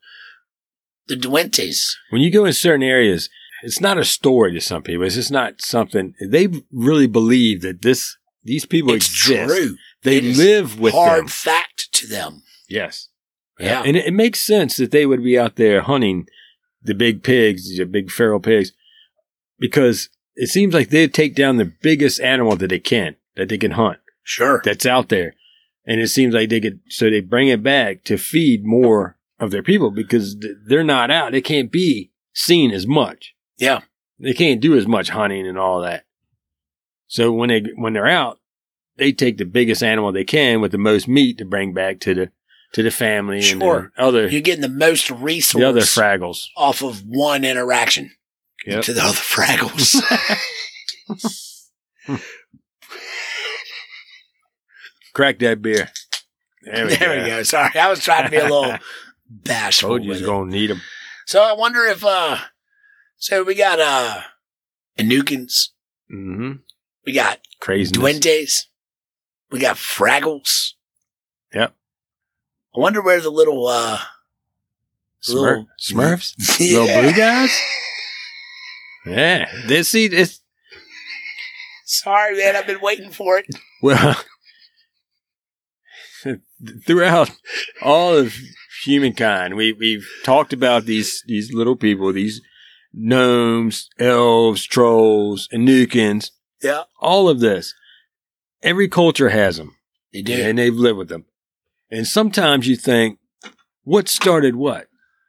the 1.07 1.15
Duendes. 1.15 1.91
When 2.09 2.23
you 2.23 2.31
go 2.31 2.43
in 2.43 2.53
certain 2.53 2.81
areas, 2.81 3.29
it's 3.61 3.79
not 3.79 3.99
a 3.99 4.03
story 4.03 4.51
to 4.53 4.59
some 4.61 4.81
people. 4.81 5.03
It's 5.05 5.13
just 5.13 5.31
not 5.31 5.61
something 5.61 6.15
they 6.19 6.47
really 6.71 7.05
believe 7.05 7.61
that 7.61 7.83
this 7.83 8.17
these 8.43 8.65
people 8.65 8.93
It's 8.93 9.07
exist. 9.09 9.55
true. 9.55 9.75
They 10.01 10.17
It 10.17 10.37
live 10.37 10.79
with 10.79 10.93
Hard 10.95 11.19
them. 11.21 11.27
fact 11.27 11.89
to 11.93 12.07
them. 12.07 12.41
Yes. 12.67 13.09
Yeah. 13.59 13.83
And 13.85 13.95
it, 13.95 14.07
it 14.07 14.13
makes 14.13 14.39
sense 14.41 14.77
that 14.77 14.89
they 14.91 15.05
would 15.05 15.23
be 15.23 15.37
out 15.37 15.55
there 15.55 15.81
hunting 15.81 16.25
the 16.81 16.95
big 16.95 17.21
pigs, 17.21 17.77
the 17.77 17.85
big 17.85 18.09
feral 18.09 18.39
pigs, 18.39 18.71
because 19.59 20.09
it 20.35 20.47
seems 20.49 20.73
like 20.73 20.89
they 20.89 21.07
take 21.07 21.35
down 21.35 21.57
the 21.57 21.71
biggest 21.81 22.19
animal 22.21 22.55
that 22.55 22.69
they 22.69 22.79
can, 22.79 23.17
that 23.35 23.49
they 23.49 23.57
can 23.59 23.71
hunt, 23.71 23.99
Sure. 24.23 24.61
that's 24.63 24.85
out 24.85 25.09
there. 25.09 25.35
And 25.89 26.01
it 26.01 26.09
seems 26.09 26.33
like 26.35 26.49
they 26.49 26.59
could, 26.59 26.81
so 26.89 27.09
they 27.09 27.21
bring 27.21 27.47
it 27.47 27.63
back 27.63 28.03
to 28.03 28.17
feed 28.17 28.65
more 28.65 29.17
of 29.39 29.51
their 29.51 29.63
people 29.63 29.89
because 29.89 30.35
they're 30.67 30.83
not 30.83 31.09
out. 31.09 31.31
They 31.31 31.41
can't 31.41 31.71
be 31.71 32.11
seen 32.33 32.71
as 32.71 32.85
much. 32.85 33.33
Yeah. 33.57 33.81
They 34.19 34.33
can't 34.33 34.59
do 34.59 34.75
as 34.75 34.85
much 34.85 35.09
hunting 35.09 35.47
and 35.47 35.57
all 35.57 35.81
that. 35.81 36.03
So 37.07 37.31
when 37.31 37.47
they, 37.49 37.63
when 37.77 37.93
they're 37.93 38.05
out, 38.07 38.39
they 38.97 39.13
take 39.13 39.37
the 39.37 39.45
biggest 39.45 39.81
animal 39.81 40.11
they 40.11 40.25
can 40.25 40.59
with 40.59 40.71
the 40.73 40.77
most 40.77 41.07
meat 41.07 41.37
to 41.37 41.45
bring 41.45 41.73
back 41.73 41.99
to 42.01 42.13
the, 42.13 42.31
to 42.73 42.83
the 42.83 42.91
family 42.91 43.37
and 43.37 43.45
Sure. 43.61 43.91
their 43.95 44.05
other, 44.05 44.27
You're 44.27 44.41
getting 44.41 44.61
the 44.61 44.67
most 44.69 45.09
resource 45.09 45.61
the 45.61 45.69
other 45.69 45.81
fraggles. 45.81 46.47
off 46.57 46.81
of 46.83 47.01
one 47.07 47.45
interaction 47.45 48.11
Yep. 48.65 48.83
to 48.83 48.93
the 48.93 49.03
other 49.03 49.13
fraggles. 49.13 49.95
Crack 55.17 55.39
that 55.39 55.63
beer. 55.63 55.89
There 56.61 56.85
we 56.85 56.95
there 56.95 57.15
go. 57.17 57.23
we 57.23 57.29
go. 57.29 57.41
Sorry, 57.43 57.75
I 57.75 57.89
was 57.89 58.03
trying 58.03 58.25
to 58.25 58.29
be 58.29 58.37
a 58.37 58.43
little 58.43 58.77
bashful. 59.29 59.89
Told 59.89 60.03
you 60.03 60.09
with 60.09 60.19
was 60.19 60.27
gonna 60.27 60.51
need 60.51 60.69
them. 60.69 60.81
So 61.25 61.41
I 61.41 61.53
wonder 61.53 61.85
if 61.85 62.05
uh, 62.05 62.37
so 63.17 63.43
we 63.43 63.55
got 63.55 63.79
uh, 63.79 64.21
Anukins, 64.99 65.69
Mm-hmm. 66.13 66.51
we 67.03 67.13
got 67.13 67.39
Crazy. 67.59 67.91
Duendes, 67.95 68.65
we 69.49 69.59
got 69.59 69.77
Fraggles. 69.77 70.73
Yep. 71.51 71.73
I 72.75 72.79
wonder 72.79 73.01
where 73.01 73.19
the 73.19 73.31
little 73.31 73.65
uh, 73.65 73.97
Smurf, 75.27 75.33
little- 75.33 75.67
Smurfs, 75.81 76.59
Yeah. 76.59 76.79
little 76.79 77.01
blue 77.01 77.13
guys. 77.17 77.59
Yeah, 79.05 79.49
they 79.67 79.81
see 79.81 80.07
this. 80.09 80.41
Sorry, 81.85 82.37
man, 82.37 82.55
I've 82.55 82.67
been 82.67 82.81
waiting 82.81 83.09
for 83.09 83.37
it. 83.39 83.47
well 83.81 84.15
throughout 86.85 87.31
all 87.81 88.15
of 88.15 88.33
humankind. 88.83 89.55
We 89.55 89.73
we've 89.73 90.07
talked 90.23 90.53
about 90.53 90.85
these 90.85 91.23
these 91.27 91.53
little 91.53 91.75
people, 91.75 92.11
these 92.13 92.41
gnomes, 92.93 93.89
elves, 93.99 94.65
trolls, 94.65 95.47
Anukins, 95.53 96.31
Yeah, 96.63 96.83
all 96.99 97.29
of 97.29 97.39
this. 97.39 97.73
Every 98.63 98.87
culture 98.87 99.29
has 99.29 99.57
them. 99.57 99.75
they 100.13 100.21
do. 100.21 100.33
and 100.33 100.57
they've 100.57 100.73
lived 100.73 100.97
with 100.97 101.09
them. 101.09 101.25
And 101.91 102.07
sometimes 102.07 102.67
you 102.67 102.75
think, 102.75 103.19
what 103.83 104.09
started 104.09 104.55
what? 104.55 104.87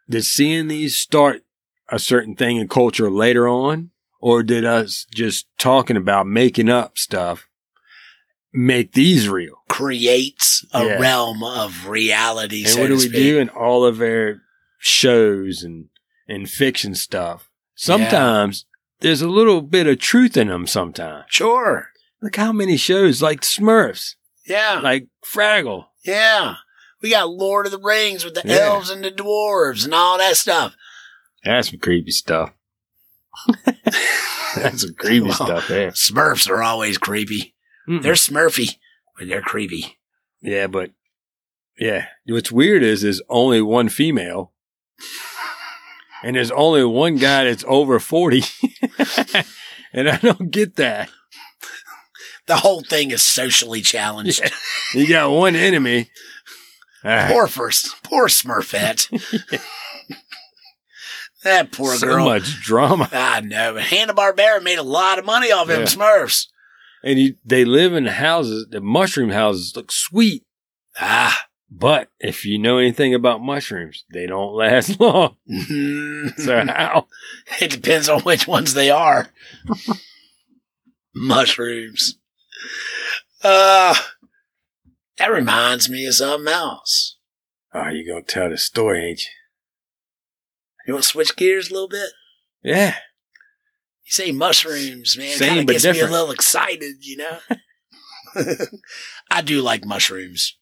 Did 0.08 0.24
seeing 0.24 0.68
these 0.68 0.96
start 0.96 1.42
a 1.90 1.98
certain 1.98 2.34
thing 2.34 2.56
in 2.56 2.68
culture 2.68 3.10
later 3.10 3.46
on? 3.46 3.90
Or 4.20 4.42
did 4.42 4.64
us 4.64 5.06
just 5.14 5.46
talking 5.58 5.96
about 5.96 6.26
making 6.26 6.68
up 6.68 6.98
stuff 6.98 7.46
make 8.52 8.92
these 8.92 9.28
real? 9.28 9.62
Creates 9.78 10.64
a 10.72 10.84
Yeah. 10.84 10.98
realm 10.98 11.44
of 11.44 11.86
reality. 11.86 12.64
And 12.64 12.72
so 12.72 12.80
what 12.80 12.88
do 12.88 12.96
we 12.96 13.08
do 13.08 13.38
in 13.38 13.48
all 13.48 13.84
of 13.84 14.00
our 14.00 14.42
shows 14.78 15.62
and, 15.62 15.84
and 16.26 16.50
fiction 16.50 16.96
stuff? 16.96 17.48
Sometimes 17.76 18.66
there's 18.98 19.22
a 19.22 19.28
little 19.28 19.62
bit 19.62 19.86
of 19.86 20.00
truth 20.00 20.36
in 20.36 20.48
them 20.48 20.66
sometimes. 20.66 21.26
Sure. 21.28 21.90
Look 22.20 22.34
how 22.34 22.50
many 22.52 22.76
shows 22.76 23.22
like 23.22 23.42
Smurfs, 23.42 24.16
Yeah. 24.44 24.80
like 24.82 25.06
Fraggle. 25.24 25.86
Yeah. 26.04 26.56
We 27.00 27.10
got 27.10 27.30
Lord 27.30 27.66
of 27.66 27.70
the 27.70 27.78
Rings 27.78 28.24
with 28.24 28.34
the 28.34 28.42
Yeah. 28.44 28.56
elves 28.70 28.90
and 28.90 29.04
the 29.04 29.12
dwarves 29.12 29.84
and 29.84 29.94
all 29.94 30.18
that 30.18 30.36
stuff. 30.36 30.74
That's 31.44 31.70
some 31.70 31.78
creepy 31.78 32.10
stuff. 32.10 32.50
That's 34.56 34.82
some 34.82 34.94
creepy 34.98 35.26
Well, 35.26 35.34
stuff 35.34 35.68
there. 35.68 35.92
Smurfs 35.92 36.50
are 36.50 36.64
always 36.64 36.98
creepy. 36.98 37.54
Mm-mm. 37.88 38.02
They're 38.02 38.14
Smurfy, 38.14 38.70
they're 39.26 39.42
creepy. 39.42 39.98
yeah, 40.40 40.66
but 40.66 40.90
yeah, 41.78 42.06
what's 42.26 42.52
weird 42.52 42.82
is 42.82 43.02
there's 43.02 43.22
only 43.28 43.60
one 43.62 43.88
female, 43.88 44.52
and 46.22 46.36
there's 46.36 46.50
only 46.50 46.84
one 46.84 47.16
guy 47.16 47.44
that's 47.44 47.64
over 47.66 47.98
forty, 47.98 48.42
and 49.92 50.08
I 50.08 50.16
don't 50.18 50.50
get 50.50 50.76
that. 50.76 51.10
The 52.46 52.56
whole 52.56 52.82
thing 52.82 53.10
is 53.10 53.22
socially 53.22 53.82
challenged. 53.82 54.40
Yeah. 54.40 54.50
You 54.94 55.06
got 55.08 55.30
one 55.30 55.54
enemy. 55.54 56.10
Ah, 57.04 57.26
Poor 57.30 57.46
first, 57.46 58.02
poor 58.02 58.26
Smurfette. 58.28 59.08
that 61.44 61.70
poor 61.72 61.94
so 61.94 62.06
girl. 62.06 62.24
So 62.24 62.30
much 62.30 62.60
drama, 62.62 63.08
I 63.12 63.40
know, 63.42 63.76
Hanna 63.76 64.14
Barbera 64.14 64.62
made 64.62 64.78
a 64.78 64.82
lot 64.82 65.18
of 65.18 65.24
money 65.24 65.52
off 65.52 65.68
them 65.68 65.80
Yeah. 65.80 65.86
Smurfs. 65.86 66.46
And 67.02 67.18
you, 67.18 67.34
they 67.44 67.64
live 67.64 67.94
in 67.94 68.06
houses. 68.06 68.66
The 68.70 68.80
mushroom 68.80 69.30
houses 69.30 69.72
look 69.76 69.90
sweet, 69.92 70.44
Ah, 71.00 71.46
but 71.70 72.08
if 72.18 72.44
you 72.44 72.58
know 72.58 72.78
anything 72.78 73.14
about 73.14 73.40
mushrooms, 73.42 74.04
they 74.12 74.26
don't 74.26 74.52
last 74.54 74.98
long. 75.00 75.36
mhm. 75.50 76.38
So 76.38 76.64
how? 76.66 77.06
it 77.60 77.70
depends 77.70 78.08
on 78.08 78.22
which 78.22 78.46
ones 78.48 78.74
they 78.74 78.90
are. 78.90 79.28
Mushrooms. 81.14 82.18
Uh, 83.42 83.94
that 85.18 85.30
reminds 85.30 85.88
me 85.88 86.06
of 86.06 86.14
something 86.14 86.52
else. 86.52 87.16
Oh, 87.74 87.88
you 87.88 88.06
gonna 88.10 88.22
tell 88.24 88.50
the 88.50 88.58
story, 88.58 89.08
ain't 89.10 89.20
you? 89.22 89.28
You 90.86 90.94
want 90.94 91.04
to 91.04 91.08
switch 91.10 91.36
gears 91.36 91.70
a 91.70 91.72
little 91.74 91.88
bit? 91.88 92.10
Yeah. 92.62 92.96
You 94.08 94.12
say 94.12 94.32
mushrooms, 94.32 95.16
man. 95.18 95.36
Same, 95.36 95.48
Kind 95.48 95.60
of 95.60 95.66
but 95.66 95.72
gets 95.72 95.82
different. 95.82 96.10
me 96.10 96.16
a 96.16 96.18
little 96.18 96.32
excited, 96.32 96.94
you 97.02 97.18
know. 97.18 97.38
I 99.30 99.42
do 99.42 99.60
like 99.60 99.84
mushrooms. 99.84 100.56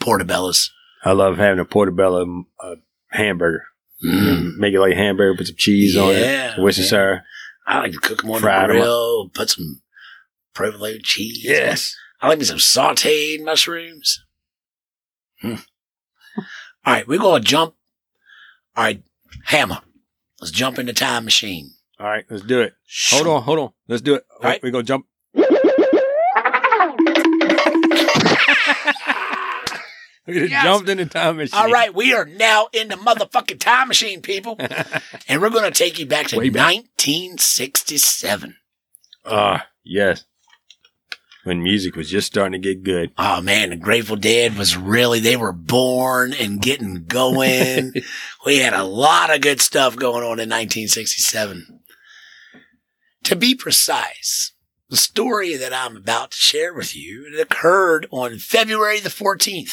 Portobellos. 0.00 0.68
I 1.04 1.12
love 1.12 1.36
having 1.38 1.58
a 1.58 1.64
portobello 1.64 2.44
uh, 2.62 2.76
hamburger. 3.10 3.64
Mm. 4.04 4.56
Make 4.56 4.74
it 4.74 4.80
like 4.80 4.92
a 4.92 4.96
hamburger, 4.96 5.36
put 5.36 5.48
some 5.48 5.56
cheese 5.56 5.96
on 5.96 6.12
Yeah, 6.12 6.54
it, 6.54 6.60
Worcestershire. 6.62 7.24
I 7.66 7.80
like 7.80 7.92
to 7.92 7.98
cook 7.98 8.22
them 8.22 8.30
on 8.30 8.40
Fried 8.40 8.70
the 8.70 8.74
'em 8.74 8.78
up. 8.80 8.84
grill. 8.84 9.28
Put 9.34 9.50
some 9.50 9.82
provolone 10.54 11.00
cheese. 11.02 11.40
Yes. 11.42 11.96
I 12.20 12.28
like 12.28 12.38
me 12.38 12.44
some 12.44 12.58
sauteed 12.58 13.44
mushrooms. 13.44 14.24
Hmm. 15.40 15.54
All 16.36 16.44
right, 16.94 17.06
we're 17.08 17.18
going 17.18 17.42
to 17.42 17.48
jump. 17.48 17.74
All 18.76 18.84
right, 18.84 19.02
Hammer, 19.46 19.80
let's 20.40 20.52
jump 20.52 20.78
in 20.78 20.86
the 20.86 20.92
time 20.92 21.24
machine. 21.24 21.72
All 22.00 22.06
right, 22.06 22.24
let's 22.30 22.44
do 22.44 22.60
it. 22.60 22.74
Hold 23.10 23.26
on, 23.26 23.42
hold 23.42 23.58
on. 23.58 23.70
Let's 23.88 24.02
do 24.02 24.14
it. 24.14 24.24
All 24.30 24.38
right. 24.42 24.62
We're 24.62 24.70
going 24.70 24.84
to 24.84 24.88
jump. 24.88 25.06
we 25.34 25.42
just 30.34 30.50
Yes. 30.50 30.62
jumped 30.62 30.88
in 30.88 30.98
the 30.98 31.06
time 31.06 31.38
machine. 31.38 31.58
All 31.58 31.70
right, 31.70 31.92
we 31.94 32.12
are 32.12 32.24
now 32.26 32.68
in 32.72 32.88
the 32.88 32.94
motherfucking 32.96 33.58
time 33.60 33.88
machine, 33.88 34.20
people. 34.22 34.56
and 35.28 35.40
we're 35.42 35.50
going 35.50 35.70
to 35.70 35.76
take 35.76 35.98
you 35.98 36.06
back 36.06 36.28
to 36.28 36.36
Way 36.38 36.50
back. 36.50 36.66
1967. 36.74 38.56
Ah, 39.24 39.66
yes. 39.84 40.24
When 41.44 41.62
music 41.62 41.96
was 41.96 42.10
just 42.10 42.26
starting 42.26 42.52
to 42.52 42.58
get 42.58 42.82
good. 42.82 43.10
Oh 43.16 43.40
man, 43.40 43.70
the 43.70 43.76
Grateful 43.76 44.16
Dead 44.16 44.58
was 44.58 44.76
really, 44.76 45.18
they 45.18 45.36
were 45.36 45.52
born 45.52 46.34
and 46.34 46.60
getting 46.60 47.04
going. 47.06 47.94
we 48.46 48.58
had 48.58 48.74
a 48.74 48.84
lot 48.84 49.34
of 49.34 49.40
good 49.40 49.62
stuff 49.62 49.96
going 49.96 50.22
on 50.22 50.40
in 50.40 50.50
1967. 50.50 51.80
To 53.28 53.36
be 53.36 53.54
precise, 53.54 54.52
the 54.88 54.96
story 54.96 55.54
that 55.54 55.74
I'm 55.74 55.98
about 55.98 56.30
to 56.30 56.36
share 56.38 56.72
with 56.72 56.96
you, 56.96 57.26
it 57.30 57.38
occurred 57.38 58.06
on 58.10 58.38
February 58.38 59.00
the 59.00 59.10
14th. 59.10 59.72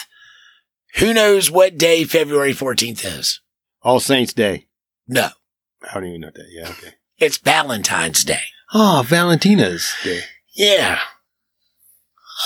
Who 0.98 1.14
knows 1.14 1.50
what 1.50 1.78
day 1.78 2.04
February 2.04 2.52
14th 2.52 3.06
is? 3.20 3.40
All 3.82 4.02
Saints 4.02 4.34
Day. 4.34 4.68
No, 5.08 5.30
I 5.90 5.94
don't 5.94 6.04
even 6.08 6.20
know 6.20 6.32
that. 6.36 6.48
Yeah, 6.50 6.68
okay. 6.68 6.96
it's 7.18 7.38
Valentine's 7.38 8.26
Day. 8.26 8.42
Oh, 8.74 9.06
Valentina's 9.08 9.90
Day. 10.04 10.24
Yeah. 10.54 11.00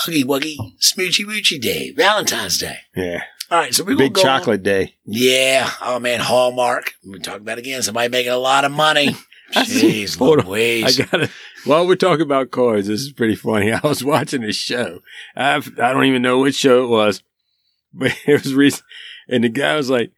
Huggy 0.06 0.22
Wuggy, 0.22 0.54
Smoochy 0.80 1.24
Woochy 1.24 1.60
Day, 1.60 1.90
Valentine's 1.90 2.56
Day. 2.58 2.76
Yeah. 2.94 3.24
All 3.50 3.58
right, 3.58 3.74
so 3.74 3.82
we're 3.82 3.96
Big 3.96 4.12
go 4.12 4.20
on- 4.20 4.24
chocolate 4.24 4.62
day. 4.62 4.94
Yeah. 5.04 5.68
Oh 5.82 5.98
man, 5.98 6.20
Hallmark. 6.20 6.92
We 7.04 7.18
talk 7.18 7.38
about 7.40 7.58
it 7.58 7.62
again. 7.62 7.82
Somebody 7.82 8.08
making 8.08 8.30
a 8.30 8.36
lot 8.38 8.64
of 8.64 8.70
money. 8.70 9.16
I 9.54 9.64
see- 9.64 10.04
Jeez 10.04 10.18
hold 10.18 10.40
on. 10.40 10.46
Louise. 10.46 11.00
I 11.00 11.04
got 11.04 11.16
to 11.18 11.30
While 11.64 11.86
we're 11.86 11.96
talking 11.96 12.22
about 12.22 12.50
cars, 12.50 12.86
this 12.86 13.00
is 13.00 13.12
pretty 13.12 13.36
funny. 13.36 13.72
I 13.72 13.80
was 13.82 14.04
watching 14.04 14.44
a 14.44 14.52
show. 14.52 15.00
I've, 15.36 15.78
I 15.78 15.92
don't 15.92 16.04
even 16.04 16.22
know 16.22 16.38
which 16.40 16.56
show 16.56 16.84
it 16.84 16.88
was, 16.88 17.22
but 17.92 18.16
it 18.26 18.42
was 18.44 18.54
recent. 18.54 18.84
And 19.28 19.44
the 19.44 19.48
guy 19.48 19.76
was 19.76 19.90
like, 19.90 20.12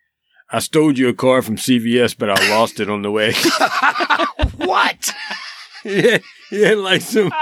I 0.50 0.58
stole 0.58 0.96
you 0.96 1.08
a 1.08 1.14
car 1.14 1.40
from 1.40 1.56
CVS, 1.56 2.16
but 2.18 2.28
I 2.30 2.50
lost 2.50 2.78
it 2.78 2.90
on 2.90 3.00
the 3.02 3.10
way. 3.10 3.32
what? 4.56 5.14
yeah, 5.84 6.18
yeah, 6.50 6.74
like 6.74 7.00
some, 7.00 7.32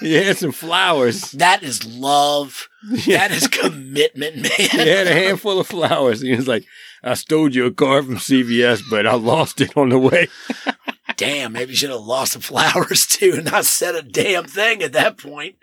he 0.00 0.14
had 0.14 0.36
some 0.36 0.50
flowers. 0.50 1.30
That 1.32 1.62
is 1.62 1.86
love. 1.86 2.68
Yeah. 2.90 3.28
That 3.28 3.30
is 3.36 3.46
commitment, 3.46 4.36
man. 4.36 4.50
he 4.56 4.66
had 4.78 5.06
a 5.06 5.14
handful 5.14 5.60
of 5.60 5.68
flowers. 5.68 6.20
He 6.20 6.34
was 6.34 6.48
like, 6.48 6.64
I 7.02 7.14
stole 7.14 7.52
you 7.52 7.66
a 7.66 7.72
car 7.72 8.02
from 8.02 8.16
CVS, 8.16 8.82
but 8.88 9.06
I 9.06 9.14
lost 9.14 9.60
it 9.60 9.76
on 9.76 9.88
the 9.88 9.98
way. 9.98 10.28
Damn, 11.16 11.52
maybe 11.52 11.72
you 11.72 11.76
should 11.76 11.90
have 11.90 12.00
lost 12.00 12.34
the 12.34 12.40
flowers 12.40 13.06
too 13.06 13.34
and 13.36 13.44
not 13.50 13.64
said 13.64 13.94
a 13.94 14.02
damn 14.02 14.44
thing 14.44 14.82
at 14.82 14.92
that 14.92 15.18
point. 15.18 15.56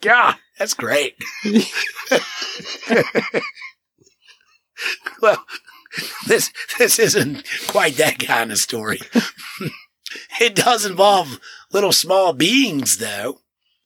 God, 0.00 0.36
that's 0.58 0.74
great. 0.74 1.16
well, 5.20 5.44
this 6.26 6.52
this 6.78 6.98
isn't 6.98 7.46
quite 7.68 7.96
that 7.96 8.18
kind 8.18 8.50
of 8.50 8.58
story. 8.58 9.00
it 10.40 10.54
does 10.54 10.84
involve 10.84 11.38
little 11.72 11.92
small 11.92 12.32
beings 12.32 12.98
though. 12.98 13.40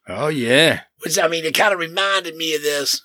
Oh, 0.09 0.29
yeah. 0.29 0.83
which 1.03 1.19
I 1.19 1.27
mean, 1.29 1.45
it 1.45 1.55
kind 1.55 1.75
of 1.75 1.81
reminded 1.81 2.37
me 2.37 2.55
of 2.55 2.63
this. 2.63 3.03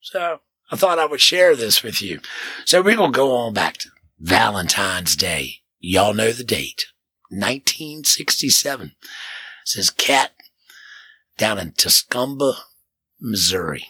So 0.00 0.40
I 0.72 0.76
thought 0.76 0.98
I 0.98 1.04
would 1.06 1.20
share 1.20 1.54
this 1.54 1.82
with 1.82 2.00
you. 2.00 2.20
So 2.64 2.80
we're 2.80 2.96
going 2.96 3.12
to 3.12 3.16
go 3.16 3.36
on 3.36 3.52
back 3.52 3.76
to 3.78 3.90
Valentine's 4.18 5.14
Day. 5.14 5.56
Y'all 5.78 6.14
know 6.14 6.32
the 6.32 6.42
date. 6.44 6.86
1967. 7.28 8.86
It 8.88 8.94
says 9.64 9.90
cat 9.90 10.32
down 11.36 11.58
in 11.58 11.72
Tuscumbia, 11.72 12.54
Missouri. 13.20 13.84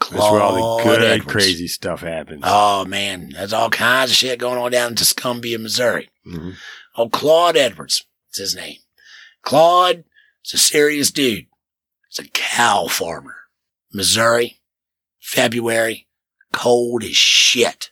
That's 0.00 0.12
where 0.12 0.42
all 0.42 0.76
the 0.78 0.84
good, 0.84 1.02
Edwards. 1.02 1.32
crazy 1.32 1.66
stuff 1.66 2.00
happens. 2.02 2.42
Oh 2.44 2.84
man, 2.84 3.30
there's 3.30 3.54
all 3.54 3.70
kinds 3.70 4.10
of 4.10 4.16
shit 4.16 4.38
going 4.38 4.58
on 4.58 4.70
down 4.70 4.90
in 4.90 4.96
Tuscumbia, 4.96 5.58
Missouri. 5.58 6.10
Mhm. 6.26 6.56
Oh, 6.96 7.08
Claude 7.08 7.56
Edwards. 7.56 8.04
it's 8.28 8.38
his 8.38 8.54
name. 8.54 8.76
Claude 9.42 10.04
is 10.44 10.52
a 10.54 10.58
serious 10.58 11.10
dude. 11.10 11.46
He's 12.10 12.26
a 12.26 12.28
cow 12.30 12.86
farmer. 12.86 13.36
Missouri, 13.92 14.60
February, 15.24 16.06
cold 16.52 17.02
as 17.02 17.16
shit. 17.16 17.90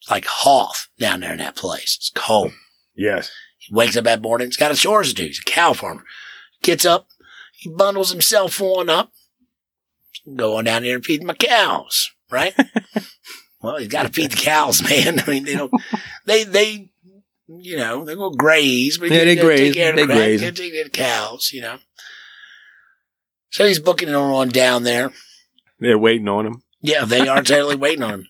It's 0.00 0.10
like 0.10 0.24
Hoth 0.24 0.88
down 0.98 1.20
there 1.20 1.32
in 1.32 1.38
that 1.38 1.56
place. 1.56 1.94
It's 2.00 2.10
cold. 2.14 2.52
Yes. 2.96 3.30
He 3.58 3.74
wakes 3.74 3.98
up 3.98 4.04
that 4.04 4.22
morning. 4.22 4.48
He's 4.48 4.56
got 4.56 4.72
a 4.72 4.74
chores 4.74 5.10
to 5.10 5.14
do. 5.14 5.26
He's 5.26 5.40
a 5.40 5.42
cow 5.50 5.74
farmer. 5.74 6.04
Gets 6.62 6.86
up. 6.86 7.08
He 7.52 7.68
bundles 7.68 8.10
himself 8.10 8.60
on 8.62 8.88
up. 8.88 9.12
Go 10.34 10.56
on 10.56 10.64
down 10.64 10.82
there 10.84 10.94
and 10.96 11.04
feed 11.04 11.22
my 11.22 11.34
cows, 11.34 12.10
right? 12.30 12.54
well, 13.62 13.76
he's 13.76 13.88
got 13.88 14.04
to 14.04 14.08
feed 14.08 14.30
the 14.32 14.36
cows, 14.36 14.82
man. 14.88 15.20
I 15.20 15.26
mean, 15.30 15.44
they 15.44 15.54
don't, 15.54 15.72
they, 16.24 16.44
they, 16.44 16.88
you 17.46 17.76
know, 17.76 18.06
they 18.06 18.14
go 18.14 18.30
graze, 18.30 18.96
but 18.96 19.10
Yeah, 19.10 19.24
they 19.24 19.34
gotta 19.36 19.46
graze. 19.46 19.60
Take 19.60 19.74
care 19.74 19.90
of 19.90 19.96
the 19.96 20.02
They 20.02 20.06
crap, 20.06 20.16
graze. 20.18 20.40
gotta 20.40 20.52
Take 20.54 20.72
care 20.72 20.82
of 20.86 20.92
the 20.92 20.98
cows, 20.98 21.50
you 21.52 21.60
know. 21.60 21.76
So 23.50 23.66
he's 23.66 23.78
booking 23.80 24.08
it 24.08 24.14
on 24.14 24.48
down 24.48 24.84
there. 24.84 25.12
They're 25.80 25.98
waiting 25.98 26.28
on 26.28 26.46
him. 26.46 26.62
Yeah, 26.80 27.04
they 27.04 27.26
are 27.26 27.42
totally 27.42 27.76
waiting 27.76 28.02
on 28.02 28.12
him. 28.12 28.28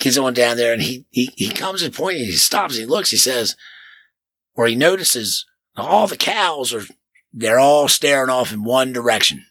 He's 0.00 0.16
going 0.16 0.34
down 0.34 0.56
there 0.56 0.72
and 0.72 0.82
he, 0.82 1.06
he, 1.10 1.30
he 1.36 1.50
comes 1.50 1.80
to 1.80 1.88
a 1.88 1.90
point 1.90 2.16
and 2.16 2.26
he 2.26 2.32
stops 2.32 2.74
and 2.74 2.80
he 2.82 2.86
looks, 2.86 3.10
he 3.10 3.16
says, 3.16 3.56
where 4.54 4.66
he 4.66 4.74
notices 4.74 5.46
all 5.76 6.06
the 6.06 6.16
cows 6.16 6.74
are, 6.74 6.82
they're 7.32 7.60
all 7.60 7.88
staring 7.88 8.30
off 8.30 8.52
in 8.52 8.64
one 8.64 8.92
direction. 8.92 9.46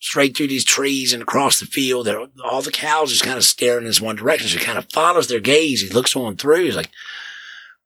Straight 0.00 0.36
through 0.36 0.48
these 0.48 0.64
trees 0.64 1.12
and 1.12 1.22
across 1.22 1.60
the 1.60 1.66
field. 1.66 2.06
They're, 2.06 2.26
all 2.44 2.60
the 2.60 2.70
cows 2.70 3.10
just 3.10 3.24
kind 3.24 3.38
of 3.38 3.44
staring 3.44 3.84
in 3.84 3.88
this 3.88 4.00
one 4.00 4.16
direction. 4.16 4.48
So 4.48 4.58
he 4.58 4.64
kind 4.64 4.76
of 4.76 4.90
follows 4.92 5.28
their 5.28 5.40
gaze. 5.40 5.80
He 5.80 5.88
looks 5.88 6.14
on 6.14 6.36
through. 6.36 6.64
He's 6.64 6.76
like, 6.76 6.90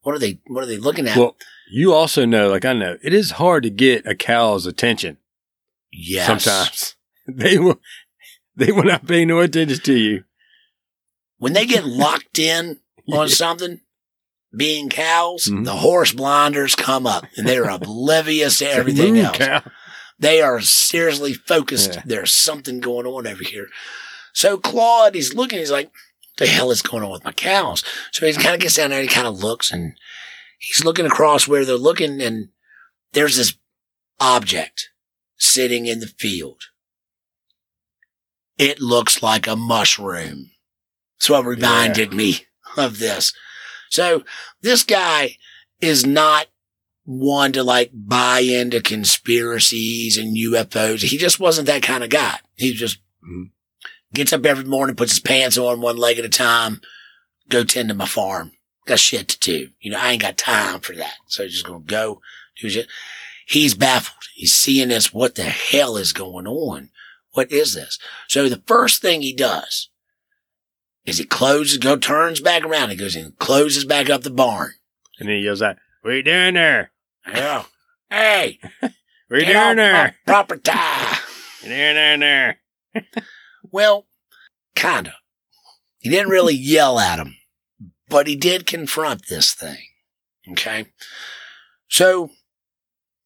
what 0.00 0.14
are 0.14 0.18
they, 0.18 0.40
what 0.46 0.64
are 0.64 0.66
they 0.66 0.78
looking 0.78 1.06
at? 1.06 1.16
Well, 1.16 1.36
you 1.70 1.92
also 1.92 2.24
know, 2.24 2.48
like 2.48 2.64
I 2.64 2.72
know, 2.72 2.96
it 3.02 3.12
is 3.12 3.32
hard 3.32 3.62
to 3.64 3.70
get 3.70 4.06
a 4.06 4.14
cow's 4.14 4.66
attention 4.66 5.18
yes. 5.92 6.26
sometimes. 6.26 6.96
They 7.37 7.59
will, 7.59 7.79
they 8.57 8.72
will 8.72 8.85
not 8.85 9.07
pay 9.07 9.24
no 9.24 9.41
attention 9.41 9.81
to 9.81 9.93
you. 9.95 10.24
when 11.39 11.53
they 11.53 11.66
get 11.66 11.85
locked 11.85 12.39
in 12.39 12.79
on 13.12 13.29
Yeah. 13.29 13.35
something, 13.35 13.81
being 14.57 14.89
cows, 14.89 15.45
Mhm. 15.45 15.64
the 15.64 15.76
horse 15.76 16.12
blinders 16.12 16.74
come 16.74 17.07
up 17.07 17.26
and 17.37 17.47
they're 17.47 17.68
oblivious 17.68 18.59
to 18.59 18.70
everything 18.79 19.14
"Move, 19.14 19.26
else. 19.26 19.37
cow." 19.37 19.62
They 20.18 20.41
are 20.43 20.61
seriously 20.61 21.35
focused. 21.35 21.95
Yeah. 21.95 22.03
There's 22.05 22.33
something 22.33 22.81
going 22.81 23.07
on 23.07 23.26
over 23.26 23.45
here. 23.45 23.68
So 24.33 24.57
Claude, 24.57 25.14
he's 25.14 25.35
looking, 25.35 25.59
he's 25.61 25.70
like, 25.70 25.91
the 26.39 26.47
hell 26.47 26.70
is 26.70 26.83
going 26.83 27.05
on 27.05 27.11
with 27.12 27.24
my 27.24 27.33
cows? 27.33 27.85
So 28.12 28.26
he 28.26 28.33
kind 28.33 28.55
of 28.55 28.61
gets 28.61 28.76
down 28.76 28.91
there 28.91 29.03
he 29.03 29.07
kind 29.09 29.26
of 29.29 29.43
looks 29.43 29.70
and 29.70 29.93
he's 30.59 30.85
looking 30.85 31.07
across 31.07 31.47
where 31.47 31.64
they're 31.64 31.76
looking 31.76 32.20
and 32.20 32.49
there's 33.12 33.37
this 33.37 33.55
object 34.18 34.91
sitting 35.37 35.87
in 35.87 36.01
the 36.01 36.07
field. 36.18 36.62
It 38.59 38.80
looks 38.80 39.22
like 39.22 39.46
a 39.46 39.56
mushroom. 39.56 40.50
That's 41.18 41.30
what 41.30 41.44
reminded 41.44 42.12
me 42.12 42.46
of 42.76 42.98
this. 42.98 43.32
So 43.90 44.24
this 44.62 44.82
guy 44.82 45.36
is 45.80 46.04
not 46.04 46.46
one 47.04 47.52
to 47.52 47.62
like 47.62 47.90
buy 47.94 48.40
into 48.40 48.80
conspiracies 48.82 50.18
and 50.18 50.36
UFOs. 50.36 51.02
He 51.02 51.16
just 51.16 51.40
wasn't 51.40 51.66
that 51.68 51.82
kind 51.82 52.04
of 52.04 52.11
guy. 52.11 52.40
He 52.56 52.72
just 52.74 52.98
Mhm. 53.24 53.50
gets 54.12 54.32
up 54.32 54.44
every 54.44 54.64
morning, 54.64 54.96
puts 54.96 55.12
his 55.12 55.20
pants 55.20 55.56
on 55.56 55.80
one 55.80 55.96
leg 55.96 56.18
at 56.18 56.24
a 56.24 56.28
time, 56.28 56.80
go 57.48 57.64
tend 57.64 57.88
to 57.88 57.94
my 57.94 58.06
farm. 58.06 58.52
Got 58.86 59.00
shit 59.00 59.28
to 59.28 59.38
do. 59.38 59.70
You 59.80 59.92
know, 59.92 59.98
I 59.98 60.12
ain't 60.12 60.22
got 60.22 60.36
time 60.36 60.80
for 60.80 60.94
that. 60.96 61.14
So 61.28 61.44
he's 61.44 61.52
just 61.52 61.66
gonna 61.66 61.80
go 61.80 62.20
do 62.61 62.68
shit. 62.68 62.88
He's 63.46 63.74
baffled. 63.74 64.24
He's 64.34 64.54
seeing 64.54 64.88
this. 64.88 65.12
What 65.12 65.34
the 65.34 65.44
hell 65.44 65.96
is 65.96 66.12
going 66.12 66.46
on? 66.46 66.90
What 67.33 67.51
is 67.53 67.74
this? 67.74 67.99
So 68.29 68.49
the 68.49 68.62
first 68.66 69.03
thing 69.03 69.22
he 69.22 69.35
does 69.35 69.91
is 71.05 71.18
he 71.18 71.24
closes, 71.24 71.79
go 71.79 71.97
turns 71.97 72.41
back 72.41 72.64
around. 72.64 72.91
He 72.91 72.97
goes 72.97 73.16
and 73.16 73.37
closes 73.39 73.85
back 73.85 74.11
up 74.11 74.22
the 74.22 74.31
barn. 74.31 74.72
And 75.18 75.29
then 75.29 75.37
he 75.37 75.43
yells 75.45 75.62
out, 75.62 75.76
What 76.03 76.12
are 76.12 76.16
you 76.16 76.22
doing 76.22 76.55
there? 76.55 76.91
Yeah. 77.26 77.64
Hey, 78.11 78.59
What 78.81 78.93
are 79.31 79.39
you 79.41 79.47
doing 79.47 79.76
there? 79.76 80.16
property. 80.26 80.70
What 80.70 81.64
are 81.64 81.66
you 81.66 81.95
doing 81.95 82.20
there? 82.20 82.59
Well, 83.70 84.07
kinda. 84.74 85.14
He 85.99 86.09
didn't 86.09 86.31
really 86.31 86.55
yell 86.55 86.99
at 86.99 87.18
him, 87.18 87.35
but 88.09 88.26
he 88.26 88.37
did 88.37 88.66
confront 88.66 89.26
this 89.29 89.53
thing. 89.53 89.83
Okay. 90.53 90.87
So 91.89 92.31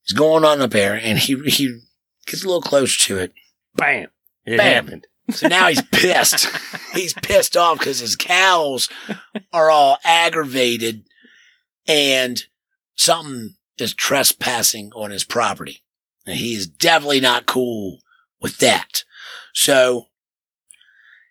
he's 0.02 0.16
going 0.16 0.44
on 0.44 0.60
up 0.60 0.70
there 0.70 0.94
and 1.00 1.18
he, 1.18 1.36
he 1.48 1.80
gets 2.26 2.42
a 2.42 2.46
little 2.46 2.62
closer 2.62 2.98
to 3.08 3.18
it. 3.18 3.32
Bam. 3.74 4.08
It 4.44 4.56
Bam. 4.56 4.84
happened. 4.84 5.06
So 5.30 5.48
now 5.48 5.68
he's 5.68 5.82
pissed. 5.82 6.48
he's 6.94 7.14
pissed 7.14 7.56
off 7.56 7.78
because 7.78 8.00
his 8.00 8.16
cows 8.16 8.88
are 9.52 9.70
all 9.70 9.98
aggravated 10.04 11.04
and 11.86 12.42
something 12.94 13.54
is 13.78 13.94
trespassing 13.94 14.90
on 14.94 15.10
his 15.10 15.24
property. 15.24 15.82
And 16.26 16.36
he 16.36 16.54
is 16.54 16.66
definitely 16.66 17.20
not 17.20 17.46
cool 17.46 17.98
with 18.40 18.58
that. 18.58 19.04
So 19.52 20.06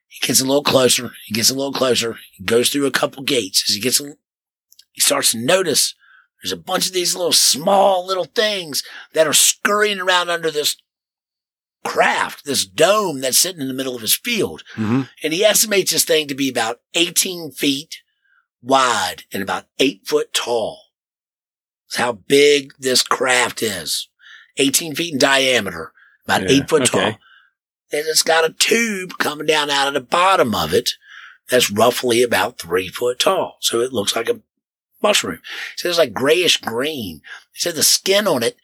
he 0.07 0.25
gets 0.25 0.41
a 0.41 0.45
little 0.45 0.63
closer. 0.63 1.11
He 1.25 1.33
gets 1.33 1.49
a 1.49 1.55
little 1.55 1.73
closer. 1.73 2.17
He 2.33 2.43
goes 2.43 2.69
through 2.69 2.85
a 2.85 2.91
couple 2.91 3.23
gates. 3.23 3.69
As 3.69 3.75
he 3.75 3.81
gets, 3.81 3.99
a, 4.01 4.15
he 4.91 5.01
starts 5.01 5.31
to 5.31 5.37
notice 5.37 5.95
there's 6.41 6.51
a 6.51 6.57
bunch 6.57 6.87
of 6.87 6.93
these 6.93 7.15
little 7.15 7.31
small 7.31 8.05
little 8.05 8.25
things 8.25 8.83
that 9.13 9.27
are 9.27 9.33
scurrying 9.33 9.99
around 9.99 10.29
under 10.29 10.49
this 10.49 10.75
craft, 11.83 12.45
this 12.45 12.65
dome 12.65 13.21
that's 13.21 13.37
sitting 13.37 13.61
in 13.61 13.67
the 13.67 13.73
middle 13.73 13.95
of 13.95 14.01
his 14.01 14.15
field. 14.15 14.63
hmm 14.75 15.03
And 15.23 15.33
he 15.33 15.43
estimates 15.43 15.91
this 15.91 16.05
thing 16.05 16.27
to 16.27 16.35
be 16.35 16.49
about 16.49 16.79
18 16.93 17.51
feet 17.51 17.97
wide 18.61 19.23
and 19.33 19.41
about 19.41 19.65
eight 19.79 20.05
foot 20.07 20.33
tall. 20.33 20.79
That's 21.89 21.97
how 21.97 22.13
big 22.13 22.73
this 22.79 23.01
craft 23.03 23.61
is. 23.63 24.07
18 24.57 24.95
feet 24.95 25.13
in 25.13 25.19
diameter, 25.19 25.91
about 26.25 26.43
Yeah, 26.43 26.49
eight 26.51 26.69
foot 26.69 26.83
okay. 26.83 27.11
tall. 27.11 27.19
And 27.93 28.07
it's 28.07 28.23
got 28.23 28.45
a 28.49 28.53
tube 28.53 29.17
coming 29.17 29.47
down 29.47 29.69
out 29.69 29.87
of 29.87 29.93
the 29.93 29.99
bottom 30.01 30.55
of 30.55 30.73
it 30.73 30.91
that's 31.49 31.69
roughly 31.71 32.21
about 32.21 32.59
three 32.59 32.87
foot 32.87 33.19
tall. 33.19 33.57
So 33.59 33.81
it 33.81 33.91
looks 33.91 34.15
like 34.15 34.29
a 34.29 34.39
mushroom. 35.03 35.39
Said 35.75 35.89
it's 35.89 35.97
like 35.97 36.13
grayish 36.13 36.57
green. 36.57 37.21
He 37.53 37.59
said 37.59 37.75
the 37.75 37.83
skin 37.83 38.27
on 38.27 38.43
it, 38.43 38.55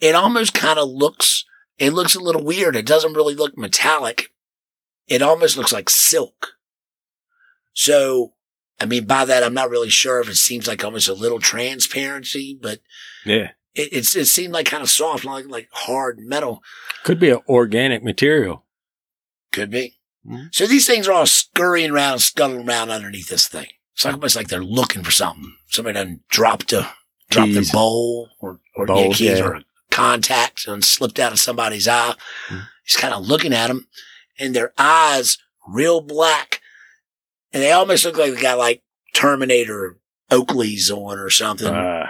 it 0.00 0.14
almost 0.14 0.54
kind 0.54 0.78
of 0.78 0.88
looks, 0.88 1.44
it 1.78 1.90
looks 1.92 2.14
a 2.14 2.20
little 2.20 2.42
weird. 2.44 2.76
It 2.76 2.86
doesn't 2.86 3.14
really 3.14 3.34
look 3.34 3.56
metallic. 3.58 4.30
It 5.06 5.22
almost 5.22 5.56
looks 5.56 5.72
like 5.72 5.90
silk. 5.90 6.52
So, 7.72 8.34
I 8.80 8.86
mean, 8.86 9.04
by 9.06 9.24
that, 9.24 9.42
I'm 9.42 9.54
not 9.54 9.70
really 9.70 9.90
sure 9.90 10.20
if 10.20 10.28
it 10.28 10.36
seems 10.36 10.66
like 10.66 10.84
almost 10.84 11.08
a 11.08 11.14
little 11.14 11.40
transparency, 11.40 12.58
but 12.60 12.80
Yeah. 13.24 13.50
it, 13.74 13.88
it's, 13.92 14.14
it 14.16 14.26
seemed 14.26 14.52
like 14.52 14.66
kind 14.66 14.82
of 14.82 14.90
soft, 14.90 15.24
like, 15.24 15.46
like 15.48 15.68
hard 15.72 16.18
metal. 16.20 16.62
Could 17.02 17.18
be 17.20 17.30
an 17.30 17.40
organic 17.48 18.02
material. 18.02 18.64
Could 19.52 19.70
be. 19.70 19.98
Mhm. 20.26 20.54
So 20.54 20.66
these 20.66 20.86
things 20.86 21.06
are 21.08 21.12
all 21.12 21.26
scurrying 21.26 21.90
around, 21.90 22.20
scuttling 22.20 22.66
around 22.68 22.90
underneath 22.90 23.28
this 23.28 23.46
thing. 23.46 23.66
It's 23.94 24.04
like 24.04 24.14
almost 24.14 24.36
like 24.36 24.48
they're 24.48 24.64
looking 24.64 25.02
for 25.04 25.10
something. 25.10 25.54
Somebody 25.68 25.94
done 25.94 26.20
dropped 26.28 26.72
a, 26.72 26.88
dropped 27.30 27.52
their 27.52 27.62
Keys. 27.62 27.72
bowl 27.72 28.30
or, 28.40 28.60
or 28.74 28.86
yeah, 28.88 28.94
Bowls, 28.94 29.16
keys 29.18 29.38
yeah. 29.38 29.44
or 29.44 29.62
a 29.94 29.96
contact 29.96 30.66
and 30.66 30.84
slipped 30.84 31.18
out 31.18 31.32
of 31.32 31.38
somebody's 31.38 31.88
eye. 31.88 32.14
Mhm. 32.48 32.68
He's 32.84 32.96
kind 32.96 33.14
of 33.14 33.26
looking 33.26 33.52
at 33.52 33.68
them 33.68 33.88
and 34.38 34.54
their 34.54 34.72
eyes 34.78 35.38
real 35.66 36.00
black. 36.00 36.60
And 37.52 37.62
they 37.62 37.72
almost 37.72 38.04
look 38.04 38.16
like 38.16 38.34
they 38.34 38.40
got 38.40 38.58
like 38.58 38.82
Terminator 39.12 39.98
Oakley's 40.30 40.90
on 40.90 41.18
or 41.18 41.30
something. 41.30 41.68
Uh, 41.74 42.06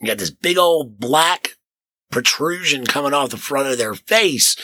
You 0.00 0.06
got 0.08 0.18
this 0.18 0.30
big 0.30 0.58
old 0.58 0.98
black 0.98 1.56
protrusion 2.10 2.84
coming 2.86 3.14
off 3.14 3.30
the 3.30 3.36
front 3.38 3.68
of 3.68 3.78
their 3.78 3.94
face 3.94 4.56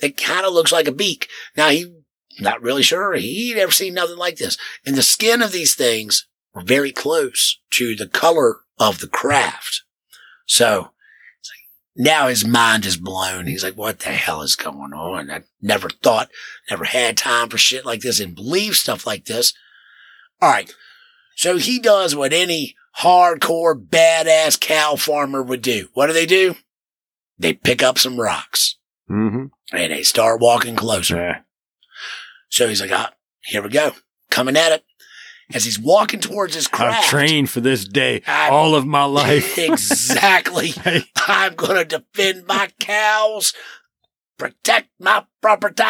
that 0.00 0.16
kind 0.16 0.44
of 0.44 0.52
looks 0.52 0.72
like 0.72 0.88
a 0.88 0.92
beak. 0.92 1.28
Now 1.56 1.68
he 1.70 1.94
not 2.40 2.60
really 2.62 2.82
sure 2.82 3.14
he'd 3.14 3.56
ever 3.56 3.70
seen 3.70 3.94
nothing 3.94 4.16
like 4.16 4.36
this. 4.36 4.56
And 4.84 4.96
the 4.96 5.02
skin 5.02 5.42
of 5.42 5.52
these 5.52 5.74
things 5.76 6.26
were 6.52 6.62
very 6.62 6.90
close 6.90 7.58
to 7.74 7.94
the 7.94 8.08
color 8.08 8.62
of 8.78 8.98
the 8.98 9.06
craft. 9.06 9.82
So 10.46 10.90
now 11.96 12.28
his 12.28 12.46
mind 12.46 12.86
is 12.86 12.96
blown. 12.96 13.46
He's 13.46 13.62
like, 13.62 13.74
what 13.74 14.00
the 14.00 14.10
hell 14.10 14.42
is 14.42 14.56
going 14.56 14.92
on? 14.92 15.30
I 15.30 15.42
never 15.62 15.88
thought, 15.88 16.30
never 16.70 16.84
had 16.84 17.16
time 17.16 17.48
for 17.48 17.58
shit 17.58 17.84
like 17.86 18.00
this 18.00 18.20
and 18.20 18.34
believe 18.34 18.76
stuff 18.76 19.06
like 19.06 19.26
this. 19.26 19.54
All 20.42 20.50
right. 20.50 20.72
So 21.36 21.56
he 21.56 21.78
does 21.78 22.14
what 22.14 22.32
any 22.32 22.74
hardcore 23.00 23.74
badass 23.74 24.60
cow 24.60 24.96
farmer 24.96 25.42
would 25.42 25.62
do. 25.62 25.88
What 25.94 26.06
do 26.06 26.12
they 26.12 26.26
do? 26.26 26.56
They 27.38 27.52
pick 27.52 27.82
up 27.82 27.98
some 27.98 28.20
rocks 28.20 28.76
hmm 29.08 29.46
and 29.72 29.92
they 29.92 30.02
start 30.02 30.40
walking 30.40 30.76
closer. 30.76 31.16
Yeah. 31.16 31.40
So 32.48 32.68
he's 32.68 32.80
like, 32.80 32.92
ah, 32.92 33.12
here 33.42 33.62
we 33.62 33.68
go. 33.68 33.92
Coming 34.30 34.56
at 34.56 34.72
it. 34.72 34.84
As 35.54 35.64
he's 35.64 35.78
walking 35.78 36.18
towards 36.20 36.54
his 36.54 36.66
craft. 36.66 37.04
I've 37.04 37.10
trained 37.10 37.48
for 37.48 37.60
this 37.60 37.86
day 37.86 38.22
I- 38.26 38.50
all 38.50 38.74
of 38.74 38.84
my 38.86 39.04
life. 39.04 39.56
exactly. 39.58 40.68
Hey, 40.84 41.04
I'm 41.26 41.54
going 41.54 41.76
to 41.76 41.84
defend 42.12 42.46
my 42.46 42.68
cows, 42.80 43.54
protect 44.36 44.88
my 44.98 45.24
property. 45.40 45.82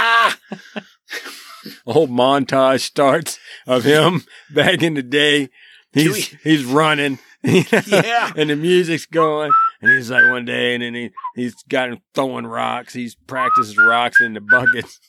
Old 1.87 2.11
montage 2.11 2.81
starts 2.81 3.39
of 3.67 3.85
him 3.85 4.25
back 4.55 4.83
in 4.83 4.95
the 4.95 5.03
day. 5.03 5.49
He's 5.93 6.29
he's 6.43 6.65
running, 6.65 7.19
Yeah. 7.43 8.33
and 8.37 8.51
the 8.51 8.57
music's 8.57 9.07
going, 9.07 9.51
and 9.81 9.91
he's 9.93 10.11
like 10.11 10.29
one 10.29 10.45
day, 10.45 10.75
and 10.75 10.83
then 10.83 10.95
he 10.95 11.11
he's 11.37 11.55
got 11.69 11.89
him 11.91 12.01
throwing 12.15 12.47
rocks. 12.47 12.93
He's 12.93 13.15
practices 13.15 13.79
rocks 13.79 14.21
in 14.21 14.35
the 14.35 14.41
buckets. 14.41 15.01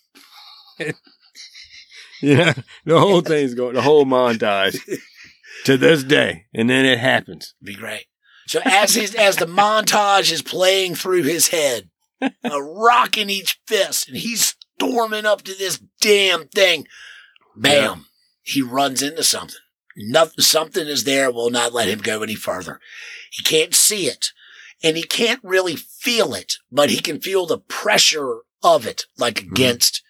yeah, 2.37 2.53
the 2.85 2.99
whole 2.99 3.21
thing's 3.21 3.53
going, 3.53 3.75
the 3.75 3.81
whole 3.81 4.05
montage 4.05 4.79
to 5.65 5.77
this 5.77 6.03
day, 6.03 6.45
and 6.53 6.69
then 6.69 6.85
it 6.85 6.99
happens. 6.99 7.53
Be 7.61 7.75
great. 7.75 8.05
So 8.47 8.61
as 8.63 8.95
his, 8.95 9.15
as 9.15 9.37
the 9.37 9.45
montage 9.45 10.31
is 10.31 10.41
playing 10.41 10.95
through 10.95 11.23
his 11.23 11.49
head, 11.49 11.89
a 12.43 12.61
rock 12.61 13.17
in 13.17 13.29
each 13.29 13.59
fist, 13.67 14.07
and 14.07 14.17
he's 14.17 14.55
storming 14.77 15.25
up 15.25 15.41
to 15.43 15.53
this 15.57 15.79
damn 16.01 16.47
thing. 16.47 16.87
Bam! 17.55 18.05
He 18.41 18.61
runs 18.61 19.01
into 19.01 19.23
something. 19.23 19.55
Nothing, 19.97 20.43
something 20.43 20.87
is 20.87 21.03
there 21.05 21.31
will 21.31 21.49
not 21.49 21.73
let 21.73 21.87
him 21.87 21.99
go 21.99 22.21
any 22.21 22.35
further. 22.35 22.79
He 23.31 23.43
can't 23.43 23.73
see 23.73 24.07
it, 24.07 24.27
and 24.83 24.97
he 24.97 25.03
can't 25.03 25.39
really 25.43 25.75
feel 25.75 26.33
it, 26.33 26.55
but 26.71 26.89
he 26.89 26.99
can 26.99 27.19
feel 27.21 27.45
the 27.45 27.57
pressure 27.59 28.39
of 28.61 28.85
it, 28.85 29.05
like 29.17 29.35
Mhm. 29.41 29.51
against, 29.51 30.01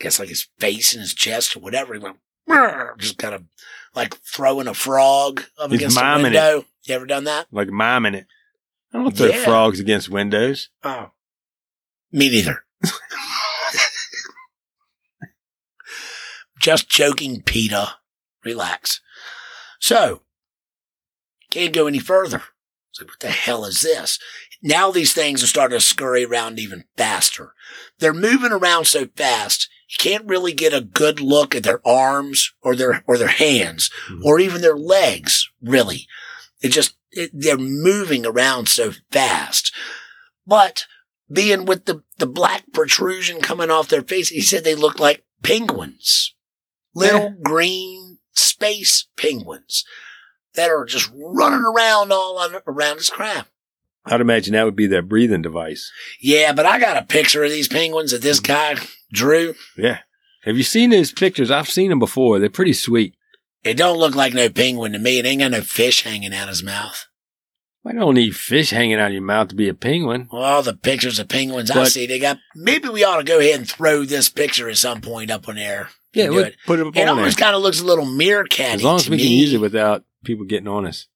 guess, 0.00 0.18
like 0.18 0.28
his 0.28 0.48
face 0.58 0.92
and 0.92 1.00
his 1.02 1.14
chest 1.14 1.56
or 1.56 1.60
whatever. 1.60 1.94
He 1.94 2.00
went, 2.00 2.16
just 2.98 3.18
kind 3.18 3.34
of 3.34 3.44
like 3.94 4.16
throwing 4.22 4.66
a 4.68 4.74
frog 4.74 5.44
up 5.58 5.70
He's 5.70 5.80
against 5.80 5.96
the 5.96 6.02
miming 6.02 6.32
it. 6.32 6.36
window. 6.36 6.64
You 6.84 6.94
ever 6.94 7.06
done 7.06 7.24
that? 7.24 7.46
Like 7.52 7.68
miming 7.68 8.14
it. 8.14 8.26
I 8.92 8.98
don't 8.98 9.16
throw 9.16 9.26
Yeah. 9.26 9.44
frogs 9.44 9.80
against 9.80 10.08
windows. 10.08 10.70
Oh. 10.82 11.10
Me 12.12 12.30
neither. 12.30 12.64
Just 16.60 16.88
joking, 16.88 17.42
Peter. 17.42 17.86
Relax. 18.44 19.00
So, 19.80 20.22
can't 21.50 21.72
go 21.74 21.86
any 21.86 21.98
further. 21.98 22.42
Like, 22.98 23.08
what 23.10 23.20
the 23.20 23.30
hell 23.30 23.64
is 23.64 23.82
this? 23.82 24.18
Now 24.62 24.90
these 24.90 25.12
things 25.12 25.42
are 25.42 25.46
starting 25.48 25.78
to 25.78 25.84
scurry 25.84 26.24
around 26.24 26.58
even 26.58 26.84
faster. 26.96 27.54
They're 27.98 28.12
moving 28.12 28.52
around 28.52 28.86
so 28.86 29.06
fast, 29.16 29.68
you 29.88 29.96
can't 29.98 30.26
really 30.26 30.52
get 30.52 30.74
a 30.74 30.80
good 30.82 31.20
look 31.20 31.54
at 31.54 31.62
their 31.62 31.80
arms 31.86 32.52
or 32.60 32.76
their, 32.76 33.02
or 33.06 33.16
their 33.16 33.28
hands 33.28 33.90
Mhm. 34.10 34.22
or 34.24 34.38
even 34.38 34.60
their 34.60 34.76
legs, 34.76 35.48
really. 35.62 36.06
It 36.60 36.70
just, 36.70 36.96
it, 37.10 37.30
they're 37.32 37.56
moving 37.56 38.26
around 38.26 38.68
so 38.68 38.92
fast. 39.10 39.72
But 40.46 40.86
being 41.32 41.64
with 41.64 41.84
the, 41.86 42.02
the 42.18 42.26
black 42.26 42.64
protrusion 42.72 43.40
coming 43.40 43.70
off 43.70 43.88
their 43.88 44.02
face, 44.02 44.28
he 44.28 44.40
said 44.40 44.64
they 44.64 44.74
looked 44.74 45.00
like 45.00 45.24
penguins. 45.42 46.34
Little 46.94 47.30
green 47.42 48.18
space 48.32 49.06
penguins 49.16 49.84
that 50.54 50.70
are 50.70 50.84
just 50.84 51.10
running 51.14 51.64
around 51.64 52.12
all 52.12 52.38
on, 52.38 52.56
around 52.66 52.96
his 52.98 53.10
craft. 53.10 53.50
I'd 54.04 54.20
imagine 54.20 54.54
that 54.54 54.64
would 54.64 54.76
be 54.76 54.86
their 54.86 55.02
breathing 55.02 55.42
device. 55.42 55.90
Yeah, 56.20 56.52
but 56.52 56.66
I 56.66 56.78
got 56.80 56.96
a 56.96 57.04
picture 57.04 57.44
of 57.44 57.50
these 57.50 57.68
penguins 57.68 58.12
that 58.12 58.22
this 58.22 58.40
guy 58.40 58.76
drew. 59.12 59.54
Yeah. 59.76 59.98
Have 60.44 60.56
you 60.56 60.62
seen 60.62 60.92
his 60.92 61.12
pictures? 61.12 61.50
I've 61.50 61.68
seen 61.68 61.90
them 61.90 61.98
before. 61.98 62.38
They're 62.38 62.48
pretty 62.48 62.72
sweet. 62.72 63.14
It 63.64 63.74
don't 63.76 63.98
look 63.98 64.14
like 64.14 64.32
no 64.34 64.48
penguin 64.48 64.92
to 64.92 64.98
me. 64.98 65.18
It 65.18 65.26
ain't 65.26 65.40
got 65.40 65.50
no 65.50 65.60
fish 65.60 66.04
hanging 66.04 66.32
out 66.32 66.44
of 66.44 66.50
his 66.50 66.62
mouth. 66.62 67.06
I 67.84 67.92
don't 67.92 68.14
need 68.14 68.36
fish 68.36 68.70
hanging 68.70 68.98
out 68.98 69.08
of 69.08 69.12
your 69.14 69.22
mouth 69.22 69.48
to 69.48 69.54
be 69.54 69.68
a 69.68 69.74
penguin. 69.74 70.28
Well, 70.30 70.42
all 70.42 70.62
the 70.62 70.74
pictures 70.74 71.18
of 71.18 71.28
penguins 71.28 71.70
I 71.70 71.84
see, 71.84 72.06
they 72.06 72.18
got. 72.18 72.38
Maybe 72.54 72.88
we 72.88 73.02
ought 73.02 73.16
to 73.16 73.24
go 73.24 73.38
ahead 73.38 73.60
and 73.60 73.68
throw 73.68 74.04
this 74.04 74.28
picture 74.28 74.68
at 74.68 74.76
some 74.76 75.00
point 75.00 75.30
up 75.30 75.48
on 75.48 75.54
there. 75.54 75.88
Yeah, 76.12 76.28
we'll 76.28 76.44
it. 76.46 76.56
put 76.66 76.80
it 76.80 76.86
up 76.86 76.96
It 76.96 77.08
almost 77.08 77.38
kind 77.38 77.56
of 77.56 77.62
looks 77.62 77.80
a 77.80 77.84
little 77.84 78.04
meerkat. 78.04 78.74
As 78.74 78.84
long 78.84 78.96
as 78.96 79.08
we 79.08 79.18
can 79.18 79.28
use 79.28 79.54
it 79.54 79.60
without 79.60 80.04
people 80.24 80.44
getting 80.44 80.68
on 80.68 80.86
us. 80.86 81.06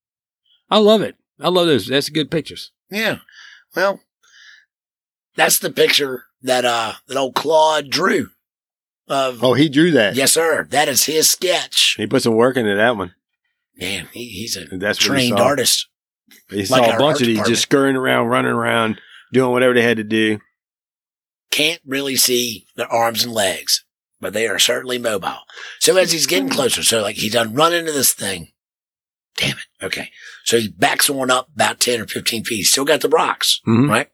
I 0.71 0.79
love 0.79 1.03
it. 1.03 1.17
I 1.43 1.49
love 1.49 1.67
those. 1.67 1.87
That's 1.89 2.09
good 2.09 2.31
pictures. 2.31 2.71
Yeah. 2.91 3.19
Well, 3.75 4.01
that's 5.37 5.59
the 5.59 5.71
picture 5.71 6.25
that 6.43 6.65
uh 6.65 6.95
that 7.09 7.17
old 7.17 7.35
Claude 7.35 7.91
drew. 7.91 8.29
Of 9.09 9.43
Oh, 9.43 9.55
he 9.55 9.69
drew 9.69 9.91
that. 9.91 10.15
yes, 10.15 10.33
sir. 10.33 10.67
That 10.71 10.89
is 10.89 11.05
his 11.05 11.29
sketch. 11.29 11.95
He 11.99 12.07
put 12.07 12.23
some 12.23 12.35
work 12.35 12.57
into 12.57 12.75
that 12.77 12.97
one. 12.97 13.15
Man, 13.77 14.09
he, 14.13 14.27
he's 14.29 14.57
a 14.57 14.65
that's 14.79 14.99
what 15.09 15.19
he 15.19 15.29
trained 15.31 15.41
artist. 15.41 15.89
He 16.49 16.65
saw 16.65 16.83
our 16.83 16.97
a 16.97 16.99
bunch 16.99 17.21
of 17.21 17.27
these 17.27 17.37
department. 17.37 17.49
just 17.49 17.63
scurrying 17.63 17.97
around, 17.97 18.29
running 18.29 18.53
around, 18.53 19.01
doing 19.33 19.51
whatever 19.51 19.75
they 19.75 19.83
had 19.83 19.97
to 19.97 20.05
do. 20.05 20.39
Can't 21.51 21.81
really 21.87 22.17
see 22.17 22.67
their 22.77 22.91
arms 22.91 23.25
and 23.25 23.33
legs, 23.33 23.85
but 24.21 24.33
they 24.33 24.47
are 24.47 24.59
certainly 24.59 24.99
mobile. 24.99 25.41
So 25.81 25.97
as 25.97 26.13
he's 26.13 26.27
getting 26.27 26.49
closer, 26.49 26.83
so 26.83 27.03
like 27.03 27.17
he's 27.17 27.33
done 27.33 27.55
run 27.55 27.75
into 27.75 27.93
this 27.93 28.13
thing. 28.13 28.49
Damn 29.37 29.57
it. 29.57 29.85
Okay. 29.85 30.11
So 30.45 30.59
he 30.59 30.69
backs 30.69 31.09
on 31.09 31.31
up 31.31 31.49
about 31.55 31.81
10 31.81 32.01
or 32.01 32.07
15 32.07 32.45
feet. 32.45 32.57
He's 32.57 32.71
still 32.71 32.85
got 32.85 33.01
the 33.01 33.09
rocks, 33.09 33.61
Mhm. 33.67 33.89
right? 33.89 34.11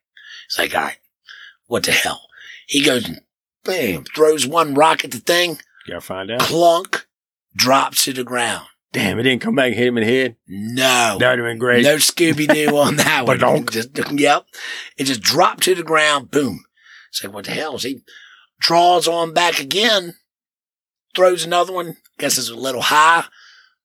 It's 0.46 0.58
like, 0.58 0.74
all 0.74 0.82
right, 0.82 0.98
what 1.66 1.82
the 1.84 1.92
hell? 1.92 2.28
He 2.66 2.82
goes 2.82 3.08
bam, 3.64 4.04
throws 4.14 4.46
one 4.46 4.74
rock 4.74 5.04
at 5.04 5.10
the 5.10 5.18
thing, 5.18 5.58
Gotta 5.86 6.00
find 6.00 6.30
out. 6.30 6.40
clunk, 6.40 7.06
drops 7.56 8.04
to 8.04 8.12
the 8.12 8.24
ground. 8.24 8.66
Damn, 8.92 9.18
it 9.18 9.24
didn't 9.24 9.42
come 9.42 9.54
back 9.54 9.66
and 9.66 9.74
hit 9.74 9.88
him 9.88 9.98
in 9.98 10.06
the 10.06 10.10
head. 10.10 10.36
No. 10.46 11.18
That 11.20 11.30
would 11.30 11.38
have 11.40 11.46
been 11.48 11.58
great. 11.58 11.82
No 11.84 11.96
Scooby 11.96 12.46
Doo 12.52 12.74
on 12.78 12.96
that 12.96 13.26
one. 13.26 13.38
Badonk. 13.38 13.70
Just, 13.70 13.90
yep. 14.18 14.46
It 14.96 15.04
just 15.04 15.20
dropped 15.20 15.64
to 15.64 15.74
the 15.74 15.82
ground. 15.82 16.30
Boom. 16.30 16.64
It's 17.10 17.22
like, 17.22 17.32
what 17.34 17.44
the 17.44 17.50
hell? 17.50 17.76
Is 17.76 17.82
He 17.82 18.00
draws 18.60 19.06
on 19.06 19.34
back 19.34 19.58
again, 19.60 20.14
throws 21.14 21.44
another 21.44 21.72
one. 21.72 21.96
Guess 22.18 22.38
it's 22.38 22.48
a 22.48 22.54
little 22.54 22.80
high. 22.82 23.24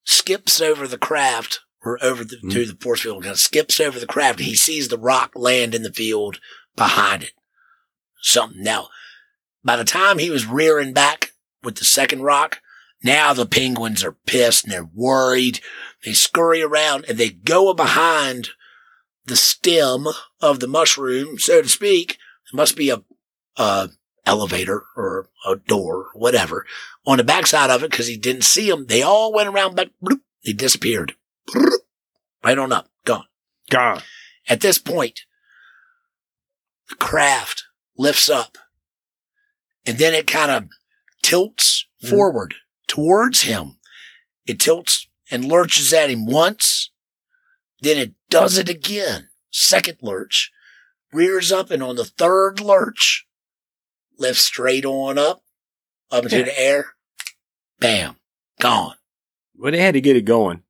Skips 0.04 0.62
over 0.62 0.88
the 0.88 0.98
craft 0.98 1.62
or 1.84 1.98
over 2.04 2.24
the, 2.24 2.38
to 2.38 2.64
hmm. 2.64 2.70
the 2.70 2.78
force 2.80 3.02
field. 3.02 3.24
Kind 3.24 3.34
of 3.34 3.40
skips 3.40 3.80
over 3.80 4.00
the 4.00 4.08
craft. 4.08 4.40
He 4.40 4.56
sees 4.56 4.88
the 4.88 4.98
rock 4.98 5.32
land 5.36 5.76
in 5.76 5.84
the 5.84 5.94
field 5.94 6.40
behind 6.76 7.24
it. 7.24 7.34
Something. 8.22 8.64
Now, 8.64 8.90
by 9.64 9.76
the 9.76 9.84
time 9.84 10.18
he 10.18 10.30
was 10.30 10.46
rearing 10.46 10.94
back 10.94 11.32
with 11.62 11.76
the 11.76 11.86
second 11.86 12.24
rock, 12.24 12.60
now 13.04 13.34
the 13.34 13.46
penguins 13.46 14.04
are 14.04 14.18
pissed 14.26 14.64
and 14.64 14.74
they're 14.74 14.90
worried. 14.94 15.60
They 16.06 16.14
scurry 16.14 16.62
around 16.62 17.06
and 17.08 17.18
they 17.18 17.30
go 17.30 17.74
behind 17.74 18.50
the 19.26 19.36
stem 19.36 20.08
of 20.42 20.60
the 20.60 20.68
mushroom, 20.68 21.38
so 21.38 21.62
to 21.62 21.70
speak. 21.70 22.18
There 22.52 22.58
must 22.58 22.76
be 22.76 22.90
a, 22.90 23.04
a 23.58 23.90
elevator 24.26 24.84
or 24.96 25.30
a 25.46 25.56
door, 25.56 26.10
whatever, 26.14 26.66
on 27.06 27.18
the 27.18 27.24
backside 27.24 27.70
of 27.70 27.84
it 27.84 27.92
because 27.92 28.08
he 28.08 28.18
didn't 28.18 28.44
see 28.44 28.70
them. 28.70 28.86
They 28.88 29.02
all 29.02 29.34
went 29.34 29.50
around 29.50 29.76
back. 29.76 29.90
Bloop, 30.04 30.22
they 30.46 30.54
disappeared. 30.54 31.16
Bloop, 31.50 31.80
right 32.44 32.58
on 32.58 32.72
up, 32.72 32.90
gone. 33.06 33.26
Gone. 33.70 34.02
At 34.48 34.62
this 34.62 34.78
point, 34.78 35.22
the 36.90 36.96
craft 36.96 37.64
lifts 37.98 38.30
up 38.30 38.58
and 39.86 39.98
then 39.98 40.14
it 40.14 40.28
kind 40.28 40.52
of 40.52 40.70
tilts 41.22 41.86
Mhm. 42.04 42.10
forward 42.10 42.56
towards 42.88 43.42
him. 43.44 43.80
It 44.46 44.60
tilts 44.60 45.08
and 45.32 45.46
lurches 45.46 45.94
at 45.94 46.10
him 46.10 46.26
once. 46.26 46.92
Then 47.82 47.98
it 47.98 48.14
does 48.30 48.58
it 48.58 48.70
again. 48.70 49.30
Second 49.52 50.00
lurch. 50.02 50.52
Rears 51.12 51.52
up 51.52 51.70
and 51.72 51.84
on 51.84 51.96
the 51.96 52.06
third 52.06 52.60
lurch, 52.60 53.26
lifts 54.18 54.44
straight 54.44 54.86
on 54.86 55.18
up, 55.18 55.44
up 56.12 56.24
into 56.24 56.40
Yeah. 56.40 56.44
the 56.46 56.60
air. 56.60 56.86
Bam. 57.80 58.16
Gone. 58.60 58.96
Well, 59.56 59.72
they 59.72 59.80
had 59.82 59.94
to 59.94 60.02
get 60.02 60.16
it 60.16 60.26
going. 60.26 60.64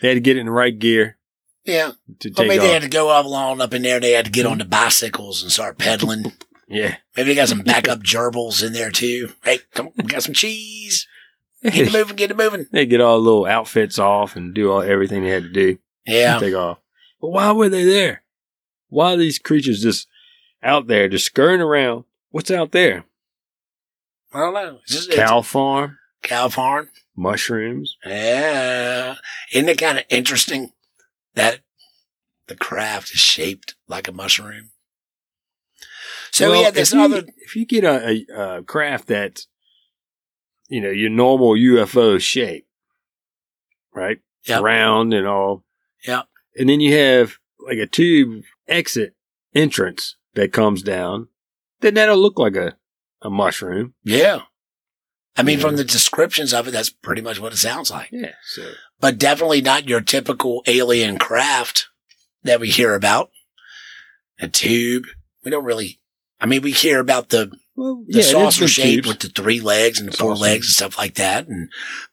They 0.00 0.08
had 0.08 0.14
to 0.14 0.20
get 0.20 0.36
it 0.36 0.40
in 0.40 0.46
the 0.46 0.52
right 0.52 0.78
gear 0.78 1.18
Yeah. 1.64 1.92
to 2.20 2.28
Or 2.30 2.32
take 2.32 2.48
maybe 2.48 2.58
they 2.58 2.72
had 2.72 2.82
to 2.82 2.88
go 2.88 3.08
up 3.10 3.24
along 3.24 3.60
up 3.60 3.74
in 3.74 3.82
there. 3.82 4.00
They 4.00 4.12
had 4.12 4.24
to 4.26 4.30
get 4.30 4.44
mm-hmm. 4.44 4.52
on 4.52 4.58
the 4.58 4.64
bicycles 4.64 5.42
and 5.42 5.52
start 5.52 5.78
pedaling. 5.78 6.32
Yeah. 6.68 6.96
Maybe 7.16 7.28
they 7.28 7.34
got 7.36 7.48
some 7.48 7.60
backup 7.64 8.00
gerbils 8.00 8.60
in 8.66 8.72
there 8.72 8.90
too. 8.90 9.28
Hey, 9.44 9.60
come 9.72 9.86
on, 9.86 9.92
we 9.98 10.02
got 10.02 10.24
some 10.24 10.34
cheese. 10.34 11.06
Get 11.62 11.76
it 11.76 11.92
moving, 11.92 12.16
get 12.16 12.32
it 12.32 12.36
moving. 12.36 12.66
they 12.72 12.86
get 12.86 13.00
all 13.00 13.18
the 13.18 13.22
little 13.24 13.46
outfits 13.46 14.00
off 14.00 14.34
and 14.34 14.52
do 14.52 14.72
all 14.72 14.82
everything 14.82 15.22
they 15.22 15.30
had 15.30 15.44
to 15.44 15.48
do. 15.48 15.78
Yeah. 16.04 16.40
take 16.40 16.54
off. 16.56 16.78
But 17.20 17.28
why 17.28 17.52
were 17.52 17.68
they 17.68 17.84
there? 17.84 18.22
Why 18.88 19.14
are 19.14 19.16
these 19.16 19.38
creatures 19.38 19.80
just 19.80 20.08
out 20.60 20.88
there, 20.88 21.08
just 21.08 21.26
scurrying 21.26 21.60
around? 21.60 22.02
What's 22.36 22.50
out 22.50 22.72
there? 22.72 23.06
I 24.30 24.40
don't 24.40 24.52
know. 24.52 24.78
It's 24.86 25.06
Cow 25.06 25.40
farm, 25.40 25.96
cow 26.22 26.50
farm. 26.50 26.90
mushrooms. 27.16 27.96
Yeah. 28.04 29.14
Isn't 29.54 29.70
it 29.70 29.78
kind 29.78 29.96
of 29.96 30.04
interesting 30.10 30.72
that 31.34 31.60
the 32.46 32.54
craft 32.54 33.14
is 33.14 33.20
shaped 33.20 33.74
like 33.88 34.06
a 34.06 34.12
mushroom? 34.12 34.72
So 36.30 36.50
we 36.50 36.56
Well, 36.56 36.64
had 36.64 36.74
this 36.74 36.92
if 36.92 36.98
you, 36.98 37.04
other, 37.04 37.24
If 37.38 37.56
you 37.56 37.64
get 37.64 37.84
a, 37.84 38.26
a, 38.30 38.58
a 38.58 38.62
craft 38.64 39.06
that's, 39.06 39.46
you 40.68 40.82
know, 40.82 40.90
your 40.90 41.08
normal 41.08 41.54
UFO 41.54 42.20
shape, 42.20 42.66
right? 43.94 44.18
Yep. 44.44 44.60
Round 44.60 45.14
and 45.14 45.26
all. 45.26 45.64
Yep. 46.06 46.26
And 46.54 46.68
then 46.68 46.80
you 46.80 46.98
have 46.98 47.38
like 47.66 47.78
a 47.78 47.86
tube 47.86 48.42
exit 48.68 49.14
entrance 49.54 50.16
that 50.34 50.52
comes 50.52 50.82
down, 50.82 51.28
then 51.80 51.94
that'll 51.94 52.16
look 52.18 52.38
like 52.38 52.56
a, 52.56 52.76
a 53.22 53.30
mushroom. 53.30 53.94
yeah. 54.04 54.40
I 55.38 55.42
mean, 55.42 55.58
Yeah. 55.58 55.66
from 55.66 55.76
the 55.76 55.84
descriptions 55.84 56.54
of 56.54 56.66
it, 56.66 56.70
that's 56.70 56.88
pretty 56.88 57.20
much 57.20 57.38
what 57.38 57.52
it 57.52 57.58
sounds 57.58 57.90
like. 57.90 58.08
Yeah. 58.10 58.32
So 58.54 58.70
But 59.00 59.18
definitely 59.18 59.60
not 59.60 59.86
your 59.86 60.00
typical 60.00 60.62
alien 60.66 61.18
craft 61.18 61.88
that 62.42 62.58
we 62.58 62.70
hear 62.70 62.94
about. 62.94 63.30
A 64.40 64.48
tube. 64.48 65.04
We 65.44 65.50
don't 65.50 65.64
really, 65.64 66.00
I 66.40 66.46
mean, 66.46 66.62
we 66.62 66.72
hear 66.72 67.00
about 67.00 67.28
the 67.28 67.50
well, 67.74 68.02
the 68.08 68.20
yeah, 68.20 68.24
saucer 68.24 68.66
shape 68.66 69.04
tubes. 69.04 69.08
with 69.08 69.18
the 69.20 69.28
three 69.28 69.60
legs 69.60 70.00
and 70.00 70.08
the 70.10 70.16
four 70.16 70.34
legs 70.34 70.68
and 70.68 70.72
stuff 70.74 70.96
like 70.96 71.14
that. 71.16 71.46
And 71.48 71.68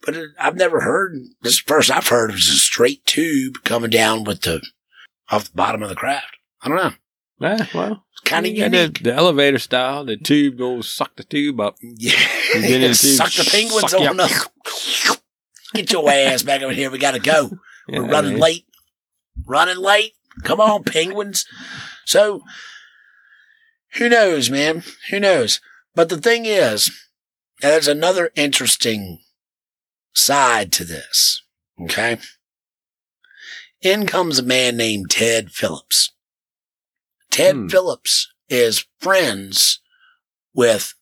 but 0.06 0.16
it, 0.18 0.30
I've 0.38 0.58
never 0.58 0.82
heard 0.82 1.16
this 1.42 1.60
first 1.60 1.90
I've 1.92 2.08
heard 2.10 2.32
is 2.32 2.50
a 2.50 2.54
straight 2.58 3.06
tube 3.06 3.64
coming 3.64 3.90
down 3.90 4.26
with 4.26 4.42
the 4.42 4.62
off 5.30 5.46
the 5.46 5.56
bottom 5.56 5.82
of 5.82 5.88
the 5.88 5.96
craft. 5.96 6.36
I 6.62 6.68
don't 6.68 6.78
know. 6.78 6.92
Ah, 7.42 7.70
well, 7.74 8.06
kind 8.34 8.46
of 8.46 8.56
got 8.56 8.72
the, 8.72 9.04
the 9.04 9.14
elevator 9.14 9.60
style. 9.60 10.06
The 10.06 10.18
tube 10.18 10.60
will 10.60 10.84
suck 10.84 11.16
the 11.16 11.24
tube 11.24 11.60
up. 11.60 11.78
Yeah, 11.82 12.12
the 12.54 12.80
tube, 12.80 12.96
suck 12.96 13.32
the 13.32 13.50
penguins 13.50 13.92
suck 13.92 14.02
on 14.02 14.20
up. 14.20 14.30
Get 15.74 15.92
your 15.92 16.10
ass 16.10 16.44
back 16.44 16.62
over 16.62 16.74
here. 16.74 16.92
We 16.92 17.00
got 17.00 17.12
to 17.12 17.20
go. 17.20 17.58
We're 17.88 18.08
running 18.08 18.34
man. 18.34 18.42
late. 18.42 18.66
Running 19.46 19.78
late. 19.78 20.14
Come 20.44 20.62
on, 20.62 20.84
penguins. 20.84 21.46
So, 22.06 22.44
who 23.96 24.10
knows, 24.10 24.50
man? 24.50 24.84
Who 25.10 25.20
knows? 25.20 25.60
But 25.96 26.10
the 26.10 26.18
thing 26.18 26.46
is, 26.46 26.92
there's 27.62 27.88
another 27.88 28.32
interesting 28.36 29.20
side 30.14 30.72
to 30.74 30.86
this. 30.86 31.44
Okay. 31.82 32.20
In 33.82 34.06
comes 34.06 34.40
a 34.40 34.44
man 34.44 34.78
named 34.78 35.10
Ted 35.10 35.52
Phillips. 35.52 36.12
Ted 37.34 37.56
Hmm. 37.56 37.68
Phillips 37.68 38.32
is 38.48 38.86
friends 39.00 39.80
with 40.54 40.94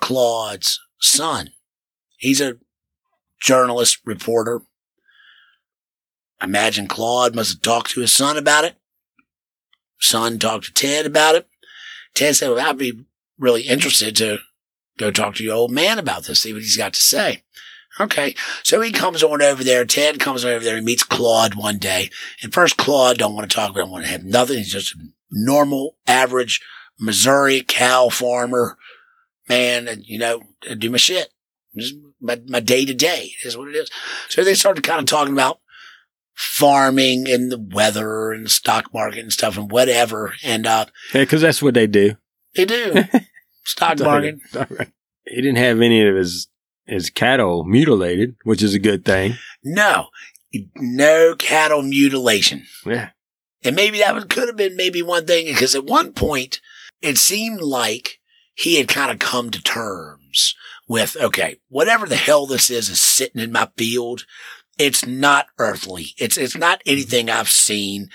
Claude's 0.00 0.78
son. 1.00 1.50
He's 2.16 2.40
a 2.40 2.58
journalist, 3.40 3.98
reporter. 4.04 4.62
I 6.40 6.44
imagine 6.44 6.86
Claude 6.86 7.34
must 7.34 7.54
have 7.54 7.62
talked 7.62 7.90
to 7.90 8.02
his 8.02 8.12
son 8.12 8.36
about 8.36 8.64
it. 8.64 8.76
Son 9.98 10.38
talked 10.38 10.66
to 10.66 10.72
Ted 10.72 11.06
about 11.06 11.34
it. 11.34 11.48
Ted 12.14 12.36
said, 12.36 12.50
well, 12.50 12.68
I'd 12.68 12.78
be 12.78 13.04
really 13.36 13.62
interested 13.62 14.14
to 14.16 14.38
go 14.96 15.10
talk 15.10 15.34
to 15.34 15.44
your 15.44 15.56
old 15.56 15.72
man 15.72 15.98
about 15.98 16.24
this, 16.24 16.40
see 16.40 16.52
what 16.52 16.62
he's 16.62 16.76
got 16.76 16.92
to 16.94 17.00
say. 17.00 17.42
Okay. 17.98 18.36
So 18.62 18.80
he 18.80 18.92
comes 18.92 19.24
on 19.24 19.42
over 19.42 19.64
there. 19.64 19.84
Ted 19.84 20.20
comes 20.20 20.44
over 20.44 20.64
there 20.64 20.76
He 20.76 20.82
meets 20.82 21.02
Claude 21.02 21.56
one 21.56 21.78
day. 21.78 22.10
And 22.42 22.54
first, 22.54 22.76
Claude 22.76 23.18
don't 23.18 23.34
want 23.34 23.50
to 23.50 23.54
talk, 23.54 23.74
don't 23.74 23.90
want 23.90 24.04
to 24.04 24.10
have 24.10 24.24
nothing. 24.24 24.58
He's 24.58 24.72
just 24.72 24.94
a 24.94 24.98
normal, 25.30 25.96
average 26.06 26.60
Missouri 26.98 27.62
cow 27.66 28.08
farmer 28.08 28.76
man. 29.48 29.88
And, 29.88 30.02
you 30.06 30.18
know, 30.18 30.42
I 30.68 30.74
do 30.74 30.90
my 30.90 30.96
shit. 30.96 31.28
Just 31.76 31.94
my, 32.20 32.40
my 32.46 32.60
day 32.60 32.84
to 32.84 32.94
day 32.94 33.32
is 33.44 33.56
what 33.56 33.68
it 33.68 33.74
is. 33.76 33.90
So 34.28 34.44
they 34.44 34.54
started 34.54 34.84
kind 34.84 35.00
of 35.00 35.06
talking 35.06 35.32
about 35.32 35.60
farming 36.34 37.28
and 37.28 37.50
the 37.50 37.58
weather 37.58 38.32
and 38.32 38.46
the 38.46 38.50
stock 38.50 38.92
market 38.92 39.20
and 39.20 39.32
stuff 39.32 39.56
and 39.56 39.70
whatever. 39.70 40.34
And, 40.42 40.66
uh, 40.66 40.86
Yeah, 41.12 41.22
because 41.22 41.42
that's 41.42 41.62
what 41.62 41.74
they 41.74 41.86
do. 41.86 42.16
they 42.54 42.64
do 42.64 43.04
stock 43.64 43.98
market. 44.00 44.38
He 45.26 45.36
didn't 45.36 45.56
have 45.56 45.80
any 45.80 46.06
of 46.06 46.16
his 46.16 46.48
his 46.86 47.08
cattle 47.08 47.64
mutilated, 47.64 48.36
which 48.44 48.62
is 48.62 48.74
a 48.74 48.78
good 48.78 49.06
thing. 49.06 49.36
No, 49.64 50.08
no 50.76 51.34
cattle 51.38 51.80
mutilation. 51.80 52.66
Yeah. 52.84 53.10
And 53.64 53.74
maybe 53.74 53.98
that 53.98 54.14
was, 54.14 54.24
could 54.24 54.48
have 54.48 54.56
been 54.56 54.76
maybe 54.76 55.02
one 55.02 55.26
thing 55.26 55.46
because 55.46 55.74
at 55.74 55.84
one 55.84 56.12
point 56.12 56.60
it 57.00 57.18
seemed 57.18 57.60
like 57.60 58.20
he 58.54 58.76
had 58.76 58.88
kind 58.88 59.10
of 59.10 59.18
come 59.18 59.50
to 59.50 59.62
terms 59.62 60.54
with, 60.86 61.16
okay, 61.20 61.56
whatever 61.68 62.06
the 62.06 62.16
hell 62.16 62.46
this 62.46 62.70
is 62.70 62.88
is 62.88 63.00
sitting 63.00 63.40
in 63.40 63.52
my 63.52 63.68
field. 63.76 64.26
It's 64.78 65.06
not 65.06 65.46
earthly. 65.58 66.08
It's, 66.18 66.36
it's 66.36 66.56
not 66.56 66.82
anything 66.84 67.30
I've 67.30 67.48
seen. 67.48 68.10